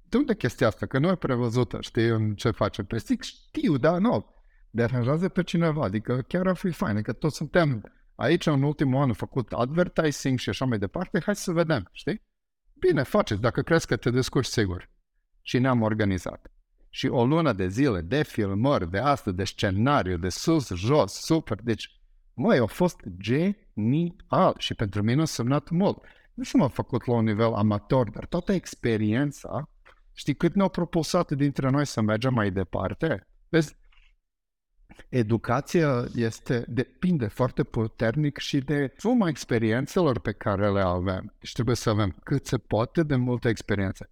de 0.10 0.18
unde 0.18 0.36
chestia 0.36 0.68
asta? 0.68 0.86
Că 0.86 1.00
nu 1.00 1.08
e 1.08 1.16
prevăzută, 1.16 1.78
știi, 1.82 2.08
în 2.08 2.36
ce 2.36 2.52
face. 2.52 2.84
Pe 2.84 2.98
zic, 2.98 3.22
știu, 3.22 3.78
da, 3.78 3.98
nu. 3.98 4.36
Deranjează 4.70 5.30
pe 5.30 5.44
cineva, 5.44 5.84
adică 5.84 6.24
chiar 6.28 6.48
ar 6.48 6.56
fi 6.56 6.72
fain, 6.72 6.92
că 6.92 6.98
adică 6.98 7.14
toți 7.14 7.36
suntem 7.36 7.92
aici 8.18 8.46
în 8.46 8.62
ultimul 8.62 9.02
an 9.02 9.14
făcut 9.14 9.52
advertising 9.52 10.40
și 10.40 10.50
așa 10.50 10.66
mai 10.66 10.78
departe, 10.78 11.22
hai 11.26 11.36
să 11.36 11.52
vedem, 11.52 11.90
știi? 11.92 12.22
Bine, 12.74 13.04
faceți, 13.04 13.42
dacă 13.42 13.62
crezi 13.62 13.88
că 13.88 13.96
te 13.96 14.10
descurci 14.10 14.48
sigur. 14.48 14.90
Și 15.42 15.60
ne-am 15.60 15.82
organizat. 15.82 16.52
Și 16.90 17.08
o 17.08 17.26
lună 17.26 17.54
de 17.54 17.68
zile 17.68 18.02
de 18.02 18.24
filmări, 18.24 18.90
de 18.90 18.98
asta, 18.98 19.32
de 19.32 19.44
scenariu, 19.44 20.18
de 20.18 20.30
sus, 20.30 20.68
jos, 20.74 21.14
super. 21.14 21.62
Deci, 21.62 22.02
măi, 22.34 22.58
a 22.58 22.66
fost 22.66 23.02
genial 23.18 24.56
și 24.58 24.74
pentru 24.74 25.04
mine 25.04 25.22
a 25.22 25.26
semnat 25.26 25.70
mult. 25.70 26.04
Nu 26.34 26.44
s 26.44 26.54
m-a 26.54 26.68
făcut 26.68 27.06
la 27.06 27.14
un 27.14 27.24
nivel 27.24 27.54
amator, 27.54 28.10
dar 28.10 28.26
toată 28.26 28.52
experiența, 28.52 29.70
știi 30.14 30.36
cât 30.36 30.56
ne-au 30.56 30.70
propulsat 30.70 31.32
dintre 31.32 31.70
noi 31.70 31.86
să 31.86 32.02
mergem 32.02 32.34
mai 32.34 32.52
departe? 32.52 33.28
Vezi, 33.50 33.76
educația 35.10 36.06
este, 36.16 36.66
depinde 36.68 37.28
foarte 37.28 37.64
puternic 37.64 38.38
și 38.38 38.60
de 38.60 38.94
suma 38.98 39.28
experiențelor 39.28 40.20
pe 40.20 40.32
care 40.32 40.72
le 40.72 40.82
avem. 40.82 41.34
Deci 41.40 41.52
trebuie 41.54 41.76
să 41.76 41.90
avem 41.90 42.16
cât 42.24 42.46
se 42.46 42.58
poate 42.58 43.04
de 43.04 43.16
multă 43.16 43.48
experiență. 43.48 44.10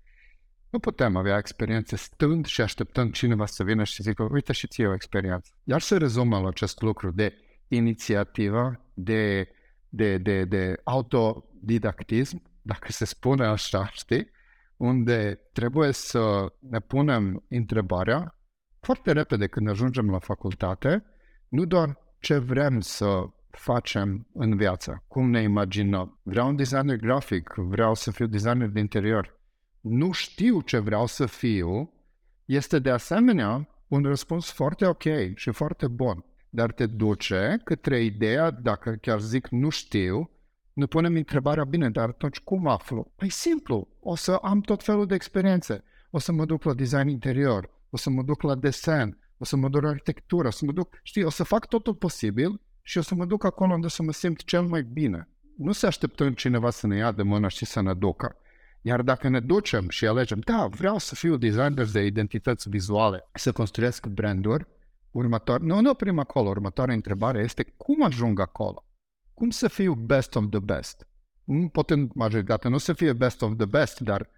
Nu 0.70 0.80
putem 0.80 1.16
avea 1.16 1.38
experiențe 1.38 1.96
stând 1.96 2.46
și 2.46 2.62
așteptând 2.62 3.14
cineva 3.14 3.46
să 3.46 3.64
vină 3.64 3.84
și 3.84 3.94
să 3.94 4.04
zică, 4.04 4.28
uite 4.32 4.54
și 4.54 4.68
ție 4.68 4.88
o 4.88 4.94
experiență. 4.94 5.52
Iar 5.64 5.82
se 5.82 5.98
rezumă 5.98 6.40
la 6.40 6.48
acest 6.48 6.82
lucru 6.82 7.12
de 7.12 7.34
inițiativă, 7.68 8.86
de, 8.94 9.48
de, 9.90 10.18
de, 10.18 10.46
de 10.46 10.82
autodidactism, 10.84 12.42
dacă 12.62 12.92
se 12.92 13.06
spune 13.06 13.46
așa, 13.46 13.90
știi? 13.94 14.30
Unde 14.78 15.40
trebuie 15.54 15.92
să 15.92 16.54
ne 16.60 16.80
punem 16.80 17.44
întrebarea 17.50 18.40
foarte 18.86 19.12
repede 19.12 19.48
când 19.48 19.70
ajungem 19.70 20.10
la 20.10 20.20
facultate, 20.20 21.04
nu 21.48 21.66
doar 21.66 21.98
ce 22.20 22.38
vrem 22.38 22.80
să 22.80 23.30
facem 23.50 24.28
în 24.34 24.56
viață, 24.56 25.04
cum 25.08 25.30
ne 25.30 25.42
imaginăm. 25.42 26.20
Vreau 26.24 26.48
un 26.48 26.56
designer 26.56 26.96
grafic, 26.96 27.54
vreau 27.58 27.94
să 27.94 28.12
fiu 28.12 28.26
designer 28.26 28.68
de 28.68 28.80
interior. 28.80 29.40
Nu 29.82 30.12
știu 30.12 30.62
ce 30.62 30.78
vreau 30.78 31.06
să 31.06 31.26
fiu, 31.26 31.94
este 32.46 32.80
de 32.80 32.90
asemenea 32.90 33.68
un 33.88 34.04
răspuns 34.04 34.52
foarte 34.52 34.86
ok 34.86 35.04
și 35.36 35.52
foarte 35.52 35.88
bun, 35.88 36.26
dar 36.50 36.72
te 36.72 36.86
duce 36.86 37.62
către 37.64 38.04
ideea, 38.04 38.52
dacă 38.52 38.92
chiar 38.92 39.20
zic 39.20 39.48
nu 39.48 39.70
știu, 39.70 40.30
ne 40.74 40.86
punem 40.86 41.16
întrebarea, 41.16 41.64
bine, 41.64 41.90
dar 41.90 42.10
atunci 42.10 42.40
cum 42.40 42.68
aflu? 42.68 43.12
Păi 43.16 43.30
simplu, 43.30 43.88
o 44.00 44.16
să 44.16 44.32
am 44.32 44.62
tot 44.62 44.84
felul 44.84 45.06
de 45.06 45.16
experiențe. 45.16 45.84
O 46.10 46.20
să 46.20 46.32
mă 46.32 46.46
duc 46.46 46.64
la 46.64 46.74
design 46.74 47.08
interior, 47.08 47.75
o 47.96 47.98
să 47.98 48.10
mă 48.10 48.24
duc 48.24 48.42
la 48.42 48.56
desen, 48.56 49.18
o 49.38 49.46
să 49.46 49.56
mă 49.56 49.70
duc 49.70 49.82
la 49.82 49.90
arhitectură, 49.90 50.48
o 50.48 50.52
să 50.52 50.66
mă 50.66 50.72
duc, 50.72 51.00
știi, 51.04 51.24
o 51.24 51.30
să 51.30 51.44
fac 51.44 51.68
totul 51.68 51.96
posibil 51.96 52.62
și 52.82 52.98
o 52.98 53.02
să 53.02 53.16
mă 53.16 53.26
duc 53.26 53.44
acolo 53.44 53.74
unde 53.74 53.88
să 53.88 54.04
mă 54.04 54.12
simt 54.12 54.44
cel 54.44 54.62
mai 54.62 54.84
bine. 54.84 55.30
nu 55.58 55.72
să 55.72 55.86
așteptăm 55.86 56.34
cineva 56.34 56.70
să 56.70 56.88
ne 56.88 56.96
ia 56.96 57.12
de 57.12 57.24
mână 57.24 57.48
și 57.48 57.66
să 57.66 57.82
ne 57.82 57.94
ducă. 57.94 58.36
Iar 58.82 59.02
dacă 59.02 59.28
ne 59.28 59.40
ducem 59.40 59.90
și 59.90 60.08
alegem, 60.08 60.40
da, 60.40 60.68
vreau 60.68 60.98
să 60.98 61.16
fiu 61.16 61.38
designer 61.38 61.92
de 61.92 62.06
identități 62.06 62.70
vizuale, 62.70 63.30
să 63.34 63.52
construiesc 63.52 64.08
branduri, 64.08 64.68
următor, 65.12 65.62
nu, 65.62 65.82
nu 65.82 65.90
oprim 65.90 66.20
acolo, 66.20 66.50
următoarea 66.50 66.96
întrebare 66.96 67.40
este 67.40 67.74
cum 67.78 68.04
ajung 68.04 68.40
acolo? 68.40 68.86
Cum 69.34 69.50
să 69.50 69.68
fiu 69.68 69.94
best 69.94 70.36
of 70.36 70.46
the 70.50 70.60
best? 70.60 71.08
Poate 71.72 71.94
în 71.94 72.10
majoritate 72.14 72.68
nu 72.68 72.78
să 72.78 72.94
fie 72.94 73.14
best 73.14 73.42
of 73.42 73.52
the 73.58 73.66
best, 73.66 74.00
dar 74.00 74.30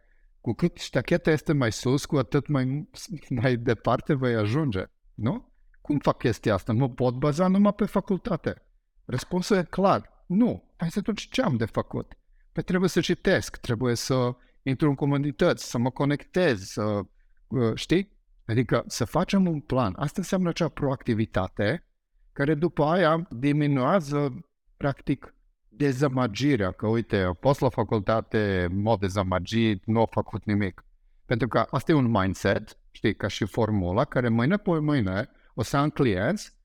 cu 0.48 0.54
cât 0.54 0.78
ștacheta 0.78 1.32
este 1.32 1.54
mai 1.54 1.72
sus, 1.72 2.06
cu 2.06 2.18
atât 2.18 2.48
mai, 2.48 2.90
mai 3.42 3.56
departe 3.56 4.14
vei 4.14 4.36
ajunge, 4.36 4.84
nu? 5.14 5.54
Cum 5.82 6.00
fac 6.00 6.18
chestia 6.18 6.54
asta? 6.54 6.74
Nu 6.74 6.90
pot 6.90 7.14
baza 7.14 7.48
numai 7.48 7.74
pe 7.74 7.86
facultate. 7.86 8.66
Răspunsul 9.06 9.58
e 9.58 9.64
clar. 9.64 10.24
Nu. 10.28 10.74
Hai 10.78 10.90
să 10.92 11.00
atunci 11.00 11.30
ce 11.30 11.42
am 11.42 11.58
de 11.58 11.66
făcut? 11.66 12.18
Păi 12.52 12.64
trebuie 12.64 12.90
să 12.90 13.00
citesc, 13.00 13.58
trebuie 13.58 13.96
să 13.96 14.36
intru 14.64 14.90
în 14.90 14.96
comunități, 14.96 15.70
să 15.70 15.78
mă 15.78 15.90
conectez, 15.90 16.62
să, 16.64 17.02
uh, 17.48 17.74
știi? 17.74 18.12
Adică 18.46 18.84
să 18.88 19.06
facem 19.06 19.48
un 19.48 19.60
plan. 19.60 19.94
Asta 19.98 20.16
înseamnă 20.18 20.50
acea 20.50 20.70
proactivitate 20.70 21.88
care 22.34 22.54
după 22.54 22.84
aia 22.84 23.28
diminuează, 23.30 24.46
practic, 24.78 25.36
dezamăgirea, 25.78 26.72
că 26.72 26.88
uite, 26.88 27.18
am 27.18 27.38
fost 27.40 27.60
la 27.60 27.70
facultate, 27.70 28.68
mod 28.72 29.00
dezamăgit, 29.00 29.86
nu 29.86 30.00
au 30.00 30.08
făcut 30.12 30.46
nimic. 30.46 30.86
Pentru 31.26 31.48
că 31.48 31.66
asta 31.70 31.92
e 31.92 31.96
un 31.96 32.10
mindset, 32.12 32.78
știi, 32.92 33.16
ca 33.16 33.28
și 33.28 33.46
formula, 33.46 34.06
care 34.06 34.30
mâine 34.30 34.58
pe 34.58 34.80
mâine 34.80 35.30
o 35.54 35.64
să 35.64 35.78
am 35.78 35.90
clienți, 35.90 36.56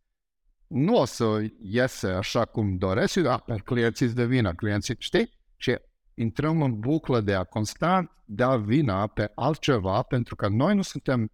nu 0.67 0.97
o 0.97 1.05
să 1.05 1.47
iese 1.61 2.07
așa 2.09 2.45
cum 2.45 2.77
doresc, 2.77 3.25
a, 3.25 3.37
pe 3.37 3.61
clienții 3.65 4.07
îți 4.07 4.15
devină 4.15 4.55
clienții, 4.55 4.97
știi? 4.99 5.31
Și 5.57 5.79
intrăm 6.15 6.63
în 6.63 6.79
buclă 6.79 7.21
de 7.21 7.35
a 7.35 7.45
constant 7.45 8.11
da 8.25 8.57
vina 8.57 9.07
pe 9.07 9.33
altceva, 9.35 10.03
pentru 10.03 10.37
că 10.37 10.49
noi 10.49 10.75
nu 10.75 10.83
suntem 10.83 11.31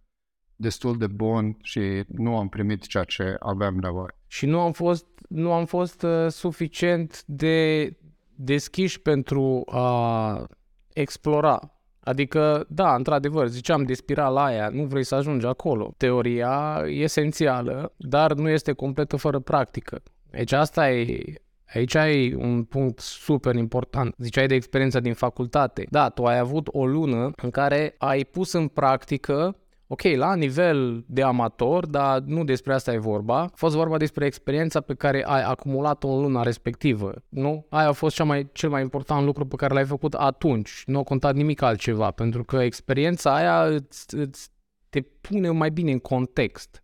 destul 0.55 0.97
de 0.97 1.07
buni 1.07 1.57
și 1.61 2.03
nu 2.07 2.37
am 2.37 2.49
primit 2.49 2.87
ceea 2.87 3.03
ce 3.03 3.35
aveam 3.39 3.75
nevoie. 3.75 4.17
Și 4.27 4.45
nu 4.45 4.59
am 4.59 4.71
fost, 4.71 5.05
nu 5.29 5.51
am 5.51 5.65
fost 5.65 6.01
uh, 6.01 6.27
suficient 6.27 7.23
de 7.25 7.89
deschiși 8.35 9.01
pentru 9.01 9.63
a 9.65 10.45
explora. 10.93 11.73
Adică, 11.99 12.65
da, 12.69 12.95
într-adevăr, 12.95 13.47
ziceam 13.47 13.83
de 13.83 13.93
spirala 13.93 14.43
aia, 14.43 14.69
nu 14.69 14.83
vrei 14.83 15.03
să 15.03 15.15
ajungi 15.15 15.45
acolo. 15.45 15.93
Teoria 15.97 16.83
e 16.85 16.89
esențială, 16.89 17.93
dar 17.97 18.33
nu 18.33 18.49
este 18.49 18.73
completă 18.73 19.15
fără 19.15 19.39
practică. 19.39 20.01
Deci 20.29 20.51
asta 20.51 20.91
e 20.91 21.33
Aici 21.73 21.95
ai 21.95 22.33
un 22.33 22.63
punct 22.63 22.99
super 22.99 23.55
important. 23.55 24.15
Ziceai 24.17 24.47
de 24.47 24.55
experiența 24.55 24.99
din 24.99 25.13
facultate. 25.13 25.85
Da, 25.89 26.09
tu 26.09 26.23
ai 26.23 26.37
avut 26.37 26.67
o 26.71 26.85
lună 26.85 27.31
în 27.35 27.49
care 27.49 27.95
ai 27.97 28.23
pus 28.23 28.51
în 28.51 28.67
practică 28.67 29.58
ok, 29.91 30.01
la 30.01 30.35
nivel 30.35 31.03
de 31.07 31.21
amator, 31.21 31.85
dar 31.85 32.19
nu 32.19 32.43
despre 32.43 32.73
asta 32.73 32.93
e 32.93 32.97
vorba. 32.97 33.41
A 33.41 33.51
fost 33.55 33.75
vorba 33.75 33.97
despre 33.97 34.25
experiența 34.25 34.81
pe 34.81 34.93
care 34.93 35.23
ai 35.25 35.43
acumulat-o 35.43 36.07
în 36.07 36.21
luna 36.21 36.43
respectivă, 36.43 37.13
nu? 37.29 37.65
Aia 37.69 37.87
a 37.87 37.91
fost 37.91 38.15
cea 38.15 38.23
mai, 38.23 38.49
cel 38.51 38.69
mai 38.69 38.81
important 38.81 39.25
lucru 39.25 39.45
pe 39.45 39.55
care 39.55 39.73
l-ai 39.73 39.85
făcut 39.85 40.13
atunci. 40.13 40.83
Nu 40.85 40.99
a 40.99 41.03
contat 41.03 41.35
nimic 41.35 41.61
altceva, 41.61 42.11
pentru 42.11 42.43
că 42.43 42.57
experiența 42.57 43.35
aia 43.35 43.63
îți, 43.63 44.15
îți 44.15 44.49
te 44.89 45.01
pune 45.01 45.49
mai 45.49 45.71
bine 45.71 45.91
în 45.91 45.99
context. 45.99 46.83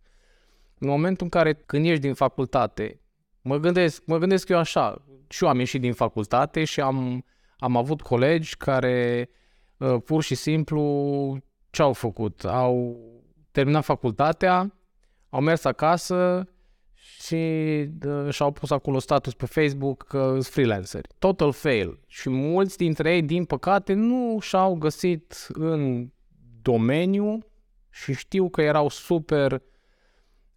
În 0.78 0.88
momentul 0.88 1.24
în 1.24 1.28
care, 1.28 1.52
când 1.52 1.86
ești 1.86 2.00
din 2.00 2.14
facultate, 2.14 3.00
mă 3.42 3.56
gândesc, 3.56 4.02
mă 4.06 4.18
gândesc 4.18 4.48
eu 4.48 4.58
așa, 4.58 5.04
și 5.28 5.44
eu 5.44 5.50
am 5.50 5.58
ieșit 5.58 5.80
din 5.80 5.92
facultate 5.92 6.64
și 6.64 6.80
am, 6.80 7.24
am 7.58 7.76
avut 7.76 8.02
colegi 8.02 8.56
care 8.56 9.28
uh, 9.76 9.96
pur 10.04 10.22
și 10.22 10.34
simplu 10.34 10.82
ce 11.70 11.82
au 11.82 11.92
făcut? 11.92 12.44
Au 12.44 12.96
terminat 13.50 13.84
facultatea, 13.84 14.72
au 15.28 15.40
mers 15.40 15.64
acasă 15.64 16.48
și 16.94 17.34
uh, 18.06 18.30
și-au 18.30 18.50
pus 18.50 18.70
acolo 18.70 18.98
status 18.98 19.34
pe 19.34 19.46
Facebook 19.46 20.02
că 20.02 20.28
sunt 20.30 20.44
freelanceri. 20.44 21.08
Total 21.18 21.52
fail. 21.52 22.00
Și 22.06 22.28
mulți 22.28 22.76
dintre 22.76 23.14
ei, 23.14 23.22
din 23.22 23.44
păcate, 23.44 23.92
nu 23.92 24.38
și-au 24.40 24.74
găsit 24.74 25.46
în 25.52 26.10
domeniu 26.62 27.38
și 27.90 28.14
știu 28.14 28.48
că 28.48 28.62
erau 28.62 28.88
super 28.88 29.62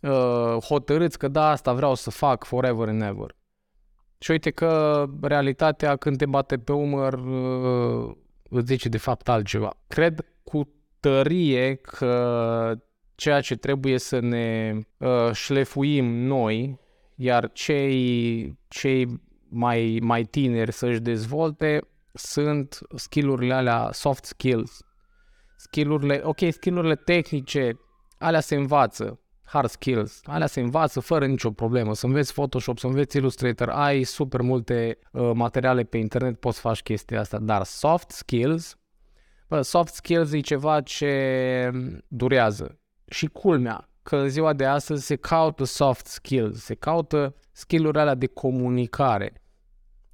uh, 0.02 0.58
hotărâți 0.63 1.17
că 1.17 1.28
da, 1.28 1.50
asta 1.50 1.74
vreau 1.74 1.95
să 1.95 2.10
fac 2.10 2.43
forever 2.43 2.88
and 2.88 3.02
ever. 3.02 3.36
Și 4.17 4.32
uite 4.32 4.50
că 4.52 5.06
realitatea 5.22 5.95
când 5.95 6.17
te 6.17 6.26
bate 6.26 6.58
pe 6.58 6.72
umăr 6.72 7.13
uh, 7.13 8.15
îți 8.50 8.65
zice 8.65 8.89
de 8.89 8.98
fapt 8.98 9.30
altceva. 9.30 9.74
Cred 9.88 10.26
cu 10.43 10.69
tărie 10.99 11.75
că 11.75 12.75
ceea 13.15 13.41
ce 13.41 13.55
trebuie 13.55 13.97
să 13.97 14.19
ne 14.19 14.75
uh, 14.97 15.31
șlefuim 15.33 16.05
noi, 16.05 16.79
iar 17.15 17.51
cei, 17.51 18.57
cei 18.67 19.21
mai, 19.49 19.99
mai 20.01 20.23
tineri 20.23 20.71
să-și 20.71 20.99
dezvolte 20.99 21.81
sunt 22.13 22.79
skillurile 22.95 23.53
alea 23.53 23.89
soft 23.91 24.25
skills. 24.25 24.81
Skillurile, 25.57 26.21
ok, 26.23 26.39
skillurile 26.51 26.95
tehnice, 26.95 27.79
alea 28.17 28.39
se 28.39 28.55
învață, 28.55 29.19
hard 29.43 29.69
skills, 29.69 30.21
alea 30.23 30.47
se 30.47 30.59
învață 30.59 30.99
fără 30.99 31.25
nicio 31.25 31.51
problemă, 31.51 31.93
să 31.93 32.05
înveți 32.05 32.33
Photoshop, 32.33 32.77
să 32.77 32.88
înveți 32.88 33.17
Illustrator, 33.17 33.69
ai 33.69 34.03
super 34.03 34.41
multe 34.41 34.99
uh, 35.12 35.31
materiale 35.33 35.83
pe 35.83 35.97
internet, 35.97 36.39
poți 36.39 36.55
să 36.55 36.62
faci 36.62 36.81
chestia 36.81 37.19
asta, 37.19 37.39
dar 37.39 37.63
soft 37.63 38.09
skills 38.12 38.79
Bă, 39.49 39.62
soft 39.62 39.93
skills 39.93 40.31
e 40.31 40.39
ceva 40.39 40.81
ce 40.81 41.71
durează. 42.07 42.79
Și 43.05 43.27
culmea, 43.27 43.89
că 44.03 44.15
în 44.15 44.29
ziua 44.29 44.53
de 44.53 44.65
astăzi 44.65 45.05
se 45.05 45.15
caută 45.15 45.63
soft 45.63 46.05
skills, 46.05 46.63
se 46.63 46.75
caută 46.75 47.35
skillurile 47.51 48.01
alea 48.01 48.15
de 48.15 48.25
comunicare 48.25 49.41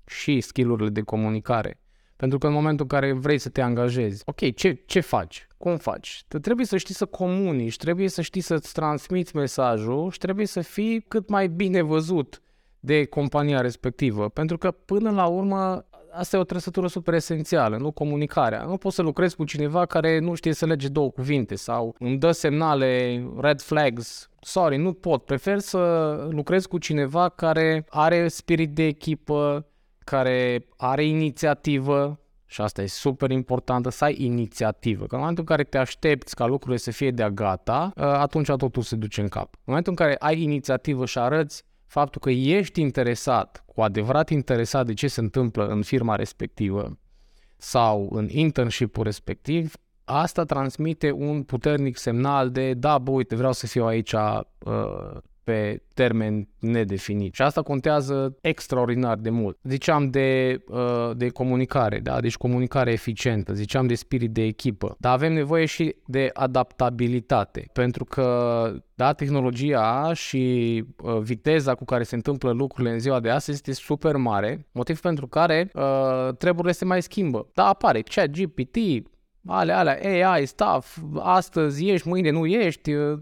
și 0.05 0.41
skillurile 0.41 0.89
de 0.89 1.01
comunicare. 1.01 1.79
Pentru 2.15 2.37
că 2.37 2.47
în 2.47 2.53
momentul 2.53 2.87
în 2.89 2.99
care 2.99 3.13
vrei 3.13 3.37
să 3.37 3.49
te 3.49 3.61
angajezi, 3.61 4.21
ok, 4.25 4.55
ce, 4.55 4.73
ce 4.73 4.99
faci? 4.99 5.47
Cum 5.57 5.77
faci? 5.77 6.23
Te 6.27 6.39
trebuie 6.39 6.65
să 6.65 6.77
știi 6.77 6.95
să 6.95 7.05
comunici, 7.05 7.77
trebuie 7.77 8.07
să 8.07 8.21
știi 8.21 8.41
să-ți 8.41 8.73
transmiți 8.73 9.35
mesajul 9.35 10.11
și 10.11 10.17
trebuie 10.17 10.45
să 10.45 10.61
fii 10.61 11.01
cât 11.01 11.29
mai 11.29 11.47
bine 11.47 11.81
văzut 11.81 12.41
de 12.79 13.05
compania 13.05 13.61
respectivă. 13.61 14.29
Pentru 14.29 14.57
că 14.57 14.71
până 14.71 15.11
la 15.11 15.25
urmă 15.25 15.85
asta 16.15 16.37
e 16.37 16.39
o 16.39 16.43
trăsătură 16.43 16.87
super 16.87 17.13
esențială, 17.13 17.77
nu 17.77 17.91
comunicarea. 17.91 18.63
Nu 18.63 18.77
poți 18.77 18.95
să 18.95 19.01
lucrezi 19.01 19.35
cu 19.35 19.43
cineva 19.43 19.85
care 19.85 20.19
nu 20.19 20.33
știe 20.33 20.53
să 20.53 20.65
lege 20.65 20.87
două 20.87 21.09
cuvinte 21.09 21.55
sau 21.55 21.95
îmi 21.99 22.17
dă 22.17 22.31
semnale, 22.31 23.23
red 23.39 23.61
flags. 23.61 24.29
Sorry, 24.39 24.77
nu 24.77 24.93
pot. 24.93 25.23
Prefer 25.23 25.59
să 25.59 25.79
lucrez 26.29 26.65
cu 26.65 26.77
cineva 26.77 27.29
care 27.29 27.85
are 27.89 28.27
spirit 28.27 28.73
de 28.73 28.83
echipă, 28.83 29.67
care 30.03 30.67
are 30.77 31.05
inițiativă, 31.05 32.19
și 32.45 32.61
asta 32.61 32.81
e 32.81 32.87
super 32.87 33.31
important, 33.31 33.85
să 33.91 34.03
ai 34.03 34.15
inițiativă. 34.19 35.05
Că 35.05 35.15
în 35.15 35.19
momentul 35.19 35.43
în 35.47 35.55
care 35.55 35.63
te 35.63 35.77
aștepți 35.77 36.35
ca 36.35 36.45
lucrurile 36.45 36.77
să 36.77 36.91
fie 36.91 37.11
de-a 37.11 37.29
gata, 37.29 37.91
atunci 37.95 38.47
totul 38.57 38.81
se 38.81 38.95
duce 38.95 39.21
în 39.21 39.27
cap. 39.27 39.53
În 39.53 39.61
momentul 39.65 39.91
în 39.91 40.05
care 40.05 40.15
ai 40.19 40.41
inițiativă 40.41 41.05
și 41.05 41.17
arăți 41.17 41.63
faptul 41.95 42.21
că 42.21 42.29
ești 42.29 42.81
interesat, 42.81 43.63
cu 43.65 43.81
adevărat 43.81 44.29
interesat 44.29 44.85
de 44.85 44.93
ce 44.93 45.07
se 45.07 45.19
întâmplă 45.19 45.67
în 45.67 45.81
firma 45.81 46.15
respectivă 46.15 46.97
sau 47.57 48.09
în 48.11 48.27
internship-ul 48.29 49.03
respectiv, 49.03 49.73
asta 50.03 50.43
transmite 50.43 51.11
un 51.11 51.43
puternic 51.43 51.97
semnal 51.97 52.51
de 52.51 52.73
da, 52.73 52.97
bă, 52.97 53.11
uite, 53.11 53.35
vreau 53.35 53.51
să 53.51 53.67
fiu 53.67 53.85
aici 53.85 54.13
uh, 54.13 54.41
pe 55.45 55.83
termen 55.93 56.47
nedefinit. 56.59 57.33
Și 57.33 57.41
asta 57.41 57.61
contează 57.61 58.37
extraordinar 58.41 59.17
de 59.17 59.29
mult. 59.29 59.57
Ziceam 59.63 60.09
de, 60.09 60.59
uh, 60.67 61.11
de 61.15 61.29
comunicare, 61.29 61.99
da? 61.99 62.19
deci 62.19 62.37
comunicare 62.37 62.91
eficientă, 62.91 63.53
ziceam 63.53 63.87
de 63.87 63.95
spirit 63.95 64.31
de 64.31 64.41
echipă, 64.41 64.95
dar 64.99 65.13
avem 65.13 65.33
nevoie 65.33 65.65
și 65.65 65.95
de 66.05 66.29
adaptabilitate, 66.33 67.69
pentru 67.73 68.05
că 68.05 68.71
da, 68.95 69.13
tehnologia 69.13 70.13
și 70.13 70.83
uh, 70.97 71.17
viteza 71.17 71.75
cu 71.75 71.85
care 71.85 72.03
se 72.03 72.15
întâmplă 72.15 72.51
lucrurile 72.51 72.93
în 72.93 72.99
ziua 72.99 73.19
de 73.19 73.29
astăzi 73.29 73.57
este 73.57 73.83
super 73.83 74.15
mare, 74.15 74.67
motiv 74.71 74.99
pentru 74.99 75.27
care 75.27 75.69
uh, 75.73 76.35
treburile 76.37 76.73
se 76.73 76.85
mai 76.85 77.01
schimbă. 77.01 77.47
Da, 77.53 77.65
apare 77.65 78.01
chat 78.01 78.29
GPT, 78.29 78.77
ale 79.45 79.71
alea, 79.71 80.29
AI, 80.31 80.45
stuff, 80.45 80.97
astăzi 81.19 81.87
ești, 81.87 82.07
mâine 82.07 82.29
nu 82.29 82.45
ești, 82.45 82.93
uh, 82.93 83.19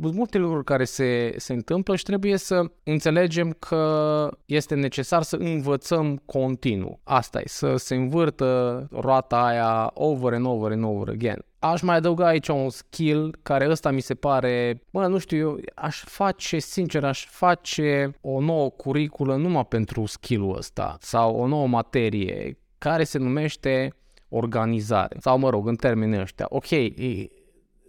multe 0.00 0.38
lucruri 0.38 0.64
care 0.64 0.84
se, 0.84 1.34
se 1.36 1.52
întâmplă 1.52 1.96
și 1.96 2.04
trebuie 2.04 2.36
să 2.36 2.62
înțelegem 2.82 3.50
că 3.58 4.28
este 4.46 4.74
necesar 4.74 5.22
să 5.22 5.36
învățăm 5.36 6.22
continuu. 6.26 7.00
Asta 7.04 7.40
e, 7.40 7.44
să 7.46 7.76
se 7.76 7.94
învârtă 7.94 8.86
roata 8.90 9.44
aia 9.44 9.90
over 9.94 10.32
and 10.32 10.46
over 10.46 10.72
and 10.72 10.84
over 10.84 11.08
again. 11.08 11.44
Aș 11.58 11.82
mai 11.82 11.96
adăuga 11.96 12.26
aici 12.26 12.48
un 12.48 12.70
skill 12.70 13.38
care 13.42 13.70
ăsta 13.70 13.90
mi 13.90 14.00
se 14.00 14.14
pare, 14.14 14.82
bă, 14.90 15.06
nu 15.06 15.18
știu, 15.18 15.38
eu 15.38 15.58
aș 15.74 16.04
face, 16.04 16.58
sincer, 16.58 17.04
aș 17.04 17.26
face 17.26 18.10
o 18.20 18.40
nouă 18.40 18.70
curiculă 18.70 19.36
numai 19.36 19.66
pentru 19.66 20.06
skill-ul 20.06 20.56
ăsta 20.56 20.96
sau 21.00 21.36
o 21.36 21.46
nouă 21.46 21.66
materie 21.66 22.58
care 22.78 23.04
se 23.04 23.18
numește 23.18 23.94
organizare 24.28 25.16
sau, 25.20 25.38
mă 25.38 25.50
rog, 25.50 25.68
în 25.68 25.76
termenii 25.76 26.20
ăștia. 26.20 26.46
Ok, 26.48 26.68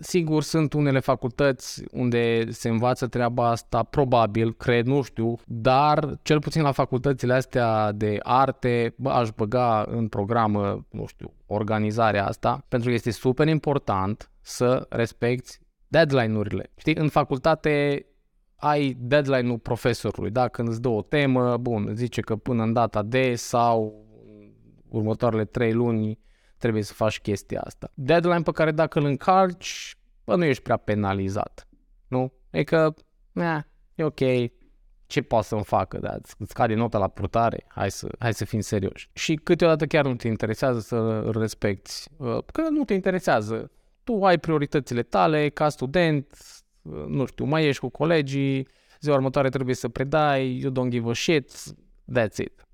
Sigur, 0.03 0.43
sunt 0.43 0.73
unele 0.73 0.99
facultăți 0.99 1.83
unde 1.91 2.51
se 2.51 2.69
învață 2.69 3.07
treaba 3.07 3.49
asta, 3.49 3.83
probabil, 3.83 4.53
cred, 4.53 4.85
nu 4.85 5.01
știu, 5.01 5.35
dar 5.45 6.19
cel 6.21 6.39
puțin 6.39 6.61
la 6.61 6.71
facultățile 6.71 7.33
astea 7.33 7.91
de 7.91 8.17
arte 8.21 8.93
bă, 8.97 9.09
aș 9.09 9.29
băga 9.35 9.85
în 9.87 10.07
programă, 10.07 10.85
nu 10.89 11.05
știu, 11.05 11.33
organizarea 11.45 12.25
asta, 12.25 12.65
pentru 12.67 12.89
că 12.89 12.93
este 12.93 13.11
super 13.11 13.47
important 13.47 14.31
să 14.41 14.85
respecti 14.89 15.59
deadline-urile. 15.87 16.71
Știi, 16.75 16.95
în 16.95 17.09
facultate 17.09 18.05
ai 18.55 18.97
deadline-ul 18.99 19.59
profesorului, 19.59 20.31
da? 20.31 20.47
Când 20.47 20.67
îți 20.67 20.81
dă 20.81 20.87
o 20.87 21.01
temă, 21.01 21.57
bun, 21.57 21.91
zice 21.93 22.21
că 22.21 22.35
până 22.35 22.63
în 22.63 22.73
data 22.73 23.03
de 23.03 23.35
sau 23.35 24.05
următoarele 24.89 25.45
trei 25.45 25.73
luni 25.73 26.19
trebuie 26.61 26.83
să 26.83 26.93
faci 26.93 27.19
chestia 27.19 27.61
asta. 27.61 27.91
Deadline 27.93 28.41
pe 28.41 28.51
care 28.51 28.71
dacă 28.71 28.99
îl 28.99 29.05
încarci, 29.05 29.95
bă, 30.23 30.35
nu 30.35 30.43
ești 30.43 30.63
prea 30.63 30.77
penalizat. 30.77 31.67
Nu? 32.07 32.33
E 32.49 32.63
că, 32.63 32.93
na, 33.31 33.65
e 33.95 34.03
ok, 34.03 34.19
ce 35.05 35.21
poate 35.21 35.47
să-mi 35.47 35.63
facă, 35.63 35.97
da, 35.97 36.13
îți 36.13 36.35
scade 36.49 36.73
nota 36.73 36.97
la 36.97 37.07
purtare, 37.07 37.65
hai 37.67 37.91
să, 37.91 38.07
hai 38.19 38.33
să 38.33 38.45
fim 38.45 38.59
serioși. 38.59 39.09
Și 39.13 39.35
câteodată 39.35 39.85
chiar 39.85 40.05
nu 40.05 40.15
te 40.15 40.27
interesează 40.27 40.79
să 40.79 40.95
îl 40.95 41.39
respecti, 41.39 41.93
uh, 42.17 42.37
că 42.53 42.61
nu 42.69 42.83
te 42.83 42.93
interesează. 42.93 43.71
Tu 44.03 44.25
ai 44.25 44.37
prioritățile 44.37 45.03
tale 45.03 45.49
ca 45.49 45.69
student, 45.69 46.37
uh, 46.81 47.03
nu 47.07 47.25
știu, 47.25 47.45
mai 47.45 47.65
ești 47.65 47.81
cu 47.81 47.89
colegii, 47.89 48.67
ziua 48.99 49.15
următoare 49.15 49.49
trebuie 49.49 49.75
să 49.75 49.89
predai, 49.89 50.59
you 50.59 50.71
don't 50.71 50.89
give 50.89 51.09
a 51.09 51.13
shit, 51.13 51.51
that's 52.19 52.37
it 52.37 52.65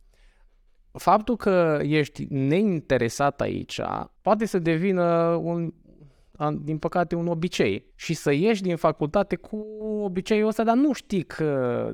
faptul 0.98 1.36
că 1.36 1.80
ești 1.82 2.26
neinteresat 2.30 3.42
aici 3.42 3.82
poate 4.22 4.46
să 4.46 4.60
devină 4.60 5.40
un, 5.42 5.74
din 6.62 6.78
păcate, 6.78 7.16
un 7.16 7.28
obicei 7.28 7.86
și 7.96 8.14
să 8.14 8.32
ieși 8.32 8.62
din 8.62 8.76
facultate 8.76 9.36
cu 9.36 9.66
obiceiul 10.04 10.48
ăsta, 10.48 10.64
dar 10.64 10.76
nu 10.76 10.94
știi 10.94 11.24
că 11.24 11.92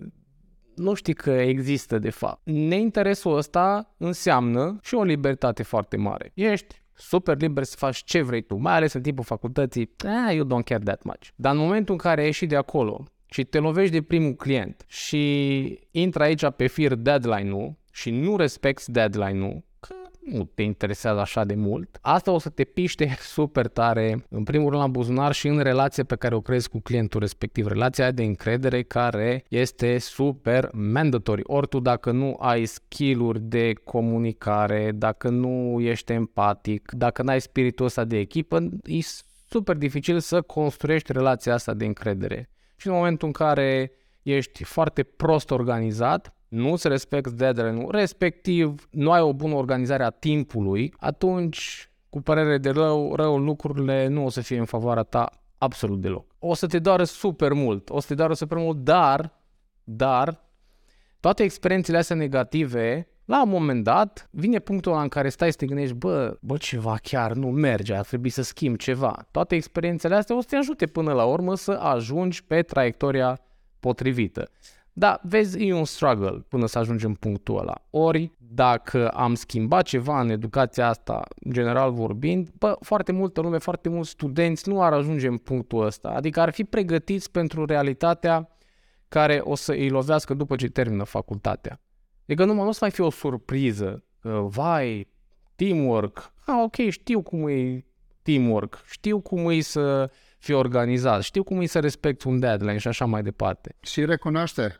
nu 0.76 0.94
știi 0.94 1.14
că 1.14 1.32
există 1.32 2.00
de 2.00 2.10
fapt. 2.10 2.42
Neinteresul 2.44 3.38
ăsta 3.38 3.96
înseamnă 3.98 4.78
și 4.82 4.96
o 4.96 5.04
libertate 5.04 5.64
foarte 5.64 5.98
mare. 5.98 6.32
Ești 6.34 6.82
super 6.94 7.38
liber 7.42 7.64
să 7.64 7.76
faci 7.78 8.04
ce 8.04 8.22
vrei 8.22 8.42
tu, 8.42 8.56
mai 8.56 8.74
ales 8.74 8.94
în 8.94 9.02
timpul 9.02 9.24
facultății, 9.24 9.90
ah, 9.98 10.36
you 10.36 10.46
don't 10.46 10.64
care 10.64 10.84
that 10.84 11.04
much. 11.04 11.28
Dar 11.36 11.54
în 11.54 11.60
momentul 11.60 11.94
în 11.94 12.00
care 12.00 12.26
ieși 12.26 12.46
de 12.46 12.56
acolo 12.56 13.04
și 13.26 13.44
te 13.44 13.60
lovești 13.60 13.92
de 13.92 14.02
primul 14.02 14.34
client 14.34 14.84
și 14.88 15.80
intră 15.92 16.24
aici 16.24 16.50
pe 16.56 16.68
fir 16.68 16.96
deadline-ul 16.96 17.76
și 17.94 18.12
nu 18.12 18.36
respecti 18.38 18.92
deadline-ul, 18.92 19.64
că 19.80 19.94
nu 20.20 20.50
te 20.54 20.62
interesează 20.62 21.20
așa 21.20 21.44
de 21.44 21.56
mult, 21.56 21.98
asta 22.02 22.32
o 22.32 22.40
să 22.40 22.50
te 22.50 22.64
piște 22.64 23.16
super 23.36 23.68
tare, 23.68 24.26
în 24.30 24.44
primul 24.44 24.70
rând 24.70 24.82
la 24.82 24.88
buzunar 24.88 25.32
și 25.34 25.48
în 25.48 25.60
relația 25.60 26.04
pe 26.04 26.16
care 26.16 26.36
o 26.36 26.42
crezi 26.42 26.70
cu 26.70 26.80
clientul 26.80 27.20
respectiv, 27.20 27.68
relația 27.68 28.12
de 28.12 28.24
încredere 28.24 28.84
care 28.84 29.44
este 29.50 29.98
super 29.98 30.70
mandatory. 30.72 31.42
Ori 31.46 31.68
tu 31.68 31.80
dacă 31.80 32.12
nu 32.12 32.38
ai 32.40 32.66
skill-uri 32.66 33.40
de 33.40 33.74
comunicare, 33.74 34.92
dacă 34.96 35.30
nu 35.30 35.80
ești 35.80 36.12
empatic, 36.12 36.92
dacă 36.92 37.24
nu 37.24 37.30
ai 37.30 37.42
spiritul 37.42 37.86
ăsta 37.86 38.04
de 38.04 38.18
echipă, 38.18 38.70
e 38.84 39.00
super 39.50 39.76
dificil 39.76 40.20
să 40.20 40.42
construiești 40.42 41.12
relația 41.12 41.54
asta 41.54 41.74
de 41.74 41.86
încredere. 41.86 42.50
Și 42.76 42.88
în 42.88 42.94
momentul 42.94 43.28
în 43.28 43.34
care 43.34 43.92
ești 44.24 44.64
foarte 44.64 45.04
prost 45.04 45.52
organizat, 45.52 46.36
nu-ți 46.54 46.88
respecti 46.88 47.34
deadline-ul, 47.34 47.92
respectiv 47.92 48.88
nu 48.92 49.12
ai 49.12 49.22
o 49.22 49.34
bună 49.34 49.54
organizare 49.54 50.04
a 50.04 50.10
timpului, 50.10 50.94
atunci, 51.00 51.90
cu 52.10 52.22
părere 52.22 52.58
de 52.58 52.70
rău, 52.70 53.16
rău 53.16 53.38
lucrurile 53.38 54.08
nu 54.08 54.26
o 54.26 54.30
să 54.30 54.42
fie 54.42 54.58
în 54.58 54.66
favoarea 54.66 55.04
ta 55.04 55.30
absolut 55.58 56.02
deloc. 56.02 56.26
O 56.40 56.54
să 56.54 56.68
te 56.68 56.80
doară 56.80 57.04
super 57.04 57.54
mult, 57.54 57.90
o 57.90 58.00
să 58.00 58.08
te 58.08 58.16
doară 58.16 58.34
super 58.34 58.58
mult, 58.58 58.78
dar, 58.78 59.40
dar, 59.84 60.44
toate 61.20 61.44
experiențele 61.44 61.98
astea 61.98 62.16
negative, 62.16 63.08
la 63.26 63.44
un 63.44 63.50
moment 63.50 63.84
dat, 63.84 64.28
vine 64.32 64.60
punctul 64.60 64.92
ăla 64.92 65.02
în 65.02 65.08
care 65.08 65.30
stai 65.30 65.52
să 65.52 65.58
te 65.58 65.66
gândești, 65.66 65.96
bă, 65.96 66.38
bă, 66.42 66.58
ceva 66.58 66.98
chiar 67.02 67.34
nu 67.34 67.48
merge, 67.48 67.94
ar 67.94 68.06
trebui 68.06 68.30
să 68.30 68.42
schimb 68.42 68.78
ceva. 68.78 69.28
Toate 69.32 69.56
experiențele 69.56 70.16
astea 70.16 70.38
o 70.38 70.42
să 70.42 70.48
te 70.50 70.56
ajute 70.56 70.88
până 70.88 71.14
la 71.14 71.26
urmă 71.26 71.56
să 71.56 71.72
ajungi 71.72 72.44
pe 72.44 72.62
traiectoria 72.62 73.40
potrivită. 73.80 74.50
Da, 74.96 75.20
vezi, 75.24 75.68
e 75.68 75.74
un 75.74 75.86
struggle 75.86 76.46
până 76.48 76.66
să 76.66 76.80
ajungem 76.80 77.10
în 77.10 77.16
punctul 77.16 77.58
ăla. 77.58 77.86
Ori, 77.90 78.32
dacă 78.38 79.10
am 79.10 79.36
schimbat 79.36 79.84
ceva 79.84 80.22
în 80.22 80.30
educația 80.30 80.88
asta, 80.88 81.24
general 81.52 81.92
vorbind, 81.92 82.50
bă, 82.58 82.76
foarte 82.80 83.12
multă 83.12 83.42
lume, 83.42 83.58
foarte 83.58 83.90
mulți 83.90 84.10
studenți 84.10 84.70
nu 84.70 84.82
ar 84.82 84.94
ajunge 84.94 85.28
în 85.28 85.38
punctul 85.38 85.86
ăsta. 85.86 86.10
Adică 86.10 86.40
ar 86.40 86.52
fi 86.52 86.64
pregătiți 86.64 87.32
pentru 87.32 87.66
realitatea 87.66 88.58
care 89.08 89.42
o 89.44 89.56
să 89.56 89.72
îi 89.72 89.90
lovească 89.90 90.34
după 90.34 90.56
ce 90.56 90.68
termină 90.68 91.04
facultatea. 91.04 91.82
Adică 92.24 92.46
nu, 92.46 92.54
nu 92.54 92.68
o 92.68 92.72
să 92.72 92.78
mai 92.82 92.92
fie 92.92 93.04
o 93.04 93.10
surpriză. 93.10 94.04
Că, 94.20 94.46
vai, 94.48 95.08
teamwork. 95.56 96.34
Ah, 96.46 96.62
ok, 96.64 96.90
știu 96.90 97.22
cum 97.22 97.48
e 97.48 97.86
teamwork. 98.22 98.84
Știu 98.86 99.20
cum 99.20 99.50
e 99.50 99.60
să 99.60 100.12
fii 100.38 100.54
organizat. 100.54 101.22
Știu 101.22 101.44
cum 101.44 101.62
e 101.62 101.66
să 101.66 101.80
respecti 101.80 102.28
un 102.28 102.40
deadline 102.40 102.78
și 102.78 102.88
așa 102.88 103.06
mai 103.06 103.24
departe. 103.24 103.76
Și 103.80 104.06
recunoaște 104.06 104.78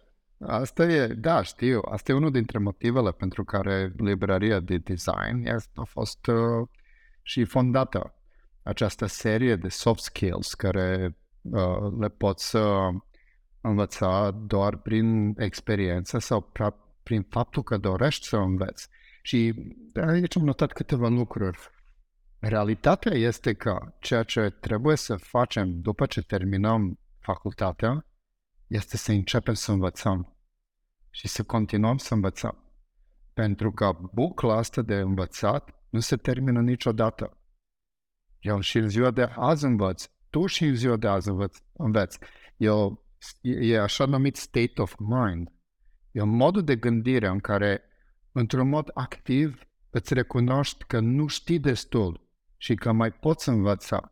Asta 0.48 0.84
e, 0.84 1.08
da, 1.08 1.42
știu. 1.42 1.82
Asta 1.92 2.12
e 2.12 2.16
unul 2.16 2.32
dintre 2.32 2.58
motivele 2.58 3.12
pentru 3.12 3.44
care 3.44 3.94
librăria 3.98 4.60
de 4.60 4.78
design 4.78 5.48
a 5.76 5.84
fost 5.84 6.28
uh, 6.28 6.68
și 7.22 7.44
fondată. 7.44 8.14
Această 8.64 9.06
serie 9.06 9.56
de 9.56 9.68
soft 9.68 10.04
skills 10.04 10.54
care 10.54 11.18
uh, 11.42 11.94
le 12.00 12.10
poți 12.10 12.56
uh, 12.56 12.94
învăța 13.62 14.32
doar 14.32 14.76
prin 14.78 15.36
experiență 15.38 16.20
sau 16.20 16.52
pra- 16.52 17.02
prin 17.04 17.26
faptul 17.30 17.64
că 17.64 17.78
dorești 17.78 18.28
să 18.28 18.38
înveți. 18.38 18.88
Și 19.22 19.54
aici 20.08 20.38
am 20.38 20.44
notat 20.44 20.72
câteva 20.72 21.08
lucruri. 21.08 21.58
Realitatea 22.40 23.14
este 23.14 23.54
că 23.54 23.94
ceea 24.00 24.24
ce 24.24 24.50
trebuie 24.50 24.96
să 24.96 25.16
facem 25.16 25.82
după 25.82 26.06
ce 26.06 26.22
terminăm 26.22 27.00
facultatea 27.20 28.06
este 28.68 28.98
să 28.98 29.12
începem 29.12 29.54
să 29.54 29.72
învățăm 29.72 30.33
și 31.14 31.28
să 31.28 31.44
continuăm 31.44 31.98
să 31.98 32.14
învățăm. 32.14 32.58
Pentru 33.34 33.72
că 33.72 33.98
bucla 34.14 34.58
asta 34.58 34.82
de 34.82 34.96
învățat 34.96 35.84
nu 35.90 36.00
se 36.00 36.16
termină 36.16 36.62
niciodată. 36.62 37.38
Eu 38.40 38.60
și 38.60 38.78
în 38.78 38.90
ziua 38.90 39.12
de 39.12 39.22
azi 39.22 39.66
învăț, 39.66 40.10
tu 40.30 40.46
și 40.46 40.66
în 40.66 40.76
ziua 40.76 40.98
de 40.98 41.08
azi 41.08 41.30
învăț, 41.30 41.58
înveți. 41.74 42.20
Eu, 42.58 43.06
e 43.42 43.80
așa 43.80 44.06
numit 44.06 44.36
state 44.36 44.82
of 44.82 44.96
mind. 44.98 45.52
E 46.12 46.22
un 46.22 46.36
mod 46.36 46.60
de 46.66 46.76
gândire 46.76 47.28
în 47.28 47.40
care, 47.40 47.84
într-un 48.32 48.70
mod 48.70 48.92
activ, 48.94 49.68
îți 49.90 50.14
recunoști 50.14 50.84
că 50.84 51.00
nu 51.00 51.28
știi 51.28 51.60
destul 51.60 52.28
și 52.58 52.76
că 52.76 52.92
mai 52.92 53.12
poți 53.12 53.50
învăța. 53.50 54.12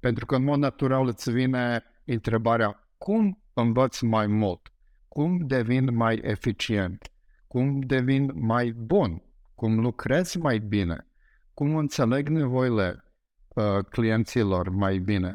Pentru 0.00 0.26
că, 0.26 0.36
în 0.36 0.44
mod 0.44 0.58
natural, 0.58 1.06
îți 1.06 1.30
vine 1.30 1.82
întrebarea 2.04 2.94
cum 2.98 3.42
învăț 3.52 4.00
mai 4.00 4.26
mult? 4.26 4.73
Cum 5.14 5.38
devin 5.46 5.94
mai 5.94 6.20
eficient, 6.22 7.10
cum 7.46 7.80
devin 7.80 8.32
mai 8.34 8.70
bun, 8.70 9.22
cum 9.54 9.80
lucrez 9.80 10.34
mai 10.34 10.58
bine, 10.58 11.06
cum 11.52 11.76
înțeleg 11.76 12.28
nevoile 12.28 13.04
uh, 13.48 13.64
clienților 13.90 14.68
mai 14.68 14.98
bine. 14.98 15.32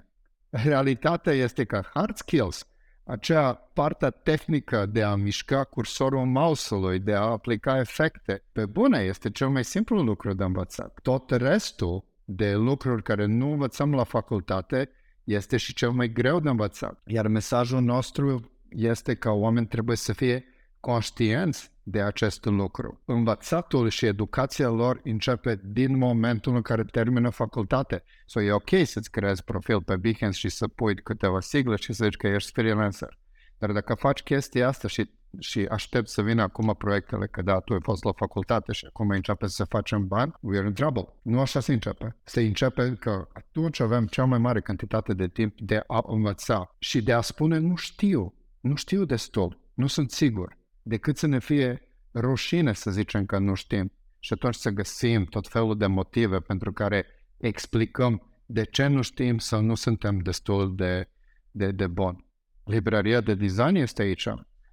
Realitatea 0.50 1.34
este 1.34 1.64
că 1.64 1.82
hard 1.94 2.16
skills, 2.16 2.68
acea 3.04 3.54
parte 3.54 4.10
tehnică 4.24 4.86
de 4.86 5.04
a 5.04 5.16
mișca 5.16 5.64
cursorul 5.64 6.26
mouse-ului, 6.26 7.00
de 7.00 7.14
a 7.14 7.22
aplica 7.22 7.80
efecte, 7.80 8.44
pe 8.52 8.66
bune, 8.66 9.00
este 9.00 9.30
cel 9.30 9.50
mai 9.50 9.64
simplu 9.64 10.02
lucru 10.02 10.34
de 10.34 10.44
învățat. 10.44 11.00
Tot 11.02 11.32
restul 11.32 12.06
de 12.26 12.56
lucruri 12.56 13.04
care 13.04 13.26
nu 13.26 13.52
învățăm 13.52 13.94
la 13.94 14.04
facultate 14.04 14.90
este 15.24 15.58
și 15.58 15.74
cel 15.74 15.92
mai 15.92 16.12
greu 16.12 16.40
de 16.40 16.50
învățat. 16.50 17.02
Iar 17.06 17.28
mesajul 17.28 17.82
nostru 17.82 18.52
este 18.70 19.16
că 19.16 19.32
oamenii 19.32 19.68
trebuie 19.68 19.96
să 19.96 20.14
fie 20.14 20.46
conștienți 20.80 21.72
de 21.84 22.02
acest 22.02 22.46
lucru. 22.46 23.02
Învățatul 23.06 23.90
și 23.90 24.06
educația 24.06 24.70
lor 24.70 25.00
începe 25.04 25.62
din 25.64 25.98
momentul 25.98 26.56
în 26.56 26.62
care 26.62 26.84
termină 26.84 27.30
facultate. 27.30 28.04
So 28.26 28.42
e 28.42 28.52
ok 28.52 28.70
să-ți 28.84 29.12
creezi 29.12 29.44
profil 29.44 29.82
pe 29.82 29.96
Behance 29.96 30.38
și 30.38 30.50
să 30.50 30.68
pui 30.68 30.96
câteva 30.96 31.40
sigle 31.40 31.76
și 31.76 31.94
să 31.94 32.04
zici 32.04 32.16
că 32.16 32.28
ești 32.28 32.52
freelancer. 32.52 33.18
Dar 33.58 33.72
dacă 33.72 33.94
faci 33.94 34.22
chestia 34.22 34.68
asta 34.68 34.88
și 34.88 35.10
și 35.40 35.68
aștept 35.70 36.08
să 36.08 36.22
vină 36.22 36.42
acum 36.42 36.76
proiectele, 36.78 37.28
că 37.28 37.42
da, 37.42 37.60
tu 37.60 37.74
ai 37.74 37.80
fost 37.82 38.04
la 38.04 38.12
facultate 38.12 38.72
și 38.72 38.86
acum 38.86 39.10
începe 39.10 39.48
să 39.48 39.64
facem 39.64 40.08
bani, 40.08 40.32
we're 40.32 40.66
in 40.66 40.74
trouble. 40.74 41.08
Nu 41.22 41.40
așa 41.40 41.60
se 41.60 41.74
începe. 41.74 42.16
Se 42.24 42.42
începe 42.42 42.96
că 43.00 43.28
atunci 43.34 43.80
avem 43.80 44.06
cea 44.06 44.26
mai 44.26 44.40
mare 44.40 44.62
cantitate 44.62 45.14
de 45.14 45.28
timp 45.28 45.60
de 45.60 45.84
a 45.88 46.04
învăța 46.08 46.76
și 46.80 47.02
de 47.02 47.14
a 47.14 47.22
spune 47.22 47.58
nu 47.58 47.76
știu, 47.76 48.34
nu 48.62 48.76
știu 48.76 49.06
destul, 49.06 49.60
nu 49.74 49.88
sunt 49.88 50.12
sigur, 50.12 50.58
decât 50.82 51.18
să 51.18 51.28
ne 51.28 51.40
fie 51.40 51.90
rușine 52.14 52.74
să 52.74 52.92
zicem 52.92 53.26
că 53.26 53.38
nu 53.38 53.54
știm 53.54 53.92
și 54.20 54.34
atunci 54.34 54.56
să 54.56 54.70
găsim 54.70 55.26
tot 55.26 55.48
felul 55.48 55.78
de 55.78 55.86
motive 55.86 56.40
pentru 56.40 56.74
care 56.74 57.06
explicăm 57.38 58.42
de 58.46 58.64
ce 58.64 58.88
nu 58.88 59.02
știm 59.02 59.38
sau 59.38 59.62
nu 59.62 59.76
suntem 59.76 60.18
destul 60.18 60.76
de, 60.76 61.10
de, 61.52 61.72
de 61.72 61.88
buni. 61.88 62.26
Librăria 62.64 63.22
de 63.22 63.36
design 63.36 63.76
este 63.76 64.02
aici, 64.02 64.28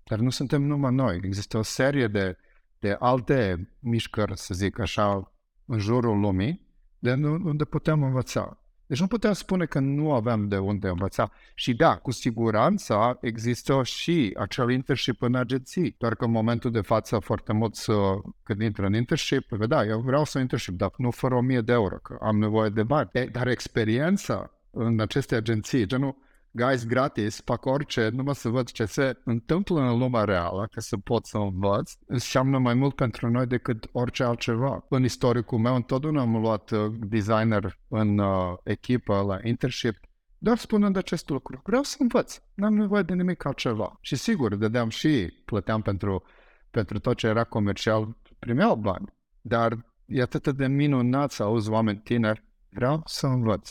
dar 0.04 0.18
nu 0.18 0.30
suntem 0.30 0.62
numai 0.62 0.94
noi. 0.94 1.20
Există 1.22 1.58
o 1.58 1.62
serie 1.62 2.06
de, 2.06 2.36
de 2.78 2.96
alte 2.98 3.70
mișcări, 3.78 4.38
să 4.38 4.54
zic 4.54 4.78
așa, 4.78 5.32
în 5.64 5.78
jurul 5.78 6.20
lumii, 6.20 6.66
de 6.98 7.12
unde 7.44 7.64
putem 7.64 8.02
învăța. 8.02 8.60
Deci 8.86 9.00
nu 9.00 9.06
putem 9.06 9.32
spune 9.32 9.64
că 9.64 9.78
nu 9.78 10.12
avem 10.12 10.48
de 10.48 10.58
unde 10.58 10.88
învăța. 10.88 11.30
Și 11.54 11.74
da, 11.74 11.96
cu 11.96 12.10
siguranță 12.10 13.18
există 13.20 13.80
și 13.82 14.36
acel 14.38 14.70
internship 14.70 15.22
în 15.22 15.34
agenții. 15.34 15.94
Doar 15.98 16.14
că 16.14 16.24
în 16.24 16.30
momentul 16.30 16.70
de 16.70 16.80
față 16.80 17.18
foarte 17.18 17.52
mulți 17.52 17.90
când 18.42 18.60
intră 18.60 18.86
în 18.86 18.94
internship, 18.94 19.46
păi 19.46 19.68
da, 19.68 19.84
eu 19.84 20.00
vreau 20.00 20.24
să 20.24 20.38
internship, 20.38 20.74
dar 20.74 20.90
nu 20.96 21.10
fără 21.10 21.34
1000 21.34 21.60
de 21.60 21.72
euro, 21.72 21.96
că 21.96 22.16
am 22.20 22.38
nevoie 22.38 22.68
de 22.68 22.82
bani. 22.82 23.10
Dar 23.32 23.46
experiența 23.46 24.50
în 24.70 25.00
aceste 25.00 25.34
agenții, 25.34 25.86
genul, 25.86 26.16
guys 26.56 26.86
gratis, 26.86 27.40
fac 27.44 27.64
orice, 27.64 28.08
numai 28.08 28.34
să 28.34 28.48
văd 28.48 28.70
ce 28.70 28.84
se 28.84 29.18
întâmplă 29.24 29.80
în 29.80 29.98
lumea 29.98 30.24
reală, 30.24 30.68
că 30.70 30.80
să 30.80 30.96
pot 30.96 31.26
să 31.26 31.36
învăț, 31.36 31.92
înseamnă 32.06 32.58
mai 32.58 32.74
mult 32.74 32.94
pentru 32.94 33.30
noi 33.30 33.46
decât 33.46 33.88
orice 33.92 34.22
altceva. 34.22 34.84
În 34.88 35.04
istoricul 35.04 35.58
meu, 35.58 35.74
întotdeauna 35.74 36.20
am 36.20 36.36
luat 36.36 36.70
uh, 36.70 36.92
designer 36.98 37.78
în 37.88 38.18
uh, 38.18 38.56
echipă 38.62 39.22
la 39.26 39.38
internship, 39.42 39.96
doar 40.38 40.56
spunând 40.58 40.96
acest 40.96 41.28
lucru. 41.28 41.60
Vreau 41.64 41.82
să 41.82 41.96
învăț, 41.98 42.38
n-am 42.54 42.74
nevoie 42.74 43.02
de 43.02 43.14
nimic 43.14 43.44
altceva. 43.44 43.98
Și 44.00 44.16
sigur, 44.16 44.54
dădeam 44.54 44.88
și 44.88 45.42
plăteam 45.44 45.82
pentru, 45.82 46.22
pentru 46.70 46.98
tot 46.98 47.16
ce 47.16 47.26
era 47.26 47.44
comercial, 47.44 48.16
primeau 48.38 48.76
bani. 48.76 49.14
Dar 49.40 49.86
e 50.06 50.22
atât 50.22 50.48
de 50.48 50.66
minunat 50.66 51.30
să 51.30 51.42
auzi 51.42 51.70
oameni 51.70 51.98
tineri, 51.98 52.44
vreau 52.68 53.02
să 53.04 53.26
învăț, 53.26 53.70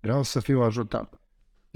vreau 0.00 0.22
să 0.22 0.40
fiu 0.40 0.62
ajutat 0.62 1.20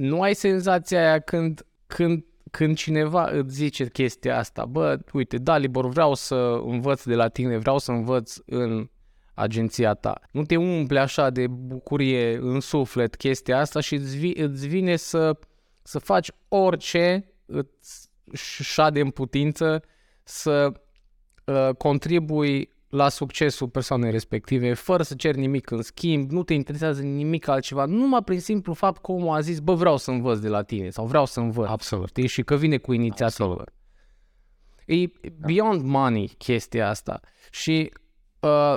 nu 0.00 0.20
ai 0.20 0.34
senzația 0.34 1.00
aia 1.00 1.18
când, 1.18 1.66
când, 1.86 2.24
când 2.50 2.76
cineva 2.76 3.30
îți 3.30 3.54
zice 3.54 3.88
chestia 3.88 4.38
asta, 4.38 4.64
bă, 4.64 4.98
uite, 5.12 5.38
Dalibor, 5.38 5.88
vreau 5.88 6.14
să 6.14 6.34
învăț 6.64 7.02
de 7.02 7.14
la 7.14 7.28
tine, 7.28 7.56
vreau 7.56 7.78
să 7.78 7.90
învăț 7.90 8.36
în 8.46 8.88
agenția 9.34 9.94
ta. 9.94 10.20
Nu 10.30 10.44
te 10.44 10.56
umple 10.56 10.98
așa 10.98 11.30
de 11.30 11.46
bucurie 11.46 12.36
în 12.36 12.60
suflet 12.60 13.16
chestia 13.16 13.58
asta 13.58 13.80
și 13.80 13.94
îți, 13.94 14.16
vi, 14.16 14.32
îți 14.36 14.66
vine 14.66 14.96
să, 14.96 15.38
să 15.82 15.98
faci 15.98 16.30
orice 16.48 17.32
îți 17.46 18.10
șade 18.62 19.00
în 19.00 19.10
putință 19.10 19.82
să 20.24 20.72
uh, 21.44 21.68
contribui 21.78 22.70
la 22.90 23.08
succesul 23.08 23.68
persoanei 23.68 24.10
respective, 24.10 24.74
fără 24.74 25.02
să 25.02 25.14
ceri 25.14 25.38
nimic 25.38 25.70
în 25.70 25.82
schimb, 25.82 26.30
nu 26.30 26.42
te 26.42 26.54
interesează 26.54 27.02
nimic 27.02 27.48
altceva, 27.48 27.84
numai 27.84 28.22
prin 28.22 28.40
simplu 28.40 28.72
fapt 28.72 29.02
că 29.02 29.12
omul 29.12 29.34
a 29.34 29.40
zis, 29.40 29.58
bă, 29.58 29.74
vreau 29.74 29.96
să 29.96 30.10
învăț 30.10 30.38
de 30.38 30.48
la 30.48 30.62
tine 30.62 30.90
sau 30.90 31.06
vreau 31.06 31.26
să 31.26 31.40
învăț. 31.40 31.68
Absolut. 31.68 32.08
Știi? 32.08 32.26
Și 32.26 32.42
că 32.42 32.56
vine 32.56 32.76
cu 32.76 32.92
inițiativă. 32.92 33.44
Absolut. 33.44 33.72
E 34.84 35.30
beyond 35.38 35.82
money 35.82 36.34
chestia 36.38 36.88
asta. 36.88 37.20
Și 37.50 37.92
uh, 38.40 38.74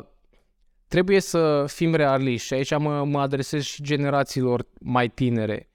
trebuie 0.87 1.19
să 1.19 1.65
fim 1.67 1.95
realiști 1.95 2.47
și 2.47 2.53
aici 2.53 2.77
mă, 2.77 3.03
mă 3.03 3.19
adresez 3.19 3.63
și 3.63 3.83
generațiilor 3.83 4.67
mai 4.79 5.09
tinere. 5.09 5.69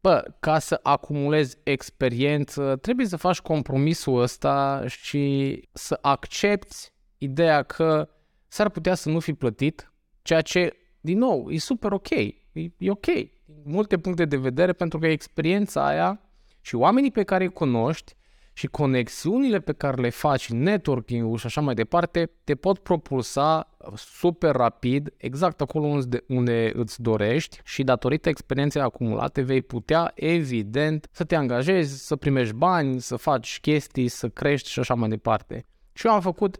Bă, 0.00 0.24
ca 0.40 0.58
să 0.58 0.80
acumulezi 0.82 1.56
experiență, 1.62 2.76
trebuie 2.76 3.06
să 3.06 3.16
faci 3.16 3.40
compromisul 3.40 4.20
ăsta 4.20 4.84
și 4.86 5.62
să 5.72 5.98
accepti 6.02 6.92
ideea 7.18 7.62
că 7.62 8.08
s-ar 8.48 8.68
putea 8.68 8.94
să 8.94 9.08
nu 9.08 9.20
fi 9.20 9.32
plătit, 9.32 9.92
ceea 10.22 10.40
ce, 10.40 10.76
din 11.00 11.18
nou, 11.18 11.50
e 11.50 11.58
super 11.58 11.92
ok. 11.92 12.10
E, 12.10 12.34
e 12.78 12.90
ok. 12.90 13.06
Din 13.44 13.62
multe 13.64 13.98
puncte 13.98 14.24
de 14.24 14.36
vedere, 14.36 14.72
pentru 14.72 14.98
că 14.98 15.06
experiența 15.06 15.86
aia 15.86 16.20
și 16.60 16.74
oamenii 16.74 17.10
pe 17.10 17.22
care 17.22 17.44
îi 17.44 17.52
cunoști 17.52 18.16
și 18.52 18.66
conexiunile 18.66 19.60
pe 19.60 19.72
care 19.72 20.00
le 20.00 20.08
faci, 20.08 20.50
networking-ul 20.50 21.38
și 21.38 21.46
așa 21.46 21.60
mai 21.60 21.74
departe, 21.74 22.30
te 22.44 22.54
pot 22.54 22.78
propulsa 22.78 23.76
super 23.96 24.54
rapid, 24.54 25.14
exact 25.16 25.60
acolo 25.60 25.86
unde, 25.86 26.24
unde 26.28 26.72
îți 26.74 27.02
dorești 27.02 27.60
și 27.64 27.82
datorită 27.82 28.28
experienței 28.28 28.82
acumulate 28.82 29.40
vei 29.40 29.62
putea, 29.62 30.12
evident, 30.14 31.08
să 31.12 31.24
te 31.24 31.34
angajezi, 31.34 32.06
să 32.06 32.16
primești 32.16 32.54
bani, 32.54 33.00
să 33.00 33.16
faci 33.16 33.60
chestii, 33.60 34.08
să 34.08 34.28
crești 34.28 34.70
și 34.70 34.80
așa 34.80 34.94
mai 34.94 35.08
departe. 35.08 35.66
Și 35.92 36.06
eu 36.06 36.12
am 36.12 36.20
făcut 36.20 36.58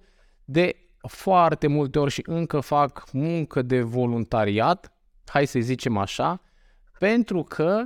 de 0.50 0.76
foarte 1.08 1.66
multe 1.66 1.98
ori 1.98 2.10
și 2.10 2.22
încă 2.26 2.60
fac 2.60 3.04
muncă 3.12 3.62
de 3.62 3.80
voluntariat, 3.80 4.92
hai 5.24 5.46
să 5.46 5.60
zicem 5.60 5.96
așa, 5.96 6.40
pentru 6.98 7.42
că 7.42 7.84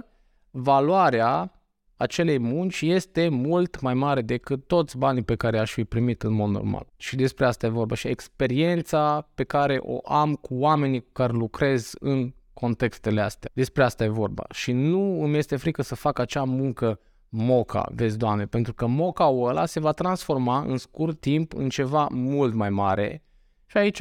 valoarea 0.50 1.62
acelei 1.96 2.38
munci 2.38 2.80
este 2.80 3.28
mult 3.28 3.80
mai 3.80 3.94
mare 3.94 4.20
decât 4.20 4.66
toți 4.66 4.98
banii 4.98 5.22
pe 5.22 5.36
care 5.36 5.58
aș 5.58 5.72
fi 5.72 5.84
primit 5.84 6.22
în 6.22 6.32
mod 6.32 6.50
normal. 6.50 6.86
Și 6.96 7.16
despre 7.16 7.46
asta 7.46 7.66
e 7.66 7.68
vorba 7.68 7.94
și 7.94 8.08
experiența 8.08 9.28
pe 9.34 9.44
care 9.44 9.78
o 9.80 9.98
am 10.04 10.34
cu 10.34 10.54
oamenii 10.54 11.00
cu 11.00 11.10
care 11.12 11.32
lucrez 11.32 11.92
în 11.98 12.32
contextele 12.52 13.20
astea. 13.20 13.50
Despre 13.54 13.84
asta 13.84 14.04
e 14.04 14.08
vorba. 14.08 14.44
Și 14.50 14.72
nu 14.72 15.22
îmi 15.22 15.38
este 15.38 15.56
frică 15.56 15.82
să 15.82 15.94
fac 15.94 16.18
acea 16.18 16.44
muncă 16.44 17.00
moca, 17.34 17.88
vezi 17.94 18.18
doamne, 18.18 18.46
pentru 18.46 18.74
că 18.74 18.86
moca-ul 18.86 19.48
ăla 19.48 19.66
se 19.66 19.80
va 19.80 19.92
transforma 19.92 20.60
în 20.60 20.76
scurt 20.76 21.20
timp 21.20 21.54
în 21.54 21.68
ceva 21.68 22.08
mult 22.10 22.54
mai 22.54 22.70
mare 22.70 23.24
și 23.66 23.76
aici, 23.76 24.00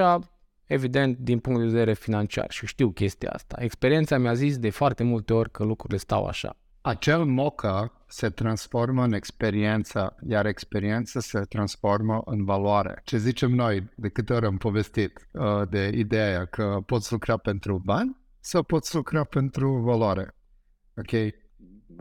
evident, 0.66 1.18
din 1.18 1.40
punct 1.40 1.60
de 1.60 1.66
vedere 1.66 1.94
financiar 1.94 2.52
și 2.52 2.66
știu 2.66 2.92
chestia 2.92 3.30
asta. 3.30 3.56
Experiența 3.60 4.18
mi-a 4.18 4.34
zis 4.34 4.58
de 4.58 4.70
foarte 4.70 5.04
multe 5.04 5.34
ori 5.34 5.52
că 5.52 5.64
lucrurile 5.64 6.00
stau 6.00 6.26
așa. 6.26 6.58
Acel 6.82 7.26
moca 7.26 8.04
se 8.08 8.30
transformă 8.30 9.04
în 9.04 9.14
experiență, 9.14 10.16
iar 10.28 10.46
experiența 10.46 11.20
se 11.20 11.40
transformă 11.40 12.22
în 12.26 12.46
valoare. 12.46 13.02
Ce 13.04 13.18
zicem 13.18 13.52
noi, 13.52 13.90
de 13.96 14.10
câte 14.10 14.34
ori 14.34 14.46
am 14.46 14.58
povestit 14.58 15.30
uh, 15.32 15.70
de 15.70 15.92
ideea 15.94 16.46
că 16.46 16.78
poți 16.86 17.12
lucra 17.12 17.38
pentru 17.38 17.82
bani 17.86 18.18
sau 18.40 18.64
poți 18.64 18.96
lucra 18.96 19.24
pentru 19.24 19.78
valoare. 19.78 20.36
Ok? 20.98 21.12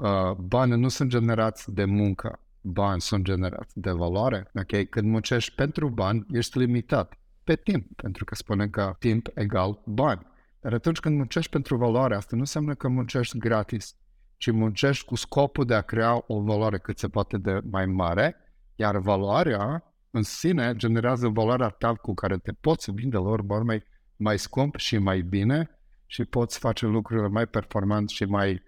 Uh, 0.01 0.36
banii 0.36 0.78
nu 0.78 0.88
sunt 0.88 1.11
generați 1.11 1.72
de 1.74 1.84
muncă, 1.84 2.40
bani 2.61 3.01
sunt 3.01 3.24
generați 3.24 3.80
de 3.80 3.90
valoare. 3.90 4.51
Ok, 4.55 4.88
când 4.88 5.09
muncești 5.09 5.55
pentru 5.55 5.88
bani, 5.88 6.26
ești 6.30 6.59
limitat 6.59 7.18
pe 7.44 7.55
timp, 7.55 7.86
pentru 7.96 8.24
că 8.24 8.34
spunem 8.34 8.70
că 8.70 8.96
timp 8.98 9.28
egal 9.34 9.82
bani. 9.84 10.26
Dar 10.61 10.72
atunci 10.72 11.01
când 11.01 11.16
muncești 11.16 11.51
pentru 11.51 11.76
valoare, 11.76 12.14
asta 12.14 12.34
nu 12.34 12.40
înseamnă 12.40 12.74
că 12.74 12.88
muncești 12.88 13.38
gratis, 13.38 13.94
ci 14.36 14.51
muncești 14.51 15.05
cu 15.05 15.14
scopul 15.14 15.64
de 15.64 15.74
a 15.74 15.80
crea 15.80 16.24
o 16.26 16.40
valoare 16.40 16.78
cât 16.78 16.98
se 16.98 17.09
poate 17.09 17.38
de 17.38 17.61
mai 17.70 17.86
mare, 17.86 18.36
iar 18.76 18.98
valoarea 18.98 19.84
în 20.11 20.22
sine 20.22 20.74
generează 20.76 21.28
valoarea 21.28 21.68
ta 21.68 21.94
cu 21.94 22.14
care 22.14 22.36
te 22.36 22.53
poți 22.53 22.90
vinde 22.90 23.16
la 23.16 23.28
urmă 23.28 23.59
mai, 23.59 23.84
mai 24.16 24.38
scump 24.38 24.76
și 24.76 24.98
mai 24.98 25.20
bine 25.20 25.70
și 26.07 26.24
poți 26.24 26.59
face 26.59 26.86
lucrurile 26.86 27.28
mai 27.28 27.46
performant 27.46 28.09
și 28.09 28.24
mai 28.24 28.62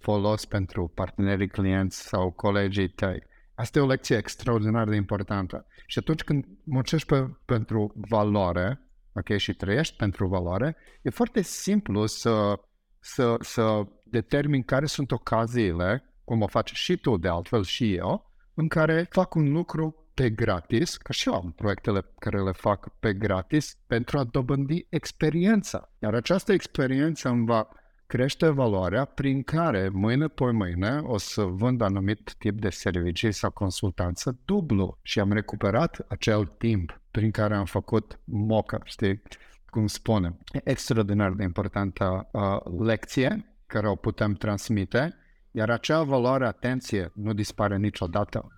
folos 0.00 0.44
pentru 0.44 0.92
partenerii 0.94 1.48
clienți 1.48 2.02
sau 2.02 2.30
colegii 2.30 2.88
tăi. 2.88 3.22
Asta 3.54 3.78
e 3.78 3.82
o 3.82 3.86
lecție 3.86 4.16
extraordinar 4.16 4.88
de 4.88 4.96
importantă. 4.96 5.66
Și 5.86 5.98
atunci 5.98 6.22
când 6.22 6.44
muncești 6.64 7.06
pe, 7.06 7.30
pentru 7.44 7.92
valoare, 8.08 8.80
ok, 9.12 9.36
și 9.36 9.54
trăiești 9.54 9.96
pentru 9.96 10.26
valoare, 10.26 10.76
e 11.02 11.10
foarte 11.10 11.42
simplu 11.42 12.06
să, 12.06 12.60
să, 12.98 13.36
să 13.40 13.86
determin 14.04 14.62
care 14.62 14.86
sunt 14.86 15.10
ocaziile, 15.10 16.04
cum 16.24 16.42
o 16.42 16.46
faci 16.46 16.72
și 16.72 16.96
tu 16.96 17.16
de 17.16 17.28
altfel 17.28 17.62
și 17.62 17.94
eu, 17.94 18.30
în 18.54 18.68
care 18.68 19.06
fac 19.10 19.34
un 19.34 19.52
lucru 19.52 20.00
pe 20.14 20.30
gratis, 20.30 20.96
că 20.96 21.12
și 21.12 21.28
eu 21.28 21.34
am 21.34 21.52
proiectele 21.56 22.04
care 22.18 22.42
le 22.42 22.52
fac 22.52 22.88
pe 22.98 23.14
gratis, 23.14 23.76
pentru 23.86 24.18
a 24.18 24.24
dobândi 24.24 24.86
experiența. 24.88 25.92
Iar 25.98 26.14
această 26.14 26.52
experiență 26.52 27.28
îmi 27.28 27.46
va 27.46 27.68
crește 28.10 28.48
valoarea 28.48 29.04
prin 29.04 29.42
care 29.42 29.88
mâine 29.92 30.28
pe 30.28 30.50
mâine 30.50 30.98
o 31.02 31.18
să 31.18 31.42
vând 31.42 31.80
anumit 31.80 32.34
tip 32.38 32.60
de 32.60 32.70
servicii 32.70 33.32
sau 33.32 33.50
consultanță 33.50 34.38
dublu 34.44 34.98
și 35.02 35.20
am 35.20 35.32
recuperat 35.32 36.06
acel 36.08 36.44
timp 36.44 37.00
prin 37.10 37.30
care 37.30 37.54
am 37.54 37.64
făcut 37.64 38.18
moca, 38.24 38.78
știi, 38.84 39.22
cum 39.66 39.86
spunem. 39.86 40.38
Extraordinar 40.64 41.32
de 41.32 41.42
importantă 41.42 42.28
uh, 42.32 42.84
lecție 42.86 43.54
care 43.66 43.88
o 43.88 43.94
putem 43.94 44.32
transmite, 44.32 45.14
iar 45.50 45.70
acea 45.70 46.02
valoare, 46.02 46.46
atenție, 46.46 47.12
nu 47.14 47.32
dispare 47.32 47.76
niciodată. 47.76 48.48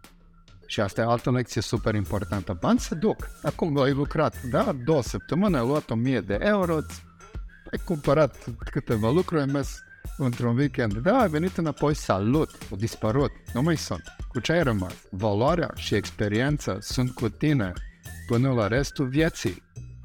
Și 0.67 0.81
asta 0.81 1.01
e 1.01 1.05
altă 1.05 1.31
lecție 1.31 1.61
super 1.61 1.95
importantă. 1.95 2.59
Bani 2.61 2.79
se 2.79 2.95
duc. 2.95 3.29
Acum 3.43 3.79
ai 3.79 3.93
lucrat, 3.93 4.43
da, 4.43 4.73
două 4.85 5.03
săptămâni, 5.03 5.57
ai 5.57 5.67
luat 5.67 5.91
1000 5.91 6.21
de 6.21 6.39
euro, 6.41 6.79
ai 7.73 7.81
cumpărat 7.85 8.37
câteva 8.71 9.11
lucruri, 9.11 9.41
ai 9.41 9.47
mers 9.47 9.83
într-un 10.17 10.57
weekend. 10.57 10.99
Da, 10.99 11.19
ai 11.19 11.29
venit 11.29 11.57
înapoi, 11.57 11.95
salut, 11.95 12.51
au 12.71 12.77
dispărut, 12.77 13.31
nu 13.55 13.63
mai 13.63 13.77
sunt. 13.77 14.03
Cu 14.29 14.41
ce 14.41 14.53
ai 14.53 14.63
rămas? 14.63 14.95
Valoarea 15.11 15.71
și 15.75 15.95
experiența 15.95 16.77
sunt 16.81 17.11
cu 17.11 17.29
tine 17.29 17.73
până 18.27 18.53
la 18.53 18.67
restul 18.67 19.09
vieții. 19.09 19.63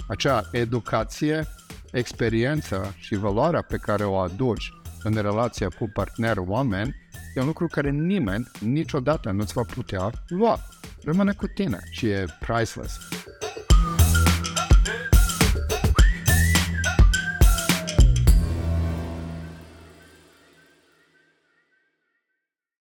Acea 0.07 0.49
educație, 0.51 1.47
experiența 1.91 2.93
și 2.97 3.15
valoarea 3.15 3.61
pe 3.61 3.78
care 3.78 4.03
o 4.03 4.18
aduci 4.18 4.72
în 5.03 5.13
relația 5.13 5.68
cu 5.70 5.89
partener 5.93 6.38
oameni 6.38 6.95
e 7.36 7.39
un 7.39 7.45
lucru 7.45 7.68
care 7.68 7.89
nimeni 7.89 8.51
niciodată 8.59 9.32
nu-ți 9.32 9.53
va 9.53 9.63
putea 9.74 10.11
lua. 10.28 10.59
Rămâne 11.03 11.34
cu 11.34 11.47
tine 11.47 11.80
și 11.91 12.07
e 12.07 12.26
priceless. 12.39 12.97